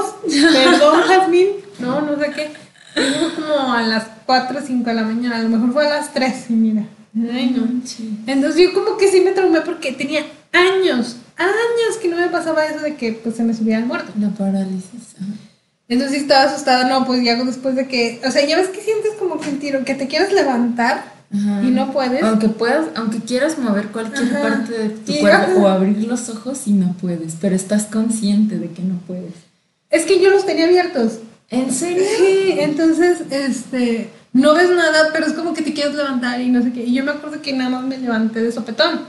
perdón, 0.53 1.01
Jazmín, 1.07 1.47
no, 1.79 2.01
no 2.01 2.19
sé 2.19 2.31
qué. 2.35 2.51
Fue 2.93 3.33
como 3.35 3.73
a 3.73 3.81
las 3.81 4.05
4 4.27 4.59
o 4.59 4.61
5 4.61 4.87
de 4.87 4.93
la 4.95 5.01
mañana, 5.03 5.37
a 5.37 5.41
lo 5.41 5.49
mejor 5.49 5.73
fue 5.73 5.87
a 5.87 5.89
las 5.89 6.13
3, 6.13 6.45
y 6.49 6.53
mira, 6.53 6.83
ay 7.33 7.49
no. 7.57 7.67
Sí. 7.87 8.19
Entonces 8.27 8.61
yo 8.61 8.73
como 8.75 8.95
que 8.97 9.07
sí 9.07 9.21
me 9.21 9.31
traumé 9.31 9.61
porque 9.61 9.91
tenía 9.93 10.21
años, 10.51 11.15
años 11.37 11.97
que 12.01 12.07
no 12.09 12.17
me 12.17 12.27
pasaba 12.29 12.65
eso 12.65 12.79
de 12.79 12.95
que 12.95 13.13
pues 13.13 13.35
se 13.35 13.43
me 13.43 13.53
subía 13.53 13.77
el 13.77 13.85
muerto. 13.85 14.11
La 14.19 14.29
parálisis. 14.29 15.15
ajá. 15.19 15.33
Entonces 15.89 16.15
sí 16.17 16.21
estaba 16.23 16.49
asustada, 16.49 16.87
no, 16.87 17.05
pues 17.05 17.23
ya 17.23 17.35
después 17.43 17.75
de 17.75 17.87
que, 17.87 18.21
o 18.25 18.31
sea, 18.31 18.45
ya 18.47 18.57
ves 18.57 18.69
que 18.69 18.81
sientes 18.81 19.11
como 19.19 19.39
que 19.39 19.49
el 19.49 19.59
tiro, 19.59 19.83
que 19.83 19.95
te 19.95 20.07
quieres 20.07 20.31
levantar 20.31 21.03
Ajá. 21.31 21.61
y 21.61 21.71
no 21.71 21.91
puedes. 21.91 22.23
Aunque 22.23 22.49
puedas, 22.49 22.87
aunque 22.95 23.19
quieras 23.19 23.57
mover 23.59 23.87
cualquier 23.87 24.35
Ajá. 24.35 24.41
parte 24.41 24.71
de 24.71 24.89
tu 24.89 25.13
cuerpo 25.19 25.61
o 25.61 25.67
abrir 25.67 26.07
los 26.07 26.29
ojos 26.29 26.67
y 26.67 26.71
no 26.71 26.95
puedes, 26.99 27.35
pero 27.39 27.55
estás 27.55 27.83
consciente 27.83 28.57
de 28.57 28.69
que 28.69 28.81
no 28.81 28.97
puedes. 29.05 29.33
Es 29.89 30.05
que 30.05 30.21
yo 30.21 30.29
los 30.31 30.45
tenía 30.45 30.65
abiertos. 30.65 31.19
¿En 31.49 31.71
serio? 31.71 32.03
Sí, 32.17 32.55
entonces, 32.57 33.21
este, 33.29 34.09
no 34.31 34.55
ves 34.55 34.69
nada, 34.71 35.09
pero 35.11 35.27
es 35.27 35.33
como 35.33 35.53
que 35.53 35.61
te 35.61 35.73
quieres 35.73 35.93
levantar 35.93 36.41
y 36.41 36.49
no 36.49 36.63
sé 36.63 36.71
qué. 36.71 36.83
Y 36.83 36.93
yo 36.93 37.03
me 37.03 37.11
acuerdo 37.11 37.41
que 37.41 37.53
nada 37.53 37.69
más 37.69 37.83
me 37.83 37.97
levanté 37.97 38.41
de 38.41 38.51
sopetón. 38.51 39.01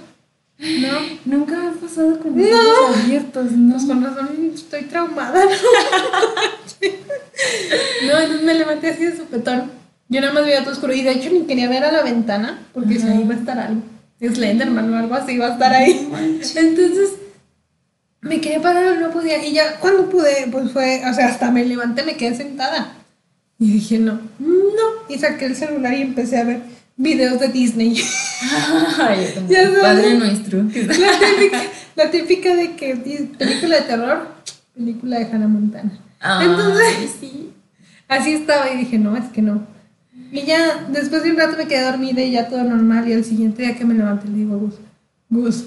¿No? 0.58 0.98
Nunca 1.24 1.56
me 1.58 1.68
ha 1.68 1.72
pasado 1.72 2.18
con 2.20 2.36
No. 2.36 2.42
los 2.42 2.78
ojos 2.78 2.96
abiertos, 3.04 3.52
no. 3.52 3.74
Pues 3.74 3.86
con 3.86 4.04
razón 4.04 4.52
estoy 4.54 4.82
traumada. 4.82 5.44
¿no? 5.44 5.50
no, 8.06 8.18
entonces 8.20 8.42
me 8.42 8.54
levanté 8.54 8.90
así 8.90 9.04
de 9.04 9.16
sopetón. 9.16 9.70
Yo 10.08 10.20
nada 10.20 10.32
más 10.32 10.44
veía 10.44 10.62
todo 10.62 10.72
oscuro 10.74 10.92
y 10.94 11.02
de 11.02 11.12
hecho 11.12 11.30
ni 11.30 11.42
quería 11.42 11.68
ver 11.68 11.84
a 11.84 11.92
la 11.92 12.02
ventana 12.02 12.60
porque 12.72 12.98
si 13.00 13.06
ahí 13.08 13.24
va 13.24 13.34
a 13.34 13.38
estar 13.38 13.58
algo. 13.58 13.82
Slenderman 14.20 14.92
o 14.92 14.96
algo 14.98 15.14
así 15.14 15.36
va 15.38 15.46
a 15.48 15.52
estar 15.52 15.72
ahí. 15.72 16.08
Entonces 16.56 17.10
me 18.20 18.40
quería 18.40 18.62
parar, 18.62 18.98
no 18.98 19.10
podía. 19.10 19.44
Y 19.44 19.52
ya 19.52 19.78
cuando 19.80 20.08
pude, 20.08 20.48
pues 20.50 20.70
fue, 20.72 21.02
o 21.10 21.14
sea, 21.14 21.28
hasta 21.28 21.50
me 21.50 21.64
levanté, 21.64 22.04
me 22.04 22.16
quedé 22.16 22.36
sentada. 22.36 22.94
Y 23.58 23.72
dije, 23.72 23.98
no, 23.98 24.20
no. 24.38 24.84
Y 25.08 25.18
saqué 25.18 25.46
el 25.46 25.56
celular 25.56 25.94
y 25.94 26.02
empecé 26.02 26.38
a 26.38 26.44
ver 26.44 26.60
videos 26.96 27.40
de 27.40 27.48
Disney. 27.48 28.00
Ay, 28.98 29.34
Ya 29.48 29.64
sabes. 29.64 29.78
Padre 29.80 30.14
nuestro. 30.14 30.62
la, 30.62 30.70
típica, 30.70 31.62
la 31.96 32.10
típica 32.10 32.54
de 32.54 32.76
que 32.76 32.96
película 33.38 33.76
de 33.76 33.82
terror, 33.82 34.28
película 34.74 35.18
de 35.18 35.24
Hannah 35.26 35.48
Montana. 35.48 35.98
Ay, 36.20 36.46
Entonces, 36.46 37.10
sí. 37.20 37.50
así 38.08 38.32
estaba 38.32 38.70
y 38.70 38.78
dije, 38.78 38.98
no, 38.98 39.16
es 39.16 39.24
que 39.26 39.42
no. 39.42 39.66
Y 40.32 40.42
ya 40.42 40.86
después 40.88 41.22
de 41.22 41.30
un 41.30 41.36
rato 41.36 41.56
me 41.56 41.66
quedé 41.66 41.82
dormida 41.82 42.20
y 42.22 42.32
ya 42.32 42.48
todo 42.48 42.64
normal. 42.64 43.08
Y 43.08 43.12
al 43.12 43.24
siguiente 43.24 43.62
día 43.62 43.76
que 43.76 43.84
me 43.84 43.94
levanté 43.94 44.28
le 44.28 44.38
digo, 44.38 44.58
Gus, 44.58 44.74
Gus, 45.30 45.64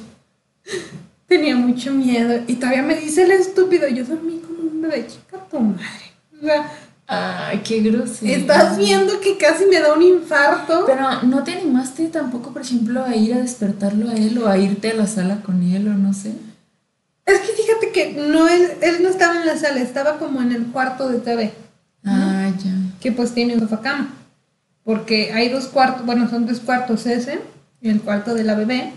tenía 1.27 1.55
mucho 1.55 1.93
miedo. 1.93 2.41
Y 2.47 2.55
todavía 2.55 2.83
me 2.83 2.95
dice 2.95 3.23
el 3.23 3.31
estúpido, 3.31 3.87
yo 3.87 4.03
dormí 4.03 4.39
como 4.39 4.69
un 4.69 4.81
bebé 4.81 5.07
chica, 5.07 5.37
tu 5.49 5.59
madre. 5.59 6.11
O 6.41 6.45
sea, 6.45 6.71
Ay, 7.07 7.61
qué 7.63 7.79
grosero. 7.81 8.33
estás 8.33 8.77
viendo 8.77 9.21
que 9.21 9.37
casi 9.37 9.65
me 9.65 9.79
da 9.79 9.93
un 9.93 10.01
infarto. 10.01 10.83
Pero 10.85 11.23
no 11.23 11.43
te 11.43 11.53
animaste 11.53 12.07
tampoco, 12.07 12.51
por 12.51 12.61
ejemplo, 12.61 13.03
a 13.03 13.15
ir 13.15 13.33
a 13.33 13.37
despertarlo 13.37 14.09
a 14.09 14.13
él 14.13 14.37
o 14.39 14.47
a 14.49 14.57
irte 14.57 14.91
a 14.91 14.95
la 14.95 15.07
sala 15.07 15.41
con 15.41 15.63
él 15.63 15.87
o 15.87 15.93
no 15.93 16.13
sé. 16.13 16.33
Es 17.25 17.39
que 17.39 17.53
fíjate 17.53 17.91
que 17.91 18.13
no, 18.29 18.47
él, 18.49 18.71
él 18.81 18.97
no 19.01 19.09
estaba 19.09 19.39
en 19.39 19.45
la 19.45 19.57
sala, 19.57 19.81
estaba 19.81 20.17
como 20.17 20.41
en 20.41 20.51
el 20.51 20.65
cuarto 20.67 21.07
de 21.09 21.19
TV. 21.19 21.53
Ah, 22.05 22.49
ya. 22.63 22.71
que 23.01 23.11
pues 23.11 23.33
tiene 23.33 23.53
un 23.53 23.61
sofá 23.61 23.81
cama. 23.81 24.13
Porque 24.83 25.31
hay 25.33 25.49
dos 25.49 25.67
cuartos, 25.67 26.05
bueno, 26.05 26.29
son 26.29 26.45
tres 26.45 26.59
cuartos 26.61 27.05
ese, 27.05 27.39
y 27.81 27.89
el 27.89 28.01
cuarto 28.01 28.33
de 28.33 28.45
la 28.45 28.55
bebé, 28.55 28.93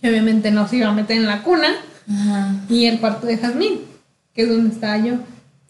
que 0.00 0.08
obviamente 0.08 0.52
no 0.52 0.68
se 0.68 0.76
iba 0.76 0.88
a 0.88 0.92
meter 0.92 1.16
en 1.16 1.26
la 1.26 1.42
cuna, 1.42 1.68
Ajá. 2.08 2.54
y 2.68 2.86
el 2.86 3.00
cuarto 3.00 3.26
de 3.26 3.38
Jazmín, 3.38 3.80
que 4.34 4.42
es 4.42 4.48
donde 4.48 4.72
estaba 4.72 4.98
yo. 4.98 5.14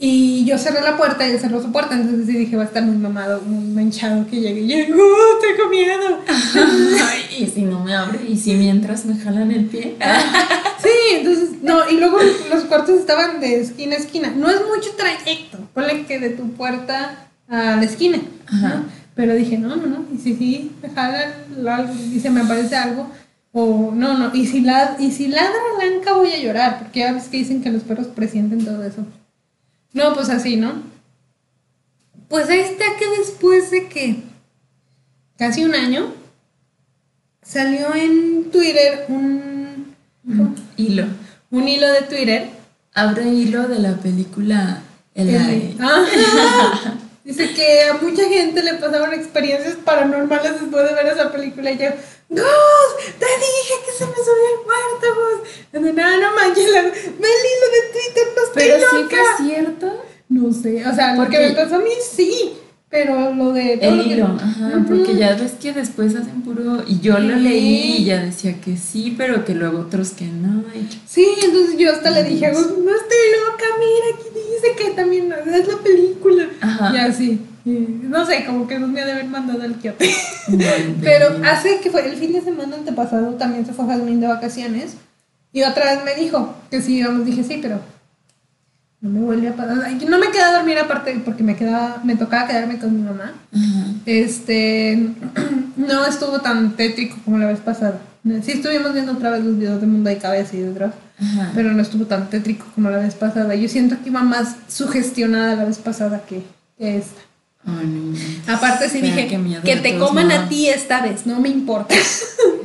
Y 0.05 0.45
yo 0.45 0.59
cerré 0.59 0.81
la 0.83 0.97
puerta 0.97 1.25
y 1.29 1.31
él 1.31 1.39
cerró 1.39 1.63
su 1.63 1.71
puerta, 1.71 1.95
entonces 1.95 2.27
sí 2.27 2.33
dije, 2.37 2.57
va 2.57 2.63
a 2.65 2.67
estar 2.67 2.83
muy 2.83 2.97
mamado, 2.97 3.41
muy 3.43 3.67
manchado 3.73 4.27
que 4.27 4.41
llegue. 4.41 4.63
Y 4.63 4.67
yo, 4.69 4.97
"Uh, 4.97 5.41
tengo 5.41 5.71
miedo. 5.71 6.19
Ay, 6.27 7.23
y 7.39 7.47
si 7.47 7.63
no 7.63 7.85
me 7.85 7.95
abre, 7.95 8.19
y 8.29 8.37
si 8.37 8.55
mientras 8.55 9.07
me 9.07 9.17
jalan 9.17 9.53
el 9.53 9.67
pie. 9.67 9.97
Sí, 10.83 10.89
entonces, 11.15 11.63
no, 11.63 11.89
y 11.89 11.99
luego 11.99 12.19
los 12.53 12.65
cuartos 12.65 12.99
estaban 12.99 13.39
de 13.39 13.61
esquina 13.61 13.95
a 13.95 13.99
esquina. 14.01 14.33
No 14.37 14.51
es 14.51 14.57
mucho 14.75 14.91
trayecto, 14.97 15.59
ponle 15.73 16.05
que 16.07 16.19
de 16.19 16.31
tu 16.31 16.51
puerta 16.55 17.29
a 17.49 17.77
la 17.77 17.85
esquina. 17.85 18.19
Ajá. 18.49 18.69
¿no? 18.69 18.85
Pero 19.15 19.35
dije, 19.37 19.57
no, 19.59 19.77
no, 19.77 19.87
no, 19.87 20.05
y 20.13 20.19
si 20.19 20.35
sí, 20.35 20.73
me 20.83 20.91
jalan 20.91 21.31
algo, 21.69 21.95
y 22.13 22.19
se 22.19 22.31
me 22.31 22.41
aparece 22.41 22.75
algo, 22.75 23.07
o 23.53 23.93
no, 23.95 24.19
no, 24.19 24.35
y 24.35 24.49
si, 24.49 24.63
la, 24.63 24.97
y 24.99 25.13
si 25.13 25.29
ladra 25.29 25.53
Blanca 25.79 26.15
voy 26.15 26.33
a 26.33 26.41
llorar, 26.43 26.81
porque 26.81 26.99
ya 26.99 27.13
ves 27.13 27.29
que 27.29 27.37
dicen 27.37 27.63
que 27.63 27.71
los 27.71 27.85
perros 27.85 28.09
presienten 28.09 28.65
todo 28.65 28.83
eso. 28.83 29.07
No, 29.93 30.15
pues 30.15 30.29
así, 30.31 30.57
¿no? 30.57 30.83
Pues 32.29 32.49
ahí 32.49 32.61
está 32.61 32.85
que 32.99 33.19
después 33.19 33.71
de 33.71 33.89
que 33.89 34.23
casi 35.37 35.65
un 35.65 35.75
año 35.75 36.15
salió 37.43 37.95
en 37.95 38.51
Twitter 38.51 39.05
un, 39.09 39.95
Hilo. 40.77 41.05
un 41.51 41.69
hilo 41.69 41.93
de 41.93 42.03
Twitter. 42.03 42.51
Abre 42.95 43.25
hilo 43.29 43.69
de 43.69 43.79
la 43.79 43.97
película 43.97 44.83
El 45.15 45.29
Aire. 45.29 45.77
Ajá. 45.79 46.05
Dice 47.25 47.55
que 47.55 47.85
a 47.85 47.95
mucha 47.95 48.29
gente 48.29 48.63
le 48.63 48.75
pasaron 48.75 49.15
experiencias 49.15 49.77
paranormales 49.77 50.61
después 50.61 50.89
de 50.89 50.95
ver 50.95 51.07
esa 51.07 51.31
película 51.31 51.71
y 51.71 51.79
yo, 51.79 51.87
Gus, 52.35 53.05
te 53.19 53.27
dije 53.27 53.75
que 53.85 53.93
se 53.93 54.07
me 54.07 54.15
subió 54.15 54.49
el 54.53 54.65
muerto, 54.67 55.21
Gus. 55.21 55.95
No, 55.95 56.17
no 56.21 56.35
manches, 56.37 56.71
la- 56.71 56.83
ve 56.83 56.89
el 56.89 57.23
hilo 57.51 57.69
de 57.73 57.93
Twitter, 57.93 58.29
no 58.37 58.43
estoy 58.45 58.63
Pero 58.65 58.91
sí 58.91 58.97
loca. 59.03 59.17
fue 59.37 59.47
cierto. 59.47 60.05
No 60.29 60.53
sé, 60.53 60.87
o 60.87 60.95
sea, 60.95 61.15
lo 61.15 61.25
que 61.29 61.37
Porque- 61.37 61.49
me 61.49 61.53
pasó 61.55 61.75
a 61.77 61.79
mí 61.79 61.91
sí, 62.17 62.57
pero 62.93 63.35
lo 63.35 63.53
de... 63.55 63.79
todo 63.79 63.91
El 63.91 64.21
lo 64.21 64.37
que- 64.37 64.45
ajá, 64.45 64.85
porque 64.87 65.17
ya 65.17 65.35
ves 65.35 65.53
que 65.53 65.73
después 65.73 66.15
hacen 66.15 66.43
puro. 66.43 66.85
Y 66.87 67.01
yo 67.01 67.19
lo 67.19 67.35
leí 67.37 67.97
y 67.97 68.05
ya 68.05 68.23
decía 68.23 68.61
que 68.61 68.77
sí, 68.77 69.15
pero 69.17 69.47
que 69.47 69.55
luego 69.55 69.79
otros 69.81 70.11
que 70.11 70.27
no. 70.27 70.63
y- 70.75 70.87
Sí, 71.07 71.27
entonces 71.43 71.79
yo 71.79 71.91
hasta 71.91 72.11
le 72.11 72.23
dije 72.25 72.47
a 72.47 72.53
no 72.53 72.59
estoy 72.59 72.77
loca, 72.77 73.65
mira, 73.81 74.07
aquí 74.15 74.29
dice 74.35 74.77
que 74.77 74.91
también 74.95 75.33
es 75.33 75.67
la 75.69 75.79
película. 75.79 76.45
Ajá. 76.61 76.93
Y 76.95 76.99
así, 76.99 77.41
no 77.65 78.27
sé, 78.27 78.45
como 78.45 78.69
que 78.69 78.79
Gus 78.79 78.89
me 78.89 79.01
ha 79.01 79.07
de 79.07 79.13
haber 79.13 79.25
mandado 79.27 79.63
al 79.63 79.75
quiote. 79.77 80.11
No 80.49 80.59
Pero 81.03 81.29
hace 81.45 81.81
que 81.83 81.91
fue 81.91 82.07
el 82.07 82.17
fin 82.17 82.33
de 82.35 82.43
semana 82.43 82.77
antepasado 82.77 83.33
también 83.37 83.65
se 83.65 83.73
fue 83.73 83.87
Jazmín 83.87 84.21
de 84.21 84.27
vacaciones 84.29 84.97
y 85.51 85.63
otra 85.63 85.95
vez 85.95 86.05
me 86.05 86.15
dijo 86.23 86.55
que 86.71 86.83
sí 86.83 86.99
íbamos, 86.99 87.25
dije 87.25 87.43
sí, 87.43 87.59
pero 87.63 87.81
no 89.03 89.11
me 89.11 89.21
vuelve 89.21 89.49
a 89.49 89.57
pasar. 89.57 89.77
No 90.09 90.19
me 90.19 90.31
quedé 90.31 90.43
a 90.43 90.53
dormir 90.53 90.79
aparte 90.79 91.21
porque 91.25 91.43
me 91.43 91.57
quedaba, 91.57 92.01
me 92.05 92.17
tocaba 92.17 92.47
quedarme 92.47 92.79
con 92.79 92.97
mi 92.97 93.03
mamá. 93.03 93.33
Este 94.07 95.11
no 95.77 96.07
estuvo 96.07 96.41
tan 96.41 96.77
tétrico 96.77 97.17
como 97.25 97.37
la 97.39 97.47
vez 97.49 97.59
pasada. 97.59 98.01
Sí 98.43 98.53
estuvimos 98.53 98.95
viendo 98.95 99.13
otra 99.13 99.31
vez 99.31 99.45
los 99.45 99.59
videos 99.59 99.81
de 99.81 99.89
Mundo 99.89 100.09
y 100.09 100.17
Cabeza 100.17 100.57
y 100.57 100.61
de 100.61 100.71
otros, 100.71 100.93
pero 101.55 101.73
no 101.73 101.83
estuvo 101.83 102.07
tan 102.07 102.31
tétrico 102.31 102.65
como 102.75 102.89
la 102.89 102.99
vez 102.99 103.17
pasada. 103.17 103.55
Yo 103.57 103.69
siento 103.69 103.97
que 104.01 104.11
iba 104.11 104.23
más 104.23 104.55
sugestionada 104.69 105.57
la 105.57 105.65
vez 105.65 105.79
pasada 105.79 106.23
que, 106.25 106.45
que 106.79 106.99
esta. 106.99 107.21
Ay, 107.67 107.87
no. 107.87 108.55
Aparte 108.55 108.89
sí 108.89 109.01
dije 109.01 109.27
que 109.65 109.77
te 109.77 109.99
coman 109.99 110.31
a 110.31 110.49
ti 110.49 110.69
esta 110.69 111.03
vez, 111.03 111.27
no 111.27 111.41
me 111.41 111.49
importa. 111.49 111.95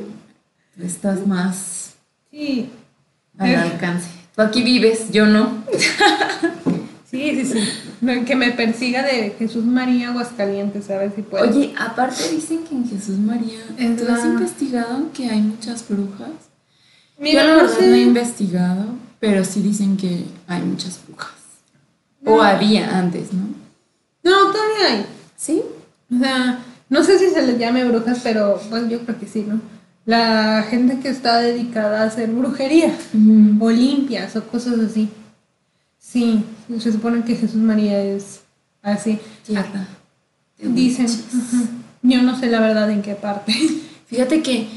Estás 0.79 1.25
más 1.25 1.95
Sí, 2.29 2.69
al 3.39 3.55
alcance. 3.55 4.09
Tú 4.37 4.43
aquí 4.43 4.61
vives, 4.61 5.11
yo 5.11 5.25
no. 5.25 5.63
sí, 7.09 7.43
sí, 7.43 7.45
sí. 7.45 8.23
Que 8.23 8.35
me 8.35 8.51
persiga 8.51 9.01
de 9.01 9.31
Jesús 9.31 9.65
María 9.65 10.09
Aguascalientes, 10.09 10.91
a 10.91 10.99
ver 10.99 11.11
si 11.15 11.23
puedo. 11.23 11.49
Oye, 11.49 11.73
aparte 11.75 12.29
dicen 12.29 12.63
que 12.63 12.75
en 12.75 12.87
Jesús 12.87 13.17
María. 13.17 13.57
¿Tú 13.97 14.11
has 14.11 14.23
investigado 14.25 15.11
que 15.11 15.27
hay 15.27 15.41
muchas 15.41 15.83
brujas? 15.89 16.29
Mira, 17.17 17.41
yo 17.41 17.47
la 17.47 17.55
no 17.55 17.61
verdad 17.63 17.87
no 17.87 17.95
he 17.95 18.01
investigado, 18.01 18.85
pero 19.19 19.43
sí 19.43 19.63
dicen 19.63 19.97
que 19.97 20.25
hay 20.45 20.61
muchas 20.61 20.99
brujas. 21.07 21.33
O 22.23 22.39
había 22.39 22.95
antes, 22.95 23.33
¿no? 23.33 23.47
No, 24.21 24.51
todavía 24.51 24.87
hay. 24.87 25.05
Sí. 25.35 25.63
O 26.15 26.19
sea, 26.19 26.59
no 26.89 27.03
sé 27.03 27.17
si 27.17 27.31
se 27.31 27.41
les 27.41 27.57
llame 27.57 27.85
brujas, 27.85 28.19
pero 28.21 28.61
bueno, 28.69 28.87
yo 28.87 28.99
creo 28.99 29.19
que 29.19 29.25
sí, 29.25 29.47
¿no? 29.47 29.59
La 30.07 30.63
gente 30.63 30.99
que 30.99 31.09
está 31.09 31.39
dedicada 31.39 32.01
a 32.01 32.05
hacer 32.05 32.29
brujería, 32.29 32.97
o 33.59 33.69
limpias, 33.69 34.37
o 34.37 34.43
cosas 34.47 34.79
así. 34.79 35.09
Sí, 35.99 36.45
se 36.79 36.93
supone 36.93 37.25
que 37.25 37.35
Jesús 37.35 37.59
María 37.59 38.01
es 38.01 38.39
así. 38.81 39.19
Tierra. 39.45 39.85
Dicen. 40.57 41.07
Yo 42.03 42.21
no 42.23 42.39
sé 42.39 42.47
la 42.47 42.61
verdad 42.61 42.89
en 42.89 43.01
qué 43.01 43.15
parte. 43.15 43.53
Fíjate 44.05 44.41
que 44.41 44.69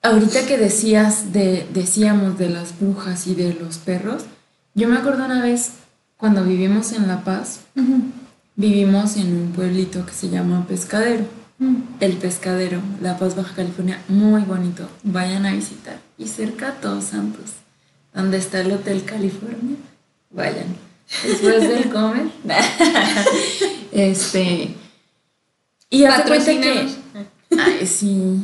ahorita 0.00 0.46
que 0.46 0.56
decías 0.56 1.34
de, 1.34 1.66
decíamos 1.74 2.38
de 2.38 2.48
las 2.48 2.80
brujas 2.80 3.26
y 3.26 3.34
de 3.34 3.52
los 3.52 3.76
perros, 3.76 4.24
yo 4.74 4.88
me 4.88 4.96
acuerdo 4.96 5.26
una 5.26 5.42
vez 5.42 5.72
cuando 6.16 6.42
vivimos 6.44 6.92
en 6.92 7.08
La 7.08 7.24
Paz, 7.24 7.60
vivimos 8.54 9.18
en 9.18 9.36
un 9.36 9.52
pueblito 9.52 10.06
que 10.06 10.14
se 10.14 10.30
llama 10.30 10.64
Pescadero. 10.66 11.26
Mm. 11.58 11.76
El 12.00 12.12
Pescadero, 12.18 12.80
La 13.00 13.18
Paz, 13.18 13.34
Baja 13.36 13.54
California, 13.54 14.02
muy 14.08 14.42
bonito. 14.42 14.88
Vayan 15.02 15.46
a 15.46 15.52
visitar. 15.52 15.98
Y 16.18 16.28
cerca 16.28 16.68
a 16.68 16.74
Todos 16.74 17.04
Santos, 17.04 17.52
donde 18.14 18.38
está 18.38 18.60
el 18.60 18.72
Hotel 18.72 19.04
California. 19.04 19.76
Vayan. 20.30 20.76
Después 21.24 21.68
del 21.68 21.88
comer. 21.92 22.26
este. 23.92 24.74
Y 25.88 26.04
haz 26.04 26.24
de 26.24 26.28
cuenta 26.28 26.50
que. 26.52 26.88
Ay, 27.58 27.86
sí. 27.86 28.38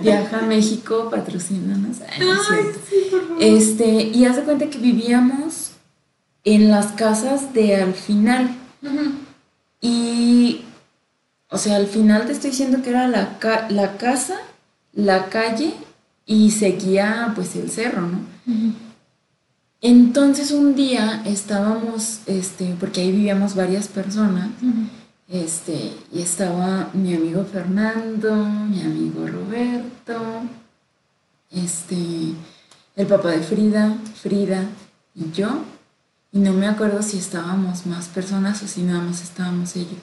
Viaja 0.00 0.38
a 0.38 0.42
México, 0.42 1.08
patrocínanos. 1.10 1.98
Ay, 2.00 2.20
no 2.20 2.32
es 2.32 2.40
Ay, 2.50 2.56
cierto. 2.62 2.80
sí, 2.88 2.96
por 3.10 3.28
favor. 3.28 3.42
Este, 3.42 3.86
y 4.14 4.24
haz 4.24 4.36
de 4.36 4.42
cuenta 4.42 4.70
que 4.70 4.78
vivíamos 4.78 5.72
en 6.44 6.70
las 6.70 6.92
casas 6.92 7.52
de 7.52 7.76
al 7.76 7.94
final. 7.94 8.54
Y, 9.80 10.62
o 11.50 11.58
sea, 11.58 11.76
al 11.76 11.86
final 11.86 12.26
te 12.26 12.32
estoy 12.32 12.50
diciendo 12.50 12.82
que 12.82 12.90
era 12.90 13.06
la, 13.08 13.38
ca- 13.38 13.66
la 13.70 13.96
casa, 13.96 14.36
la 14.92 15.26
calle 15.26 15.74
y 16.26 16.50
seguía 16.50 17.32
pues 17.34 17.54
el 17.56 17.70
cerro, 17.70 18.02
¿no? 18.02 18.20
Entonces 19.80 20.50
un 20.50 20.74
día 20.74 21.22
estábamos, 21.26 22.20
este, 22.26 22.74
porque 22.80 23.02
ahí 23.02 23.12
vivíamos 23.12 23.54
varias 23.54 23.88
personas, 23.88 24.48
este, 25.28 25.92
y 26.12 26.22
estaba 26.22 26.90
mi 26.94 27.14
amigo 27.14 27.44
Fernando, 27.44 28.34
mi 28.34 28.80
amigo 28.82 29.26
Roberto, 29.26 30.42
este, 31.50 31.96
el 32.96 33.06
papá 33.06 33.30
de 33.30 33.40
Frida, 33.40 33.96
Frida 34.20 34.64
y 35.14 35.30
yo. 35.32 35.60
Y 36.32 36.38
no 36.38 36.52
me 36.52 36.66
acuerdo 36.66 37.02
si 37.02 37.18
estábamos 37.18 37.86
más 37.86 38.08
personas 38.08 38.62
o 38.62 38.66
si 38.68 38.82
nada 38.82 39.00
más 39.00 39.22
estábamos 39.22 39.76
ellos. 39.76 40.00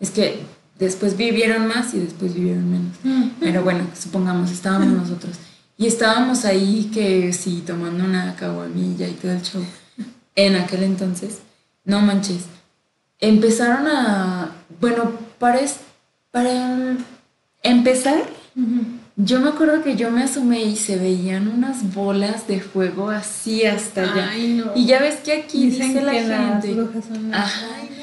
Es 0.00 0.10
que 0.10 0.40
después 0.78 1.16
vivieron 1.16 1.66
más 1.68 1.94
y 1.94 1.98
después 2.00 2.34
vivieron 2.34 2.68
menos. 2.70 2.96
Pero 3.38 3.62
bueno, 3.62 3.86
supongamos, 3.98 4.50
estábamos 4.50 4.88
nosotros. 4.88 5.36
Y 5.76 5.86
estábamos 5.86 6.44
ahí 6.44 6.90
que 6.92 7.32
sí, 7.32 7.62
tomando 7.66 8.04
una 8.04 8.34
caguamilla 8.36 9.06
y 9.08 9.12
todo 9.12 9.32
el 9.32 9.42
show. 9.42 9.64
En 10.34 10.56
aquel 10.56 10.82
entonces, 10.82 11.38
no 11.84 12.00
manches. 12.00 12.44
Empezaron 13.18 13.86
a, 13.88 14.52
bueno, 14.80 15.12
para, 15.38 15.60
es- 15.60 15.80
para 16.30 16.96
empezar, 17.62 18.22
yo 19.16 19.40
me 19.40 19.48
acuerdo 19.50 19.82
que 19.82 19.96
yo 19.96 20.10
me 20.10 20.22
asomé 20.22 20.62
y 20.64 20.76
se 20.76 20.96
veían 20.96 21.48
unas 21.48 21.94
bolas 21.94 22.46
de 22.46 22.60
fuego 22.60 23.10
así 23.10 23.64
hasta 23.64 24.02
allá. 24.02 24.28
Ay, 24.30 24.54
no. 24.64 24.72
Y 24.74 24.86
ya 24.86 25.00
ves 25.00 25.16
que 25.16 25.32
aquí 25.32 25.66
Dicen 25.70 25.88
dice 25.88 26.02
la 26.02 26.12
que 26.12 26.22
las 26.26 26.62
gente. 26.64 26.74
brujas 26.80 27.04
son 27.04 27.30
las- 27.30 27.40
Ajá. 27.40 27.66
Ay, 27.78 27.90
no. 27.98 27.99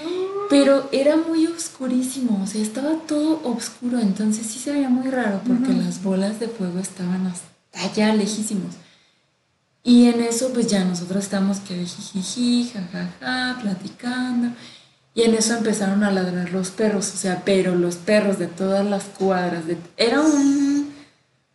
Pero 0.49 0.87
era 0.91 1.17
muy 1.17 1.45
oscurísimo, 1.47 2.41
o 2.43 2.47
sea, 2.47 2.61
estaba 2.61 2.95
todo 3.07 3.41
oscuro, 3.43 3.99
entonces 3.99 4.47
sí 4.47 4.59
se 4.59 4.71
veía 4.71 4.89
muy 4.89 5.09
raro 5.09 5.41
porque 5.45 5.73
las 5.73 6.01
bolas 6.01 6.39
de 6.39 6.47
fuego 6.47 6.79
estaban 6.79 7.27
hasta 7.27 7.47
allá 7.73 8.13
lejísimos. 8.13 8.75
Y 9.83 10.09
en 10.09 10.21
eso 10.21 10.51
pues 10.53 10.67
ya 10.67 10.83
nosotros 10.83 11.23
estábamos 11.23 11.59
que 11.59 11.85
jijiji, 11.85 12.71
jajaja, 12.73 13.57
platicando. 13.61 14.53
Y 15.13 15.23
en 15.23 15.33
eso 15.33 15.55
empezaron 15.55 16.03
a 16.03 16.11
ladrar 16.11 16.51
los 16.51 16.69
perros, 16.71 17.11
o 17.13 17.17
sea, 17.17 17.41
pero 17.45 17.73
los 17.73 17.95
perros 17.95 18.37
de 18.37 18.47
todas 18.47 18.85
las 18.85 19.05
cuadras. 19.05 19.65
De, 19.65 19.77
era 19.95 20.21
un, 20.21 20.91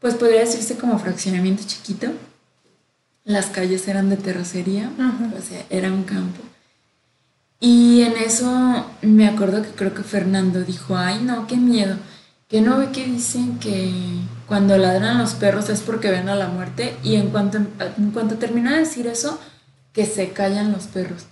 pues 0.01 0.15
podría 0.15 0.41
decirse 0.41 0.77
como 0.77 0.99
fraccionamiento 0.99 1.63
chiquito. 1.67 2.09
Las 3.25 3.47
calles 3.47 3.87
eran 3.87 4.11
de 4.11 4.17
terracería, 4.17 4.91
o 4.99 5.43
sea, 5.43 5.65
era 5.71 5.93
un 5.93 6.03
campo. 6.03 6.41
Y 7.65 8.03
en 8.03 8.17
eso 8.17 8.85
me 9.03 9.29
acuerdo 9.29 9.63
que 9.63 9.69
creo 9.69 9.95
que 9.95 10.03
Fernando 10.03 10.65
dijo, 10.65 10.97
ay 10.97 11.21
no, 11.23 11.47
qué 11.47 11.57
miedo. 11.57 11.97
Que 12.49 12.61
no 12.61 12.77
ve 12.77 12.91
que 12.91 13.05
dicen 13.05 13.61
que 13.61 13.93
cuando 14.49 14.77
ladran 14.77 15.19
los 15.19 15.35
perros 15.35 15.69
es 15.69 15.81
porque 15.81 16.11
ven 16.11 16.29
a 16.29 16.35
la 16.35 16.49
muerte 16.49 16.97
y 17.05 17.15
en 17.15 17.29
cuanto, 17.29 17.59
en 17.59 18.11
cuanto 18.11 18.35
termina 18.35 18.73
de 18.73 18.81
decir 18.81 19.07
eso, 19.07 19.39
que 19.93 20.07
se 20.07 20.31
callan 20.31 20.73
los 20.73 20.89
perros. 20.89 21.27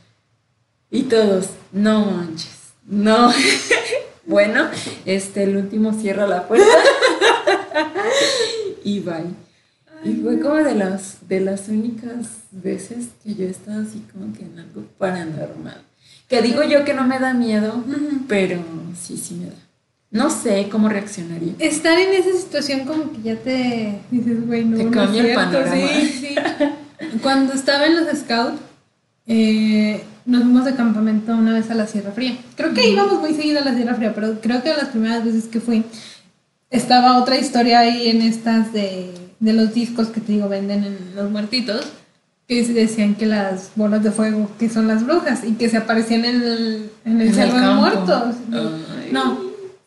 Y 0.88 1.02
todos, 1.02 1.48
no 1.72 2.06
manches, 2.06 2.74
no. 2.86 3.32
bueno, 4.24 4.68
este, 5.06 5.42
el 5.42 5.56
último 5.56 5.92
cierra 5.94 6.28
la 6.28 6.46
puerta 6.46 6.64
y 8.84 9.00
bye. 9.00 9.34
Y 10.04 10.14
fue 10.22 10.38
como 10.38 10.54
de 10.54 10.76
las, 10.76 11.28
de 11.28 11.40
las 11.40 11.66
únicas 11.66 12.44
veces 12.52 13.08
que 13.24 13.34
yo 13.34 13.46
he 13.46 13.50
estado 13.50 13.82
así 13.82 14.06
como 14.12 14.32
que 14.32 14.44
en 14.44 14.60
algo 14.60 14.84
paranormal. 14.96 15.89
Que 16.30 16.40
digo 16.42 16.62
yo 16.62 16.84
que 16.84 16.94
no 16.94 17.06
me 17.06 17.18
da 17.18 17.34
miedo, 17.34 17.84
pero 18.28 18.58
sí, 18.98 19.16
sí 19.18 19.34
me 19.34 19.46
da. 19.46 19.52
No 20.12 20.30
sé 20.30 20.68
cómo 20.70 20.88
reaccionaría. 20.88 21.52
Estar 21.58 21.98
en 21.98 22.14
esa 22.14 22.36
situación 22.36 22.84
como 22.86 23.12
que 23.12 23.22
ya 23.22 23.36
te 23.36 23.98
dices, 24.10 24.46
güey, 24.46 24.64
no, 24.64 24.76
Te 24.78 24.84
no 24.84 24.90
cambia 24.90 25.20
el 25.20 25.26
cierto". 25.26 25.44
panorama. 25.44 25.76
Sí, 25.76 26.06
sí. 26.20 26.34
Cuando 27.22 27.52
estaba 27.52 27.86
en 27.86 27.96
los 27.96 28.16
scouts, 28.18 28.58
eh, 29.26 30.02
nos 30.26 30.42
fuimos 30.42 30.64
de 30.64 30.74
campamento 30.74 31.32
una 31.32 31.52
vez 31.54 31.70
a 31.70 31.74
la 31.74 31.86
Sierra 31.86 32.12
Fría. 32.12 32.36
Creo 32.56 32.72
que 32.74 32.88
íbamos 32.88 33.20
muy 33.20 33.34
seguido 33.34 33.60
a 33.60 33.64
la 33.64 33.74
Sierra 33.74 33.94
Fría, 33.94 34.14
pero 34.14 34.40
creo 34.40 34.62
que 34.62 34.70
las 34.70 34.88
primeras 34.88 35.24
veces 35.24 35.44
que 35.44 35.60
fui 35.60 35.84
estaba 36.70 37.18
otra 37.20 37.36
historia 37.38 37.80
ahí 37.80 38.08
en 38.08 38.22
estas 38.22 38.72
de, 38.72 39.12
de 39.40 39.52
los 39.52 39.74
discos 39.74 40.08
que 40.08 40.20
te 40.20 40.32
digo 40.32 40.48
venden 40.48 40.84
en 40.84 40.98
los 41.16 41.30
muertitos. 41.30 41.86
Que 42.51 42.64
decían 42.64 43.14
que 43.14 43.26
las 43.26 43.70
bolas 43.76 44.03
de 44.03 44.11
fuego, 44.11 44.51
que 44.59 44.68
son 44.68 44.88
las 44.88 45.07
brujas, 45.07 45.44
y 45.44 45.53
que 45.53 45.68
se 45.68 45.76
aparecían 45.76 46.24
en 46.24 46.42
el, 46.42 46.90
en 47.05 47.20
el 47.20 47.20
En 47.20 47.28
el 47.28 47.34
cerro 47.34 47.55
de 47.55 47.61
campo. 47.61 47.80
muertos. 47.80 48.34
Ay. 48.53 49.11
No, 49.12 49.38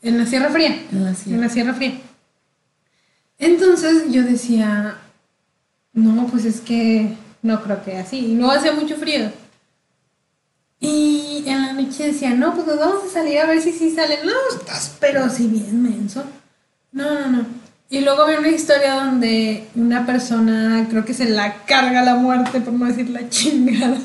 en 0.02 0.18
la 0.18 0.26
Sierra 0.26 0.50
Fría. 0.50 0.82
En 0.90 1.04
la 1.04 1.14
sierra. 1.14 1.36
En 1.36 1.42
la 1.42 1.50
Sierra 1.50 1.74
Fría. 1.74 2.00
Entonces 3.38 4.06
yo 4.10 4.24
decía, 4.24 4.96
no, 5.92 6.26
pues 6.28 6.46
es 6.46 6.62
que 6.62 7.18
no 7.42 7.62
creo 7.62 7.84
que 7.84 7.98
así. 7.98 8.32
Y 8.32 8.34
no 8.36 8.50
hacía 8.50 8.72
mucho 8.72 8.96
frío. 8.96 9.30
Y 10.80 11.44
en 11.46 11.62
la 11.64 11.74
noche 11.74 12.08
decía, 12.08 12.30
no, 12.30 12.54
pues 12.56 12.66
nos 12.66 12.80
vamos 12.80 13.04
a 13.04 13.10
salir 13.14 13.40
a 13.40 13.46
ver 13.46 13.62
si 13.62 13.74
sí 13.74 13.92
salen. 13.94 14.20
No, 14.26 14.32
estás 14.58 14.96
pero 15.02 15.30
si 15.30 15.48
bien 15.48 15.84
menso. 15.84 16.24
No, 16.94 17.14
no, 17.14 17.28
no. 17.30 17.46
Y 17.90 18.02
luego 18.02 18.26
vi 18.26 18.34
una 18.34 18.50
historia 18.50 18.96
donde 18.96 19.68
una 19.76 20.06
persona, 20.06 20.88
creo 20.90 21.06
que 21.06 21.14
se 21.14 21.30
la 21.30 21.64
carga 21.66 22.02
la 22.04 22.16
muerte, 22.16 22.60
por 22.60 22.74
no 22.74 22.86
decir 22.86 23.10
la 23.10 23.30
chingada, 23.30 23.98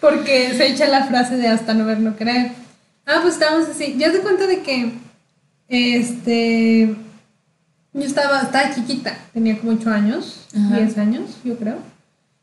porque 0.00 0.54
se 0.56 0.68
echa 0.68 0.86
la 0.86 1.06
frase 1.06 1.36
de 1.36 1.48
hasta 1.48 1.74
no 1.74 1.84
ver, 1.86 1.98
no 1.98 2.16
creer. 2.16 2.52
Ah, 3.04 3.18
pues 3.22 3.34
estábamos 3.34 3.68
así. 3.68 3.96
Ya 3.98 4.12
te 4.12 4.20
cuenta 4.20 4.46
de 4.46 4.62
que, 4.62 4.92
este, 5.68 6.94
yo 7.92 8.02
estaba, 8.04 8.42
estaba 8.42 8.74
chiquita, 8.74 9.16
tenía 9.32 9.58
como 9.58 9.72
8 9.72 9.90
años, 9.90 10.46
Ajá. 10.56 10.76
10 10.76 10.98
años, 10.98 11.30
yo 11.44 11.56
creo. 11.56 11.78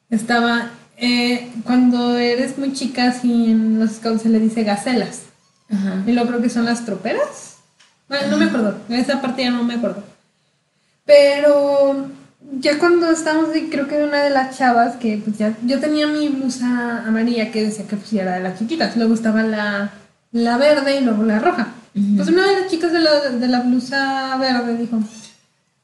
Estaba, 0.10 0.72
eh, 0.98 1.50
cuando 1.64 2.18
eres 2.18 2.58
muy 2.58 2.74
chica, 2.74 3.10
así 3.10 3.52
en 3.52 3.80
los 3.80 3.92
scouts 3.92 4.24
se 4.24 4.30
le 4.30 4.40
dice 4.40 4.64
gacelas. 4.64 5.24
Ajá. 5.70 6.04
Y 6.06 6.12
luego 6.12 6.30
creo 6.30 6.42
que 6.42 6.50
son 6.50 6.66
las 6.66 6.86
troperas. 6.86 7.58
Bueno, 8.10 8.28
no 8.32 8.38
me 8.38 8.46
acuerdo. 8.46 8.78
En 8.90 8.96
esa 9.00 9.22
parte 9.22 9.44
ya 9.44 9.52
no 9.52 9.64
me 9.64 9.76
acuerdo. 9.76 10.04
Pero 11.06 12.08
ya 12.60 12.80
cuando 12.80 13.12
estábamos 13.12 13.50
ahí, 13.52 13.70
creo 13.70 13.88
que 13.88 14.04
una 14.04 14.24
de 14.24 14.30
las 14.30 14.58
chavas 14.58 14.96
que 14.96 15.22
pues 15.24 15.38
ya 15.38 15.56
yo 15.64 15.80
tenía 15.80 16.08
mi 16.08 16.30
blusa 16.30 17.04
amarilla 17.06 17.52
que 17.52 17.64
decía 17.64 17.88
que 17.88 17.98
pues 17.98 18.14
era 18.14 18.36
de 18.36 18.44
las 18.44 18.58
chiquitas. 18.60 18.96
Luego 18.96 19.14
estaba 19.14 19.44
la, 19.44 19.92
la 20.32 20.58
verde 20.58 20.98
y 20.98 21.04
luego 21.04 21.24
la 21.24 21.40
roja. 21.40 21.74
Pues 22.16 22.28
una 22.28 22.48
de 22.48 22.62
las 22.62 22.72
chicas 22.72 22.92
de 22.92 23.00
la, 23.00 23.20
de 23.20 23.48
la 23.48 23.60
blusa 23.60 24.36
verde 24.38 24.78
dijo, 24.78 24.98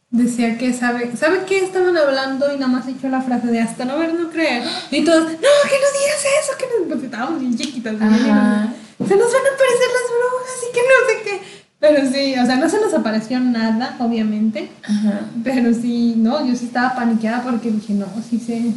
decía 0.10 0.58
que 0.58 0.74
sabe, 0.74 1.16
¿sabe 1.16 1.42
qué 1.48 1.60
estaban 1.60 1.96
hablando? 1.96 2.52
Y 2.52 2.58
nada 2.58 2.72
más 2.72 2.88
echó 2.88 3.10
la 3.10 3.22
frase 3.22 3.48
de 3.48 3.60
hasta 3.60 3.86
no 3.86 4.00
ver, 4.00 4.14
no 4.16 4.30
creer. 4.32 4.64
Y 4.90 5.04
todos, 5.04 5.24
no, 5.24 5.30
que 5.32 5.38
no 5.38 5.90
digas 6.00 6.26
eso, 6.42 6.58
que 6.58 6.66
no, 6.66 6.90
porque 6.90 7.06
estábamos 7.06 7.40
bien 7.40 7.56
chiquitas. 7.56 7.94
se 7.94 8.00
nos 8.00 8.08
van 8.08 9.46
a 9.46 9.54
aparecer 9.54 9.90
las 9.94 10.08
brujas 10.18 10.60
y 10.68 10.74
que 10.74 10.82
no 10.82 10.96
sé 11.08 11.24
qué. 11.24 11.59
Pero 11.80 12.12
sí, 12.12 12.36
o 12.38 12.46
sea, 12.46 12.58
no 12.58 12.68
se 12.68 12.80
nos 12.82 12.94
apareció 12.94 13.40
nada, 13.40 13.96
obviamente. 14.00 14.70
Ajá. 14.84 15.22
Pero 15.44 15.74
sí, 15.74 16.16
no, 16.18 16.46
yo 16.46 16.56
sí 16.56 16.66
estaba 16.66 16.94
paniqueada 16.94 17.42
porque 17.42 17.72
dije, 17.72 17.94
no, 17.94 18.06
sí 18.30 18.38
se, 18.38 18.74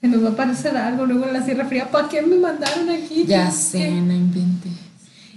se 0.00 0.08
nos 0.08 0.24
va 0.24 0.30
a 0.30 0.32
aparecer 0.32 0.74
algo 0.76 1.04
luego 1.04 1.26
en 1.26 1.34
la 1.34 1.42
Sierra 1.44 1.66
Fría. 1.66 1.90
¿Para 1.90 2.08
qué 2.08 2.22
me 2.22 2.36
mandaron 2.36 2.88
aquí? 2.88 3.24
Ya 3.26 3.50
sé, 3.50 3.90
no 3.90 4.14
inventes. 4.14 4.72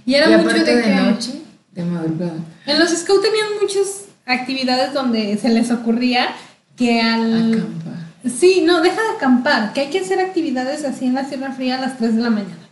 Y 0.06 0.14
era 0.14 0.30
y 0.30 0.42
mucho 0.42 0.54
de, 0.54 0.64
de, 0.64 0.82
que 0.82 0.94
noche, 0.94 1.42
de 1.72 1.84
madrugada. 1.84 2.38
en 2.64 2.78
los 2.78 2.90
scouts 2.90 3.22
tenían 3.22 3.48
muchas 3.60 4.06
actividades 4.24 4.94
donde 4.94 5.36
se 5.36 5.50
les 5.50 5.70
ocurría 5.70 6.28
que 6.76 7.00
al... 7.02 7.52
Acampar. 7.52 8.06
Sí, 8.38 8.62
no, 8.64 8.80
deja 8.80 9.00
de 9.00 9.16
acampar, 9.16 9.72
que 9.72 9.82
hay 9.82 9.90
que 9.90 10.00
hacer 10.00 10.18
actividades 10.18 10.84
así 10.84 11.06
en 11.06 11.14
la 11.14 11.24
Sierra 11.24 11.52
Fría 11.52 11.76
a 11.76 11.80
las 11.80 11.98
3 11.98 12.16
de 12.16 12.22
la 12.22 12.30
mañana. 12.30 12.65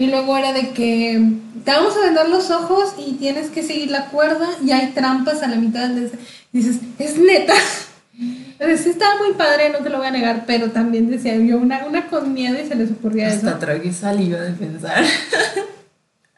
Y 0.00 0.06
luego 0.06 0.34
era 0.36 0.54
de 0.54 0.70
que 0.70 1.22
te 1.62 1.70
vamos 1.70 1.94
a 1.94 2.06
vendar 2.06 2.26
los 2.30 2.50
ojos 2.50 2.94
y 2.98 3.12
tienes 3.16 3.50
que 3.50 3.62
seguir 3.62 3.90
la 3.90 4.06
cuerda 4.06 4.48
y 4.64 4.70
hay 4.72 4.92
trampas 4.92 5.42
a 5.42 5.46
la 5.48 5.56
mitad 5.56 5.90
de 5.90 6.06
ese- 6.06 6.18
y 6.54 6.58
dices, 6.58 6.76
es 6.98 7.18
neta. 7.18 7.52
Pero 8.58 8.76
sí 8.78 8.88
estaba 8.88 9.18
muy 9.22 9.34
padre, 9.34 9.68
no 9.70 9.78
te 9.80 9.90
lo 9.90 9.98
voy 9.98 10.06
a 10.06 10.10
negar, 10.10 10.44
pero 10.46 10.70
también 10.70 11.08
decía 11.10 11.34
yo 11.36 11.56
una, 11.58 11.86
una 11.86 12.06
con 12.08 12.32
miedo 12.34 12.56
y 12.62 12.66
se 12.66 12.74
les 12.74 12.90
ocurría 12.90 13.28
Hasta 13.28 13.50
eso. 13.50 13.58
tragué 13.58 13.92
saliva 13.92 14.38
de 14.40 14.52
pensar. 14.52 15.04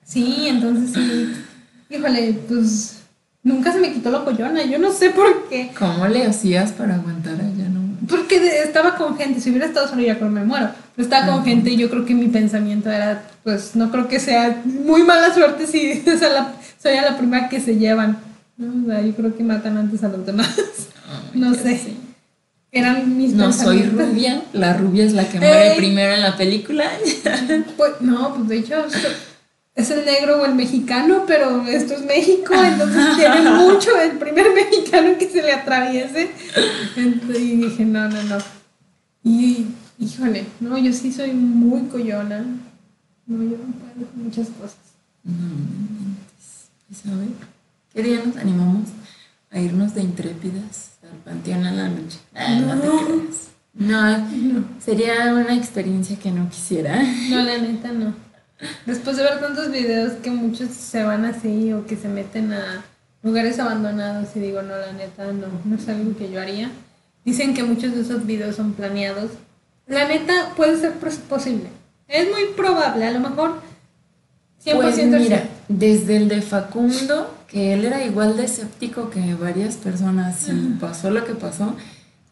Sí, 0.04 0.44
entonces 0.48 0.92
sí. 0.94 1.32
Híjole, 1.88 2.34
pues 2.48 2.98
nunca 3.42 3.72
se 3.72 3.78
me 3.80 3.92
quitó 3.92 4.10
la 4.10 4.24
collona. 4.24 4.62
Yo 4.64 4.78
no 4.78 4.92
sé 4.92 5.10
por 5.10 5.48
qué. 5.48 5.70
¿Cómo 5.78 6.06
le 6.06 6.26
hacías 6.26 6.72
para 6.72 6.96
aguantar 6.96 7.34
allá? 7.34 7.51
Porque 8.12 8.36
estaba 8.62 8.94
con 8.96 9.16
gente. 9.16 9.40
Si 9.40 9.50
hubiera 9.50 9.66
estado 9.66 9.88
solo, 9.88 10.02
ya 10.02 10.16
creo 10.16 10.28
que 10.28 10.34
me 10.34 10.44
muero. 10.44 10.68
Pero 10.94 11.04
estaba 11.08 11.32
con 11.32 11.44
gente 11.44 11.70
y 11.70 11.76
yo 11.76 11.90
creo 11.90 12.04
que 12.04 12.14
mi 12.14 12.28
pensamiento 12.28 12.90
era, 12.90 13.22
pues 13.42 13.74
no 13.74 13.90
creo 13.90 14.06
que 14.06 14.20
sea 14.20 14.62
muy 14.64 15.02
mala 15.02 15.32
suerte 15.34 15.66
si 15.66 16.02
o 16.14 16.18
sea, 16.18 16.28
la- 16.28 16.52
soy 16.80 16.92
a 16.94 17.02
la 17.10 17.16
primera 17.18 17.48
que 17.48 17.60
se 17.60 17.76
llevan. 17.76 18.18
¿no? 18.58 18.84
O 18.84 18.86
sea, 18.86 19.00
yo 19.00 19.12
creo 19.14 19.34
que 19.36 19.42
matan 19.42 19.78
antes 19.78 20.04
a 20.04 20.08
los 20.08 20.24
demás. 20.26 20.54
No 21.34 21.54
sé. 21.54 21.80
Eran 22.70 23.18
mis 23.18 23.32
No 23.34 23.52
soy 23.52 23.82
rubia, 23.82 24.42
la 24.54 24.72
rubia 24.74 25.04
es 25.04 25.12
la 25.12 25.28
que 25.28 25.38
muere 25.38 25.72
Ey. 25.72 25.76
primero 25.76 26.14
en 26.14 26.22
la 26.22 26.36
película. 26.36 26.84
Pues, 27.76 27.92
no, 28.00 28.34
pues 28.34 28.48
de 28.48 28.58
hecho 28.58 28.76
es 29.74 29.90
el 29.90 30.04
negro 30.04 30.42
o 30.42 30.44
el 30.44 30.54
mexicano, 30.54 31.24
pero 31.26 31.66
esto 31.66 31.94
es 31.94 32.04
México, 32.04 32.52
entonces 32.54 33.04
tiene 33.16 33.50
mucho 33.50 33.98
el 33.98 34.18
primer 34.18 34.52
mexicano 34.54 35.16
que 35.18 35.28
se 35.30 35.42
le 35.42 35.52
atraviese. 35.52 36.30
Entonces, 36.96 37.40
y 37.40 37.56
dije, 37.56 37.84
no, 37.84 38.08
no, 38.08 38.22
no. 38.24 38.38
Y, 39.24 39.66
híjole, 39.98 40.44
no, 40.60 40.76
yo 40.78 40.92
sí 40.92 41.12
soy 41.12 41.32
muy 41.32 41.82
coyona. 41.88 42.44
No, 43.26 43.42
yo 43.44 43.56
no 43.56 43.72
puedo 43.72 44.10
con 44.10 44.24
muchas 44.24 44.48
cosas. 44.48 44.76
No. 45.24 45.32
Pues 46.88 47.06
a 47.06 47.16
ver, 47.18 47.28
¿qué 47.94 48.02
día 48.02 48.22
nos 48.26 48.36
animamos 48.36 48.88
a 49.50 49.58
irnos 49.60 49.94
de 49.94 50.02
intrépidas 50.02 50.90
al 51.02 51.18
panteón 51.18 51.64
a 51.64 51.72
la 51.72 51.88
noche? 51.88 52.18
Ah, 52.34 52.54
no, 52.60 52.78
te 52.80 52.86
No. 52.86 52.96
creas. 53.06 53.48
No, 53.74 54.18
No, 54.18 54.64
sería 54.84 55.32
una 55.32 55.54
experiencia 55.56 56.18
que 56.18 56.30
no 56.30 56.50
quisiera. 56.50 57.02
no, 57.30 57.42
la 57.42 57.56
neta 57.58 57.90
no. 57.92 58.12
Después 58.86 59.16
de 59.16 59.22
ver 59.24 59.40
tantos 59.40 59.70
videos 59.70 60.12
que 60.22 60.30
muchos 60.30 60.70
se 60.70 61.02
van 61.04 61.24
así 61.24 61.72
o 61.72 61.86
que 61.86 61.96
se 61.96 62.08
meten 62.08 62.52
a 62.52 62.84
lugares 63.22 63.58
abandonados 63.58 64.28
y 64.34 64.40
digo, 64.40 64.62
no, 64.62 64.76
la 64.76 64.92
neta 64.92 65.26
no, 65.32 65.46
no 65.64 65.76
es 65.76 65.88
algo 65.88 66.16
que 66.16 66.30
yo 66.30 66.40
haría. 66.40 66.70
Dicen 67.24 67.54
que 67.54 67.62
muchos 67.62 67.94
de 67.94 68.00
esos 68.02 68.26
videos 68.26 68.56
son 68.56 68.72
planeados. 68.72 69.30
La 69.86 70.06
neta 70.08 70.50
puede 70.56 70.76
ser 70.78 70.92
pos- 70.94 71.16
posible. 71.28 71.68
Es 72.08 72.28
muy 72.30 72.46
probable, 72.56 73.06
a 73.06 73.10
lo 73.12 73.20
mejor 73.20 73.60
100% 74.64 74.74
Pues 74.76 74.94
sí. 74.96 75.04
mira, 75.06 75.44
desde 75.68 76.16
el 76.16 76.28
de 76.28 76.42
Facundo, 76.42 77.32
que 77.48 77.74
él 77.74 77.84
era 77.84 78.04
igual 78.04 78.36
de 78.36 78.44
escéptico 78.44 79.10
que 79.10 79.34
varias 79.34 79.76
personas 79.76 80.48
y 80.48 80.76
pasó 80.80 81.10
lo 81.10 81.24
que 81.24 81.34
pasó, 81.34 81.74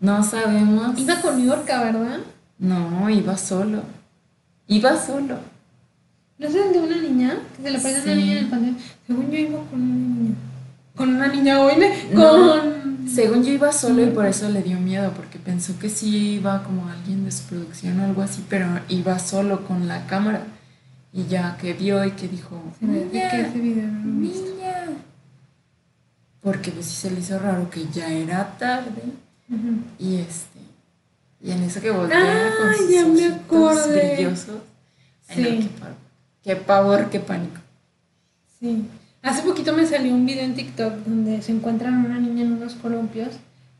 no 0.00 0.22
sabemos. 0.24 0.98
Iba 0.98 1.20
con 1.20 1.36
New 1.38 1.46
York, 1.46 1.66
¿verdad? 1.66 2.18
No, 2.58 3.08
iba 3.10 3.36
solo. 3.36 3.82
Iba 4.66 4.96
solo. 5.00 5.36
¿No 6.40 6.46
es 6.48 6.54
el 6.54 6.72
de 6.72 6.78
una 6.80 6.96
niña? 6.96 7.38
Que 7.56 7.62
se 7.64 7.70
le 7.70 7.78
una 7.78 8.02
Sí. 8.02 8.14
niña 8.14 8.32
en 8.32 8.38
el 8.38 8.46
panteón. 8.48 8.76
Según 9.06 9.30
yo 9.30 9.38
iba 9.38 9.58
con 9.70 9.80
una 9.82 9.94
niña. 9.94 10.34
Con 10.96 11.08
una 11.14 11.28
niña, 11.28 11.54
No, 12.14 12.56
con... 12.56 13.08
según 13.08 13.44
yo 13.44 13.52
iba 13.52 13.70
solo 13.72 14.02
y 14.02 14.06
por 14.10 14.24
eso 14.26 14.48
le 14.48 14.62
dio 14.62 14.78
miedo, 14.80 15.12
porque 15.14 15.38
pensó 15.38 15.78
que 15.78 15.90
sí 15.90 16.34
iba 16.36 16.62
como 16.64 16.88
alguien 16.88 17.24
de 17.26 17.30
su 17.30 17.42
producción 17.44 18.00
o 18.00 18.04
algo 18.06 18.22
así, 18.22 18.42
pero 18.48 18.66
iba 18.88 19.18
solo 19.18 19.66
con 19.66 19.86
la 19.86 20.06
cámara. 20.06 20.44
Y 21.12 21.26
ya 21.26 21.56
que 21.60 21.74
vio 21.74 22.04
y 22.06 22.12
que 22.12 22.26
dijo, 22.28 22.62
Se 22.78 22.86
me 22.86 22.98
hace 23.00 23.08
que 23.10 23.12
niña, 23.18 23.46
ese 23.48 23.58
video 23.58 23.86
no 23.88 24.04
niña. 24.06 24.84
Porque 26.40 26.70
pues 26.70 26.86
sí 26.86 26.96
se 26.96 27.10
le 27.10 27.20
hizo 27.20 27.38
raro 27.38 27.68
que 27.68 27.84
ya 27.92 28.08
era 28.10 28.56
tarde 28.56 29.02
y 29.98 30.16
este, 30.16 30.60
y 31.42 31.50
en 31.50 31.64
eso 31.64 31.80
que 31.82 31.90
voltea 31.90 32.18
con 32.58 32.68
Ay, 32.70 32.76
sus 32.78 32.90
ya 32.90 33.04
me 33.06 33.26
acordé. 33.34 34.14
brillosos. 34.14 34.62
Sí. 35.28 35.68
Qué 36.44 36.56
pavor, 36.56 37.10
qué 37.10 37.20
pánico. 37.20 37.60
Sí. 38.58 38.84
Hace 39.22 39.42
poquito 39.42 39.74
me 39.74 39.86
salió 39.86 40.14
un 40.14 40.24
video 40.24 40.44
en 40.44 40.54
TikTok 40.54 40.92
donde 41.06 41.42
se 41.42 41.52
encuentran 41.52 42.04
una 42.04 42.18
niña 42.18 42.42
en 42.42 42.52
unos 42.52 42.74
columpios. 42.74 43.28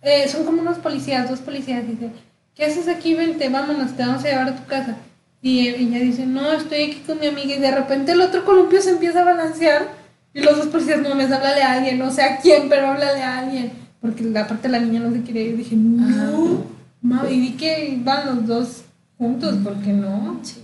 Eh, 0.03 0.29
son 0.29 0.45
como 0.45 0.61
unos 0.61 0.79
policías, 0.79 1.29
dos 1.29 1.41
policías. 1.41 1.87
Dice, 1.87 2.11
¿qué 2.55 2.67
haces 2.67 2.89
aquí? 2.89 3.15
Vente, 3.15 3.49
vámonos, 3.49 3.97
te 3.97 4.05
vamos 4.05 4.25
a 4.25 4.29
llevar 4.29 4.49
a 4.49 4.57
tu 4.57 4.67
casa. 4.67 4.97
Y 5.43 5.69
ella 5.69 5.99
dice, 5.99 6.27
no, 6.27 6.53
estoy 6.53 6.85
aquí 6.85 7.03
con 7.07 7.19
mi 7.19 7.27
amiga. 7.27 7.55
Y 7.55 7.59
de 7.59 7.71
repente 7.71 8.13
el 8.13 8.21
otro 8.21 8.45
columpio 8.45 8.83
se 8.83 8.91
empieza 8.91 9.23
a 9.23 9.25
balancear. 9.25 9.89
Y 10.35 10.41
los 10.41 10.59
dos 10.59 10.67
policías, 10.67 11.01
no, 11.01 11.15
me 11.15 11.25
háblale 11.25 11.63
a 11.63 11.73
alguien, 11.73 11.99
no 11.99 12.11
sé 12.11 12.23
a 12.23 12.39
quién, 12.39 12.69
pero 12.69 12.89
háblale 12.89 13.23
a 13.23 13.39
alguien. 13.39 13.73
Porque 14.01 14.23
la 14.25 14.47
parte 14.47 14.69
de 14.69 14.79
la 14.79 14.85
niña 14.85 15.01
no 15.01 15.13
se 15.13 15.23
quería 15.23 15.43
ir. 15.43 15.57
Dije, 15.57 15.77
no, 15.77 16.65
ma", 17.01 17.25
y 17.31 17.41
vi 17.41 17.53
que 17.53 17.89
iban 17.91 18.27
los 18.27 18.47
dos 18.47 18.83
juntos, 19.19 19.57
¿por 19.65 19.77
qué 19.81 19.93
no? 19.93 20.39
Sí. 20.43 20.61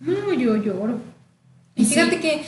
No, 0.00 0.32
yo 0.32 0.56
lloro. 0.56 1.15
Y 1.76 1.84
Sí. 1.84 1.94
fíjate 1.94 2.18
que 2.20 2.42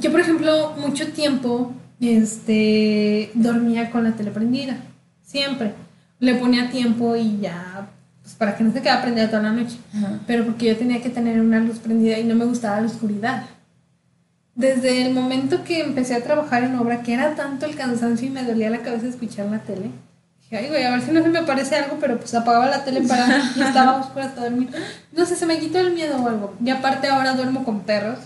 yo, 0.00 0.10
por 0.10 0.20
ejemplo, 0.20 0.74
mucho 0.78 1.08
tiempo 1.12 1.72
este, 2.00 3.30
dormía 3.34 3.90
con 3.90 4.04
la 4.04 4.12
tele 4.12 4.30
prendida. 4.30 4.76
Siempre. 5.22 5.72
Le 6.18 6.34
ponía 6.34 6.70
tiempo 6.70 7.14
y 7.16 7.38
ya, 7.40 7.88
pues 8.22 8.34
para 8.34 8.56
que 8.56 8.64
no 8.64 8.72
se 8.72 8.80
quedara 8.82 9.02
prendida 9.02 9.28
toda 9.30 9.42
la 9.42 9.52
noche. 9.52 9.76
Ajá. 9.96 10.20
Pero 10.26 10.44
porque 10.44 10.66
yo 10.66 10.76
tenía 10.76 11.00
que 11.02 11.10
tener 11.10 11.40
una 11.40 11.60
luz 11.60 11.78
prendida 11.78 12.18
y 12.18 12.24
no 12.24 12.34
me 12.34 12.44
gustaba 12.44 12.80
la 12.80 12.86
oscuridad. 12.86 13.44
Desde 14.54 15.06
el 15.06 15.12
momento 15.12 15.62
que 15.64 15.80
empecé 15.82 16.14
a 16.14 16.22
trabajar 16.24 16.64
en 16.64 16.74
obra, 16.76 17.02
que 17.02 17.12
era 17.12 17.34
tanto 17.34 17.66
el 17.66 17.74
cansancio 17.76 18.26
y 18.28 18.30
me 18.30 18.44
dolía 18.44 18.70
la 18.70 18.78
cabeza 18.80 19.06
escuchar 19.06 19.46
la 19.46 19.58
tele, 19.58 19.90
dije, 20.50 20.64
ay, 20.64 20.68
güey, 20.68 20.84
a 20.84 20.90
ver 20.90 21.02
si 21.02 21.10
no 21.10 21.22
se 21.22 21.28
me 21.28 21.38
aparece 21.40 21.76
algo, 21.76 21.98
pero 22.00 22.18
pues 22.18 22.34
apagaba 22.34 22.66
la 22.66 22.84
tele 22.84 23.02
para 23.02 23.26
y 23.56 23.60
estaba 23.60 23.96
oscura 24.00 24.26
hasta 24.26 24.42
dormir. 24.42 24.68
No 25.12 25.26
sé, 25.26 25.36
se 25.36 25.46
me 25.46 25.58
quitó 25.58 25.78
el 25.78 25.92
miedo 25.92 26.16
o 26.22 26.28
algo. 26.28 26.54
Y 26.64 26.70
aparte 26.70 27.08
ahora 27.08 27.34
duermo 27.34 27.64
con 27.64 27.80
perros. 27.80 28.18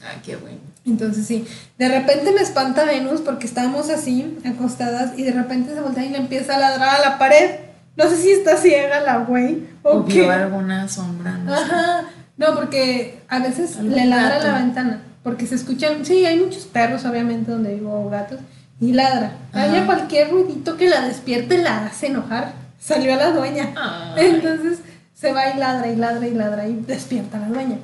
Ay, 0.00 0.20
qué 0.24 0.36
bueno. 0.36 0.58
Entonces 0.86 1.26
sí, 1.26 1.46
de 1.78 1.88
repente 1.88 2.30
me 2.32 2.42
espanta 2.42 2.84
Venus 2.84 3.22
porque 3.22 3.46
estábamos 3.46 3.88
así, 3.88 4.36
acostadas, 4.46 5.18
y 5.18 5.22
de 5.22 5.32
repente 5.32 5.72
se 5.72 5.80
voltea 5.80 6.04
y 6.04 6.10
le 6.10 6.18
empieza 6.18 6.56
a 6.56 6.58
ladrar 6.58 6.96
a 6.96 7.08
la 7.10 7.18
pared. 7.18 7.52
No 7.96 8.08
sé 8.08 8.16
si 8.16 8.30
está 8.30 8.56
ciega 8.56 9.00
la 9.00 9.18
güey 9.18 9.66
o, 9.82 9.98
O 9.98 10.04
qué. 10.04 10.14
vio 10.14 10.30
alguna 10.30 10.88
sombra, 10.88 11.38
no 11.38 11.56
sé. 11.56 11.62
Ajá. 11.62 12.04
No, 12.36 12.54
porque 12.54 13.20
a 13.28 13.38
veces 13.38 13.76
le 13.80 14.04
ladra 14.06 14.36
a 14.36 14.44
la 14.44 14.58
ventana. 14.58 15.00
Porque 15.22 15.46
se 15.46 15.54
escuchan, 15.54 16.04
sí, 16.04 16.26
hay 16.26 16.38
muchos 16.38 16.64
perros, 16.66 17.04
obviamente, 17.06 17.50
donde 17.50 17.72
vivo, 17.74 18.04
o 18.04 18.10
gatos, 18.10 18.40
y 18.88 18.92
ladra. 18.92 19.32
Ajá. 19.52 19.66
ella 19.66 19.86
cualquier 19.86 20.30
ruidito 20.30 20.76
que 20.76 20.88
la 20.88 21.02
despierte 21.06 21.58
la 21.58 21.86
hace 21.86 22.08
enojar. 22.08 22.52
Salió 22.78 23.14
a 23.14 23.16
la 23.16 23.30
dueña. 23.30 23.72
Ay. 23.76 24.26
Entonces 24.34 24.80
se 25.14 25.32
va 25.32 25.50
y 25.50 25.58
ladra 25.58 25.88
y 25.88 25.96
ladra 25.96 26.26
y 26.26 26.34
ladra 26.34 26.68
y 26.68 26.74
despierta 26.74 27.38
a 27.38 27.40
la 27.40 27.48
dueña. 27.48 27.78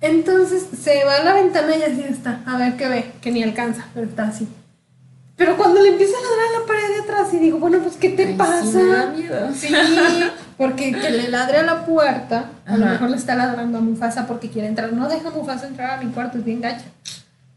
Entonces 0.00 0.66
se 0.82 1.04
va 1.04 1.16
a 1.16 1.24
la 1.24 1.34
ventana 1.34 1.76
y 1.76 1.82
así 1.82 2.02
está, 2.08 2.40
a 2.46 2.56
ver 2.56 2.76
qué 2.76 2.88
ve, 2.88 3.12
que 3.20 3.30
ni 3.30 3.42
alcanza, 3.42 3.86
pero 3.94 4.06
está 4.06 4.24
así. 4.24 4.48
Pero 5.36 5.56
cuando 5.56 5.80
le 5.80 5.90
empieza 5.90 6.12
a 6.18 6.22
ladrar 6.22 6.46
a 6.48 6.60
la 6.60 6.66
pared 6.66 6.96
de 6.96 7.02
atrás 7.02 7.34
y 7.34 7.38
digo, 7.38 7.58
bueno, 7.58 7.78
pues 7.78 7.96
¿qué 7.96 8.10
te 8.10 8.24
Ay, 8.24 8.32
sí 8.32 8.36
pasa? 8.36 8.78
me 8.78 8.88
da 8.88 9.06
miedo. 9.06 9.48
Sí, 9.54 9.68
porque 10.58 10.92
que 10.92 11.10
le 11.10 11.28
ladre 11.28 11.58
a 11.58 11.62
la 11.62 11.86
puerta, 11.86 12.50
a 12.66 12.76
lo 12.76 12.84
mejor 12.84 13.10
le 13.10 13.16
está 13.16 13.34
ladrando 13.34 13.78
a 13.78 13.80
Mufasa 13.80 14.26
porque 14.26 14.50
quiere 14.50 14.68
entrar. 14.68 14.92
No 14.92 15.08
deja 15.08 15.28
a 15.28 15.30
Mufasa 15.32 15.66
entrar 15.66 15.98
a 15.98 16.02
mi 16.02 16.10
cuarto, 16.12 16.38
es 16.38 16.44
bien 16.44 16.60
gacha. 16.60 16.84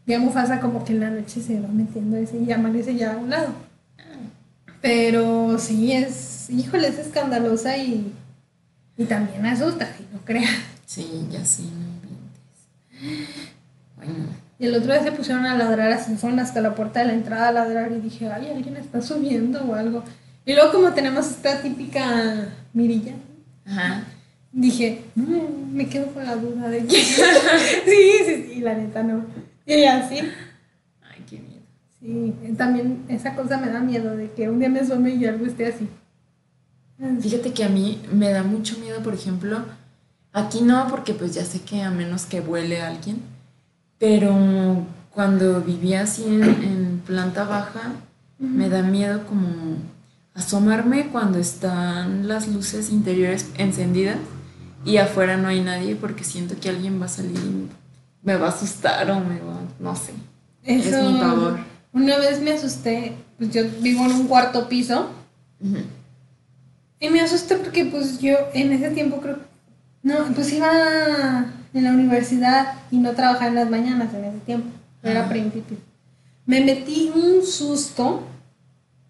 Y 0.06 0.12
a 0.12 0.18
Mufasa 0.18 0.60
como 0.60 0.84
que 0.84 0.92
en 0.92 1.00
la 1.00 1.10
noche 1.10 1.40
se 1.40 1.60
va 1.60 1.68
metiendo 1.68 2.16
ese 2.16 2.36
y 2.38 2.52
amanece 2.52 2.94
ya 2.94 3.14
a 3.14 3.16
un 3.16 3.30
lado. 3.30 3.48
Pero 4.82 5.58
sí, 5.58 5.92
es, 5.92 6.50
híjole, 6.50 6.88
es 6.88 6.98
escandalosa 6.98 7.78
y, 7.78 8.12
y 8.98 9.04
también 9.06 9.46
asusta, 9.46 9.88
y 9.98 10.14
no 10.14 10.20
creas. 10.24 10.50
Sí, 10.84 11.26
ya 11.30 11.42
sí, 11.44 11.62
no. 11.72 11.94
Bueno, 13.96 14.12
Y 14.58 14.66
el 14.66 14.74
otro 14.74 14.92
día 14.92 15.02
se 15.02 15.12
pusieron 15.12 15.46
a 15.46 15.56
ladrar, 15.56 15.90
así 15.92 16.14
fueron 16.16 16.38
hasta 16.38 16.60
la 16.60 16.74
puerta 16.74 17.00
de 17.00 17.06
la 17.06 17.14
entrada 17.14 17.48
a 17.48 17.52
ladrar 17.52 17.92
y 17.92 18.00
dije, 18.00 18.30
ay, 18.30 18.48
alguien 18.54 18.76
está 18.76 19.00
subiendo 19.00 19.62
o 19.64 19.74
algo. 19.74 20.04
Y 20.44 20.52
luego 20.52 20.72
como 20.72 20.92
tenemos 20.92 21.26
esta 21.28 21.62
típica 21.62 22.48
mirilla, 22.74 23.14
ajá. 23.64 24.04
dije, 24.52 25.02
no, 25.14 25.48
me 25.72 25.88
quedo 25.88 26.08
con 26.08 26.24
la 26.26 26.36
duda 26.36 26.68
de 26.68 26.84
que... 26.84 27.02
sí, 27.02 28.12
sí, 28.26 28.48
sí, 28.52 28.60
la 28.60 28.74
neta 28.74 29.02
no. 29.02 29.24
Y 29.66 29.84
así, 29.84 30.20
Ay, 31.02 31.24
qué 31.28 31.38
miedo. 31.40 31.62
sí, 32.00 32.34
también 32.56 33.04
esa 33.08 33.34
cosa 33.34 33.58
me 33.58 33.68
da 33.70 33.80
miedo 33.80 34.16
de 34.16 34.32
que 34.32 34.48
un 34.48 34.58
día 34.58 34.68
me 34.68 34.80
asome 34.80 35.14
y 35.14 35.24
algo 35.26 35.46
esté 35.46 35.66
así. 35.66 35.88
Fíjate 37.20 37.52
que 37.52 37.64
a 37.64 37.68
mí 37.68 38.00
me 38.12 38.30
da 38.30 38.42
mucho 38.44 38.78
miedo, 38.78 39.02
por 39.02 39.14
ejemplo, 39.14 39.64
aquí 40.32 40.60
no, 40.62 40.86
porque 40.88 41.12
pues 41.12 41.34
ya 41.34 41.44
sé 41.44 41.60
que 41.60 41.82
a 41.82 41.90
menos 41.90 42.24
que 42.26 42.40
vuele 42.40 42.80
alguien, 42.80 43.20
pero 43.98 44.86
cuando 45.10 45.60
vivía 45.60 46.02
así 46.02 46.24
en, 46.24 46.42
en 46.44 47.02
planta 47.04 47.44
baja, 47.44 47.92
me 48.38 48.68
da 48.68 48.82
miedo 48.82 49.26
como 49.26 49.76
asomarme 50.34 51.08
cuando 51.08 51.38
están 51.38 52.28
las 52.28 52.48
luces 52.48 52.90
interiores 52.90 53.50
encendidas 53.58 54.18
y 54.84 54.98
afuera 54.98 55.36
no 55.36 55.48
hay 55.48 55.60
nadie 55.62 55.96
porque 55.96 56.24
siento 56.24 56.56
que 56.60 56.68
alguien 56.68 57.00
va 57.00 57.06
a 57.06 57.08
salir 57.08 57.38
y 57.38 57.68
me 58.24 58.36
va 58.36 58.46
a 58.46 58.50
asustar 58.50 59.08
o 59.10 59.20
me 59.20 59.38
va, 59.38 59.60
no 59.78 59.94
sé. 59.94 60.12
Es 60.64 60.86
mi 60.86 61.20
pavor. 61.20 61.58
Una 61.92 62.18
vez 62.18 62.40
me 62.40 62.52
asusté, 62.52 63.12
pues 63.38 63.50
yo 63.52 63.62
vivo 63.80 64.04
en 64.06 64.12
un 64.12 64.26
cuarto 64.26 64.68
piso 64.68 65.10
Ujú. 65.60 65.78
Y 67.00 67.10
me 67.10 67.20
asusté 67.20 67.56
porque 67.56 67.84
pues 67.84 68.18
yo 68.18 68.36
en 68.52 68.72
ese 68.72 68.90
tiempo 68.90 69.20
creo... 69.20 69.38
No, 70.02 70.16
pues 70.34 70.52
iba... 70.52 70.70
en 71.72 71.84
la 71.84 71.90
universidad 71.90 72.74
y 72.90 72.98
no 72.98 73.12
trabajaba 73.12 73.48
en 73.48 73.54
las 73.54 73.70
mañanas 73.70 74.12
en 74.14 74.24
ese 74.24 74.38
tiempo. 74.40 74.68
Era 75.02 75.20
Ajá. 75.20 75.28
principio. 75.28 75.76
Me 76.46 76.60
metí 76.60 77.10
un 77.14 77.44
susto. 77.44 78.22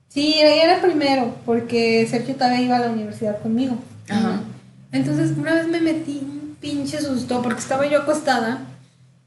Sí, 0.09 0.35
era 0.39 0.81
primero, 0.81 1.35
porque 1.45 2.07
Sergio 2.09 2.35
todavía 2.35 2.63
iba 2.63 2.77
a 2.77 2.81
la 2.81 2.91
universidad 2.91 3.43
conmigo. 3.43 3.77
Ajá. 4.09 4.41
Entonces, 4.93 5.37
una 5.37 5.55
vez 5.55 5.67
me 5.67 5.81
metí 5.81 6.21
un 6.23 6.57
pinche 6.61 7.01
susto 7.01 7.43
porque 7.43 7.59
estaba 7.59 7.87
yo 7.87 8.03
acostada 8.03 8.61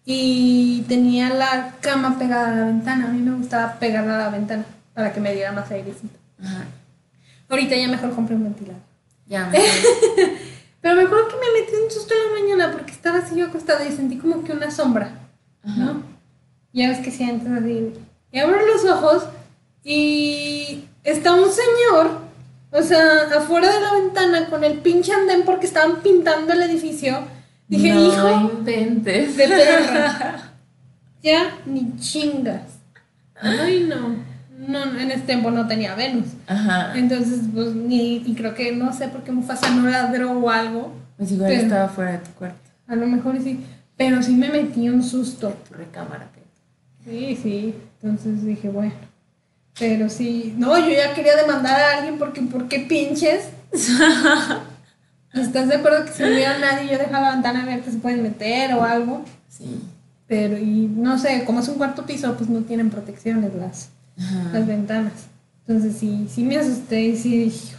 y 0.10 0.86
tenía 0.88 1.28
la 1.28 1.74
cama 1.82 2.18
pegada 2.18 2.53
a 2.53 2.55
la 2.55 2.66
ventana. 2.68 3.10
A 3.10 3.12
mí 3.12 3.20
me 3.20 3.36
gustaba 3.36 3.74
pegarla 3.74 4.16
a 4.16 4.20
la 4.20 4.30
ventana 4.30 4.64
para 4.93 5.12
que 5.12 5.20
me 5.20 5.36
diera 5.36 5.51
más 5.51 5.70
airecito. 5.70 6.18
Ajá. 6.41 6.64
Ahorita 7.49 7.76
ya 7.76 7.89
mejor 7.89 8.16
compré 8.16 8.38
un 8.38 8.45
ventilador. 8.45 8.82
Ya 9.28 9.51
Pero 10.82 10.95
me 10.95 11.01
acuerdo 11.01 11.28
que 11.28 11.36
me 11.36 11.60
metí 11.60 11.74
un 11.84 11.91
susto 11.91 12.14
en 12.14 12.24
la 12.24 12.39
mañana 12.39 12.72
porque 12.72 12.93
estaba 12.93 13.18
así 13.18 13.36
yo 13.36 13.47
acostada 13.47 13.86
y 13.86 13.91
sentí 13.91 14.18
como 14.18 14.45
que 14.45 14.53
una 14.53 14.72
sombra, 14.72 15.12
Ajá. 15.62 15.78
¿no? 15.78 16.03
Ya 16.72 16.88
ves 16.88 16.99
que 16.99 17.12
sientes 17.12 17.51
así. 17.51 17.91
Y 18.32 18.39
abro 18.39 18.66
los 18.66 18.86
ojos 18.86 19.26
y 19.84 20.86
está 21.03 21.34
un 21.34 21.49
señor, 21.51 22.12
o 22.72 22.82
sea, 22.82 23.24
afuera 23.36 23.74
de 23.74 23.82
la 23.82 23.93
ventana 23.95 24.49
con 24.49 24.64
el 24.64 24.80
pinche 24.80 25.12
andén 25.12 25.43
porque 25.43 25.68
estaban 25.68 25.97
pintando 26.01 26.53
el 26.53 26.62
edificio. 26.62 27.28
Dije, 27.68 27.93
no 27.93 28.07
hijo 28.07 28.49
inventes. 28.59 29.36
de 29.38 29.47
perra. 29.47 30.51
ya 31.24 31.57
ni 31.65 31.95
chingas. 31.97 32.61
Ay, 33.39 33.86
no. 33.88 34.15
No, 34.57 34.86
no, 34.86 34.99
en 34.99 35.11
ese 35.11 35.22
tiempo 35.22 35.51
no 35.51 35.68
tenía 35.68 35.93
Venus. 35.95 36.28
Ajá. 36.47 36.97
Entonces, 36.97 37.41
pues 37.53 37.74
ni, 37.76 38.18
y 38.18 38.34
creo 38.36 38.53
que 38.55 38.72
no 38.72 38.91
sé 38.93 39.07
por 39.07 39.24
qué 39.24 39.32
Mufasa 39.32 39.70
no 39.70 39.88
ladró 39.89 40.32
o 40.32 40.49
algo. 40.49 40.93
Pues 41.18 41.32
igual 41.32 41.49
Pero- 41.49 41.61
estaba 41.63 41.88
fuera 41.89 42.11
de 42.13 42.18
tu 42.20 42.32
cuarto. 42.32 42.57
A 42.88 42.95
lo 42.95 43.05
mejor 43.07 43.41
sí. 43.43 43.63
Pero 43.95 44.22
sí 44.24 44.34
me 44.34 44.49
metí 44.49 44.89
un 44.89 45.03
susto. 45.03 45.55
Tu 45.68 45.74
recámara. 45.76 46.28
Sí, 47.05 47.38
sí. 47.41 47.74
Entonces 48.01 48.43
dije, 48.45 48.70
bueno. 48.70 48.93
Pero 49.80 50.09
sí. 50.09 50.53
No, 50.57 50.78
yo 50.78 50.89
ya 50.91 51.13
quería 51.13 51.36
demandar 51.36 51.80
a 51.80 51.97
alguien 51.97 52.18
porque, 52.18 52.41
¿por 52.41 52.68
qué 52.68 52.80
pinches? 52.80 53.49
¿Estás 55.41 55.67
de 55.67 55.75
acuerdo 55.75 56.05
que 56.05 56.11
si 56.11 56.23
no 56.23 56.29
hubiera 56.29 56.57
nadie 56.57 56.91
yo 56.91 56.97
dejaba 56.97 57.21
la 57.29 57.31
ventana 57.33 57.63
abierta 57.63 57.91
se 57.91 57.97
pueden 57.97 58.23
meter 58.23 58.73
o 58.73 58.83
algo? 58.83 59.23
Sí. 59.49 59.81
Pero, 60.27 60.57
y 60.57 60.88
no 60.88 61.17
sé, 61.17 61.43
como 61.45 61.61
es 61.61 61.67
un 61.67 61.75
cuarto 61.75 62.05
piso, 62.05 62.35
pues 62.35 62.49
no 62.49 62.61
tienen 62.61 62.89
protecciones 62.89 63.53
las, 63.55 63.89
Ajá. 64.17 64.49
las 64.53 64.67
ventanas. 64.67 65.13
Entonces 65.65 65.97
sí, 65.97 66.27
sí 66.29 66.43
me 66.43 66.57
asusté 66.57 67.01
y 67.01 67.17
sí 67.17 67.38
dije. 67.38 67.77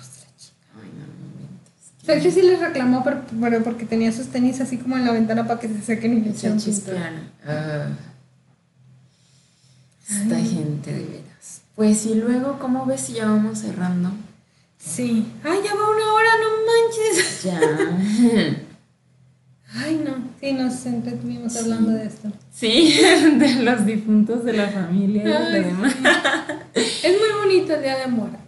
Sergio 2.09 2.30
sí 2.30 2.40
les 2.40 2.59
reclamó, 2.59 3.04
pero, 3.04 3.20
pero 3.38 3.62
porque 3.62 3.84
tenía 3.84 4.11
sus 4.12 4.28
tenis 4.28 4.62
así 4.62 4.78
como 4.78 4.96
en 4.96 5.04
la 5.04 5.12
ventana 5.12 5.46
para 5.46 5.61
que 5.61 5.68
se 5.68 5.82
sequen 5.82 6.26
y 6.26 6.32
Se 6.32 6.56
chispean. 6.56 7.30
Ah. 7.46 7.88
Esta 10.09 10.36
gente 10.36 10.90
de 10.90 11.04
veras. 11.04 11.61
Pues 11.76 12.06
y 12.06 12.14
luego, 12.14 12.59
¿cómo 12.59 12.86
ves 12.86 13.02
si 13.02 13.12
ya 13.12 13.26
vamos 13.26 13.59
cerrando? 13.59 14.11
Sí. 14.79 15.26
Ay, 15.45 15.59
ya 15.64 15.74
va 15.74 15.91
una 15.91 16.12
hora, 16.12 16.31
no 16.41 16.49
manches. 16.66 17.43
Ya. 17.45 17.61
Ay, 19.74 20.03
no. 20.05 20.16
Sí, 20.41 20.53
nos 20.53 20.87
entretuvimos 20.87 21.57
hablando 21.57 21.91
de 21.91 22.07
esto. 22.07 22.33
Sí, 22.51 22.99
de 23.39 23.62
los 23.62 23.85
difuntos 23.85 24.45
de 24.45 24.55
la 24.55 24.68
familia 24.68 25.24
y 25.24 25.33
Ay, 25.33 25.64
demás. 25.64 25.95
Es 26.74 27.16
muy 27.18 27.45
bonito 27.45 27.74
el 27.74 27.83
Día 27.83 27.99
de 27.99 28.07
Muertos. 28.07 28.41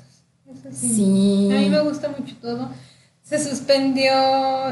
Eso 0.50 0.68
sí. 0.72 0.88
Sí. 0.88 1.48
A 1.52 1.58
mí 1.58 1.68
me 1.68 1.80
gusta 1.80 2.08
mucho 2.08 2.34
todo. 2.40 2.70
Se 3.22 3.38
suspendió, 3.38 4.12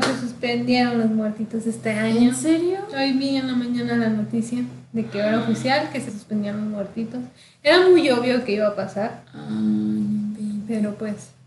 se 0.02 0.20
suspendieron 0.20 0.98
los 0.98 1.10
muertitos 1.10 1.66
este 1.66 1.90
año. 1.90 2.30
¿En 2.30 2.34
serio? 2.34 2.78
Hoy 2.96 3.12
vi 3.12 3.36
en 3.36 3.46
la 3.46 3.54
mañana 3.54 3.96
la 3.96 4.08
noticia 4.08 4.64
de 4.92 5.06
que 5.06 5.18
era 5.18 5.40
oficial, 5.40 5.90
que 5.92 6.00
se 6.00 6.10
suspendieron 6.10 6.62
los 6.62 6.70
muertitos. 6.70 7.20
Era 7.62 7.86
muy 7.86 8.10
obvio 8.10 8.44
que 8.44 8.54
iba 8.54 8.66
a 8.66 8.74
pasar, 8.74 9.22
Ay, 9.32 10.64
pero 10.66 10.94
pues... 10.94 11.37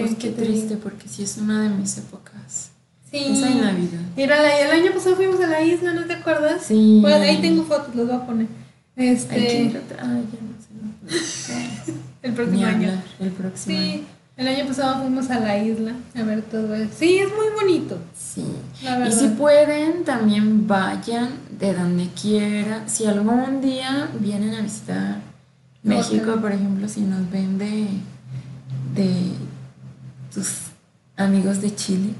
Pues 0.00 0.14
qué 0.16 0.30
te 0.30 0.42
digo? 0.42 0.52
triste, 0.54 0.76
porque 0.76 1.08
sí 1.08 1.22
es 1.22 1.36
una 1.38 1.62
de 1.62 1.68
mis 1.70 1.96
épocas. 1.98 2.70
Sí. 3.10 3.18
Esa 3.30 3.50
y 3.50 3.54
Navidad. 3.54 4.00
Mira, 4.16 4.58
el 4.60 4.70
año 4.70 4.92
pasado 4.92 5.16
fuimos 5.16 5.40
a 5.40 5.46
la 5.46 5.62
isla, 5.62 5.92
¿no 5.92 6.04
te 6.04 6.14
acuerdas? 6.14 6.62
Sí. 6.66 6.98
Pues 7.00 7.14
ahí 7.14 7.40
tengo 7.40 7.64
fotos, 7.64 7.94
los 7.94 8.06
voy 8.08 8.16
a 8.16 8.26
poner. 8.26 8.46
Este, 8.96 9.36
Ay, 9.36 9.72
ya 9.72 10.40
no 10.40 11.10
sé. 11.10 11.54
no 11.54 11.94
el 12.22 12.32
próximo 12.32 12.66
año. 12.66 13.02
el 13.20 13.30
próximo 13.30 13.76
año. 13.78 13.86
Sí, 13.92 14.04
el 14.36 14.48
año 14.48 14.66
pasado 14.66 15.02
fuimos 15.02 15.30
a 15.30 15.38
la 15.40 15.58
isla 15.62 15.92
a 16.16 16.22
ver 16.22 16.42
todo 16.42 16.74
eso. 16.74 16.90
Sí, 16.98 17.18
es 17.18 17.28
muy 17.28 17.46
bonito, 17.60 17.98
Sí. 18.18 18.44
la 18.82 18.96
Y 18.96 19.00
verdad. 19.02 19.18
si 19.18 19.28
pueden, 19.28 20.04
también 20.04 20.66
vayan 20.66 21.30
de 21.58 21.72
donde 21.74 22.08
quiera. 22.20 22.88
Si 22.88 23.06
algún 23.06 23.60
día 23.60 24.08
vienen 24.18 24.54
a 24.54 24.60
visitar 24.62 25.18
México, 25.84 26.36
por 26.40 26.50
ejemplo, 26.52 26.88
si 26.88 27.02
nos 27.02 27.30
ven 27.30 27.58
de, 27.58 27.86
de 28.94 29.30
tus 30.34 30.48
amigos 31.16 31.60
de 31.60 31.74
Chile 31.74 32.14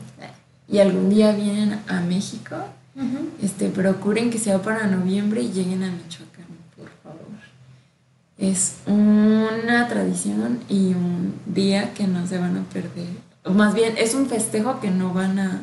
y 0.69 0.79
algún 0.79 1.11
día 1.11 1.33
vienen 1.33 1.81
a 1.89 2.01
México, 2.01 2.57
este, 3.43 3.69
procuren 3.69 4.31
que 4.31 4.39
sea 4.39 4.63
para 4.63 4.87
noviembre 4.87 5.43
y 5.43 5.51
lleguen 5.53 5.83
a 5.83 5.91
Michoacán, 5.91 6.47
por 6.77 6.89
favor. 7.03 7.19
Es 8.39 8.77
una 8.87 9.89
tradición 9.89 10.61
y 10.69 10.95
un 10.95 11.35
día 11.47 11.93
que 11.93 12.07
no 12.07 12.27
se 12.27 12.39
van 12.39 12.57
a 12.57 12.63
perder. 12.65 13.09
O 13.45 13.51
más 13.51 13.75
bien, 13.75 13.95
es 13.99 14.15
un 14.15 14.27
festejo 14.27 14.81
que 14.81 14.91
no 14.91 15.13
van 15.13 15.39
a... 15.39 15.63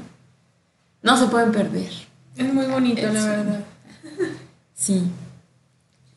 No 1.01 1.17
se 1.17 1.27
pueden 1.27 1.51
perder. 1.51 1.91
Es 2.37 2.53
muy 2.53 2.67
bonito, 2.67 3.01
la 3.01 3.25
verdad. 3.25 3.63
Sí. 4.75 5.03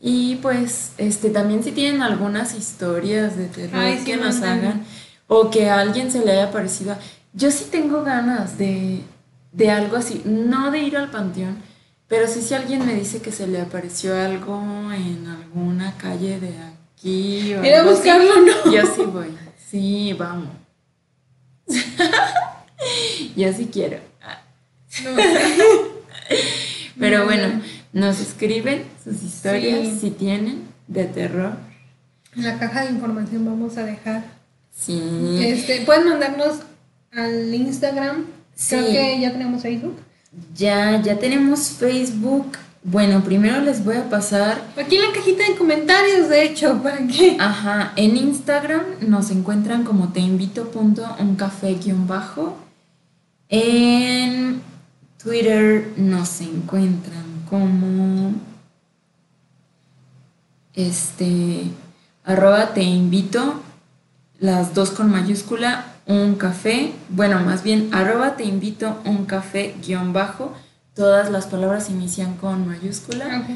Y 0.01 0.37
pues, 0.37 0.93
este, 0.99 1.30
también 1.30 1.64
si 1.64 1.72
tienen 1.72 2.03
algunas 2.03 2.55
historias 2.55 3.37
de 3.37 3.47
terror 3.47 3.80
Ay, 3.80 4.05
que 4.05 4.18
nos 4.18 4.43
hagan 4.43 4.85
o 5.29 5.51
que 5.51 5.68
a 5.70 5.81
alguien 5.81 6.11
se 6.11 6.25
le 6.25 6.33
haya 6.33 6.51
parecido. 6.51 6.97
Yo 7.33 7.51
sí 7.51 7.66
tengo 7.70 8.03
ganas 8.05 8.59
de, 8.59 9.01
de 9.53 9.70
algo 9.70 9.97
así, 9.97 10.22
no 10.25 10.70
de 10.70 10.81
ir 10.81 10.97
al 10.97 11.11
panteón, 11.11 11.57
pero 12.09 12.27
sí 12.29 12.43
si 12.43 12.55
alguien 12.55 12.85
me 12.87 12.95
dice 12.95 13.20
que 13.22 13.33
se 13.33 13.47
le 13.47 13.61
apareció 13.61 14.14
algo 14.16 14.61
en 14.93 15.27
alguna 15.27 15.97
calle 15.97 16.39
de 16.39 16.55
aquí 16.59 17.55
o 17.55 17.64
Ir 17.64 17.75
a 17.75 17.79
algo 17.81 17.91
así, 17.91 17.99
buscarlo, 18.01 18.35
¿no? 18.41 18.72
Yo 18.72 18.83
sí 18.95 19.03
voy. 19.03 19.37
Sí, 19.70 20.12
vamos. 20.12 20.49
yo 23.37 23.53
sí 23.53 23.68
quiero. 23.72 23.99
No, 25.05 25.11
Pero 26.99 27.18
No, 27.20 27.25
bueno, 27.25 27.61
nos 27.93 28.20
escriben 28.20 28.85
sus 29.03 29.22
historias 29.22 29.81
Sí. 29.89 29.99
si 30.01 30.11
tienen 30.11 30.68
de 30.87 31.05
terror. 31.05 31.57
en 32.37 32.45
la 32.45 32.59
caja 32.59 32.85
de 32.85 32.91
información 32.93 33.45
vamos 33.45 33.77
a 33.77 33.85
dejar. 33.85 34.22
Sí. 34.75 35.39
Este, 35.41 35.83
pueden 35.83 36.09
mandarnos 36.09 36.59
al 37.12 37.55
Instagram. 37.55 38.25
Creo 38.68 38.87
Sí. 38.87 38.93
que 38.93 39.20
ya 39.20 39.33
tenemos 39.33 39.62
Facebook. 39.62 39.97
Ya, 40.57 41.01
ya 41.01 41.18
tenemos 41.18 41.68
Facebook. 41.70 42.59
Bueno, 42.83 43.22
primero 43.25 43.61
les 43.62 43.83
voy 43.85 43.97
a 43.97 44.11
pasar. 44.11 44.62
Aquí 44.77 44.97
en 44.97 45.03
la 45.03 45.12
cajita 45.12 45.49
de 45.49 45.57
comentarios, 45.57 46.29
de 46.29 46.45
hecho, 46.45 46.83
para 46.83 46.99
que. 47.07 47.37
Ajá, 47.41 47.93
en 47.97 48.16
Instagram 48.16 48.83
nos 49.09 49.31
encuentran 49.31 49.85
como 49.85 50.12
te 50.12 50.20
invito 50.20 50.70
bajo. 52.07 52.59
En 53.49 54.61
Twitter 55.22 55.93
nos 55.97 56.41
encuentran 56.43 57.25
como 57.49 58.35
este 60.75 61.62
arroba 62.25 62.75
te 62.75 62.83
invito 62.83 63.62
las 64.41 64.74
dos 64.74 64.91
con 64.91 65.11
mayúscula 65.11 65.87
un 66.07 66.35
café 66.35 66.93
bueno 67.09 67.41
más 67.41 67.62
bien 67.62 67.89
arroba 67.93 68.37
te 68.37 68.45
invito 68.45 69.01
un 69.05 69.24
café 69.26 69.74
guion 69.85 70.12
bajo 70.12 70.53
todas 70.95 71.30
las 71.30 71.47
palabras 71.47 71.91
inician 71.91 72.35
con 72.37 72.66
mayúscula 72.68 73.47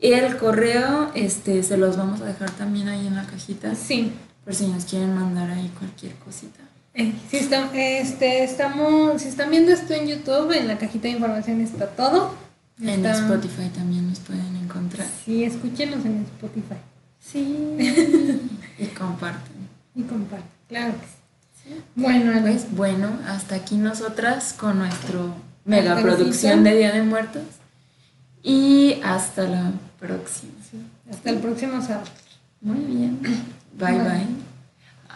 el 0.00 0.36
correo, 0.36 1.10
este, 1.14 1.62
se 1.62 1.78
los 1.78 1.96
vamos 1.96 2.20
a 2.20 2.26
dejar 2.26 2.50
también 2.50 2.88
ahí 2.88 3.06
en 3.06 3.16
la 3.16 3.24
cajita. 3.24 3.74
Sí. 3.74 4.12
Por 4.44 4.54
si 4.54 4.66
nos 4.66 4.84
quieren 4.84 5.14
mandar 5.14 5.50
ahí 5.50 5.72
cualquier 5.78 6.14
cosita. 6.16 6.60
Eh, 6.92 7.14
si, 7.30 7.38
está- 7.38 7.70
este, 7.72 8.44
estamos, 8.44 9.22
si 9.22 9.28
están 9.28 9.50
viendo 9.50 9.72
esto 9.72 9.94
en 9.94 10.06
YouTube, 10.06 10.52
en 10.52 10.68
la 10.68 10.76
cajita 10.76 11.04
de 11.04 11.14
información 11.14 11.62
está 11.62 11.86
todo. 11.86 12.34
En 12.82 13.06
Spotify 13.06 13.70
también 13.74 14.08
nos 14.10 14.18
pueden 14.18 14.54
encontrar. 14.56 15.06
Sí, 15.24 15.42
escúchenos 15.44 16.04
en 16.04 16.22
Spotify. 16.24 16.76
Sí. 17.18 17.76
y 18.78 18.86
comparten. 18.88 19.53
Y 19.94 20.02
compartan. 20.02 20.48
Claro 20.68 20.92
que 20.94 21.06
sí. 21.70 21.80
Bueno, 21.94 22.40
Pues 22.42 22.66
bueno, 22.74 23.08
hasta 23.28 23.54
aquí 23.56 23.76
nosotras 23.76 24.52
con 24.58 24.78
nuestro 24.78 25.34
mega 25.64 25.96
producción 26.00 26.64
de 26.64 26.76
Día 26.76 26.92
de 26.92 27.02
Muertos. 27.02 27.42
Y 28.42 29.00
hasta 29.04 29.44
la 29.44 29.72
próxima. 29.98 30.52
hasta 31.10 31.30
el 31.30 31.38
próximo 31.38 31.80
sábado. 31.80 32.04
Muy 32.60 32.80
bien. 32.80 33.18
Bye 33.22 33.92
Bye. 33.92 33.98
bye. 33.98 34.26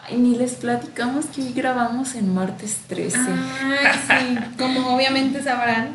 Ay, 0.05 0.17
ni 0.19 0.37
les 0.37 0.53
platicamos 0.55 1.27
que 1.27 1.43
hoy 1.43 1.53
grabamos 1.53 2.15
en 2.15 2.33
martes 2.35 2.79
13. 2.89 3.19
Ay, 3.19 3.87
sí. 4.07 4.39
Como 4.59 4.95
obviamente 4.95 5.43
sabrán, 5.43 5.91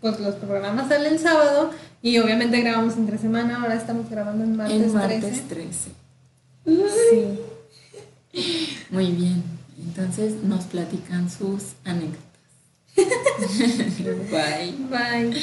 pues 0.00 0.20
los 0.20 0.36
programas 0.36 0.88
salen 0.88 1.18
sábado 1.18 1.72
y 2.02 2.18
obviamente 2.18 2.60
grabamos 2.60 2.96
entre 2.96 3.18
semana. 3.18 3.60
Ahora 3.60 3.74
estamos 3.74 4.08
grabando 4.08 4.44
en 4.44 4.56
martes, 4.56 4.82
en 4.82 4.94
martes 4.94 5.48
13. 5.48 5.48
13. 5.48 5.90
Sí. 6.64 7.40
Muy 8.90 9.12
bien. 9.12 9.42
Entonces 9.78 10.42
nos 10.42 10.64
platican 10.64 11.30
sus 11.30 11.74
anécdotas. 11.84 12.26
Bye. 14.30 14.72
Bye. 14.90 15.42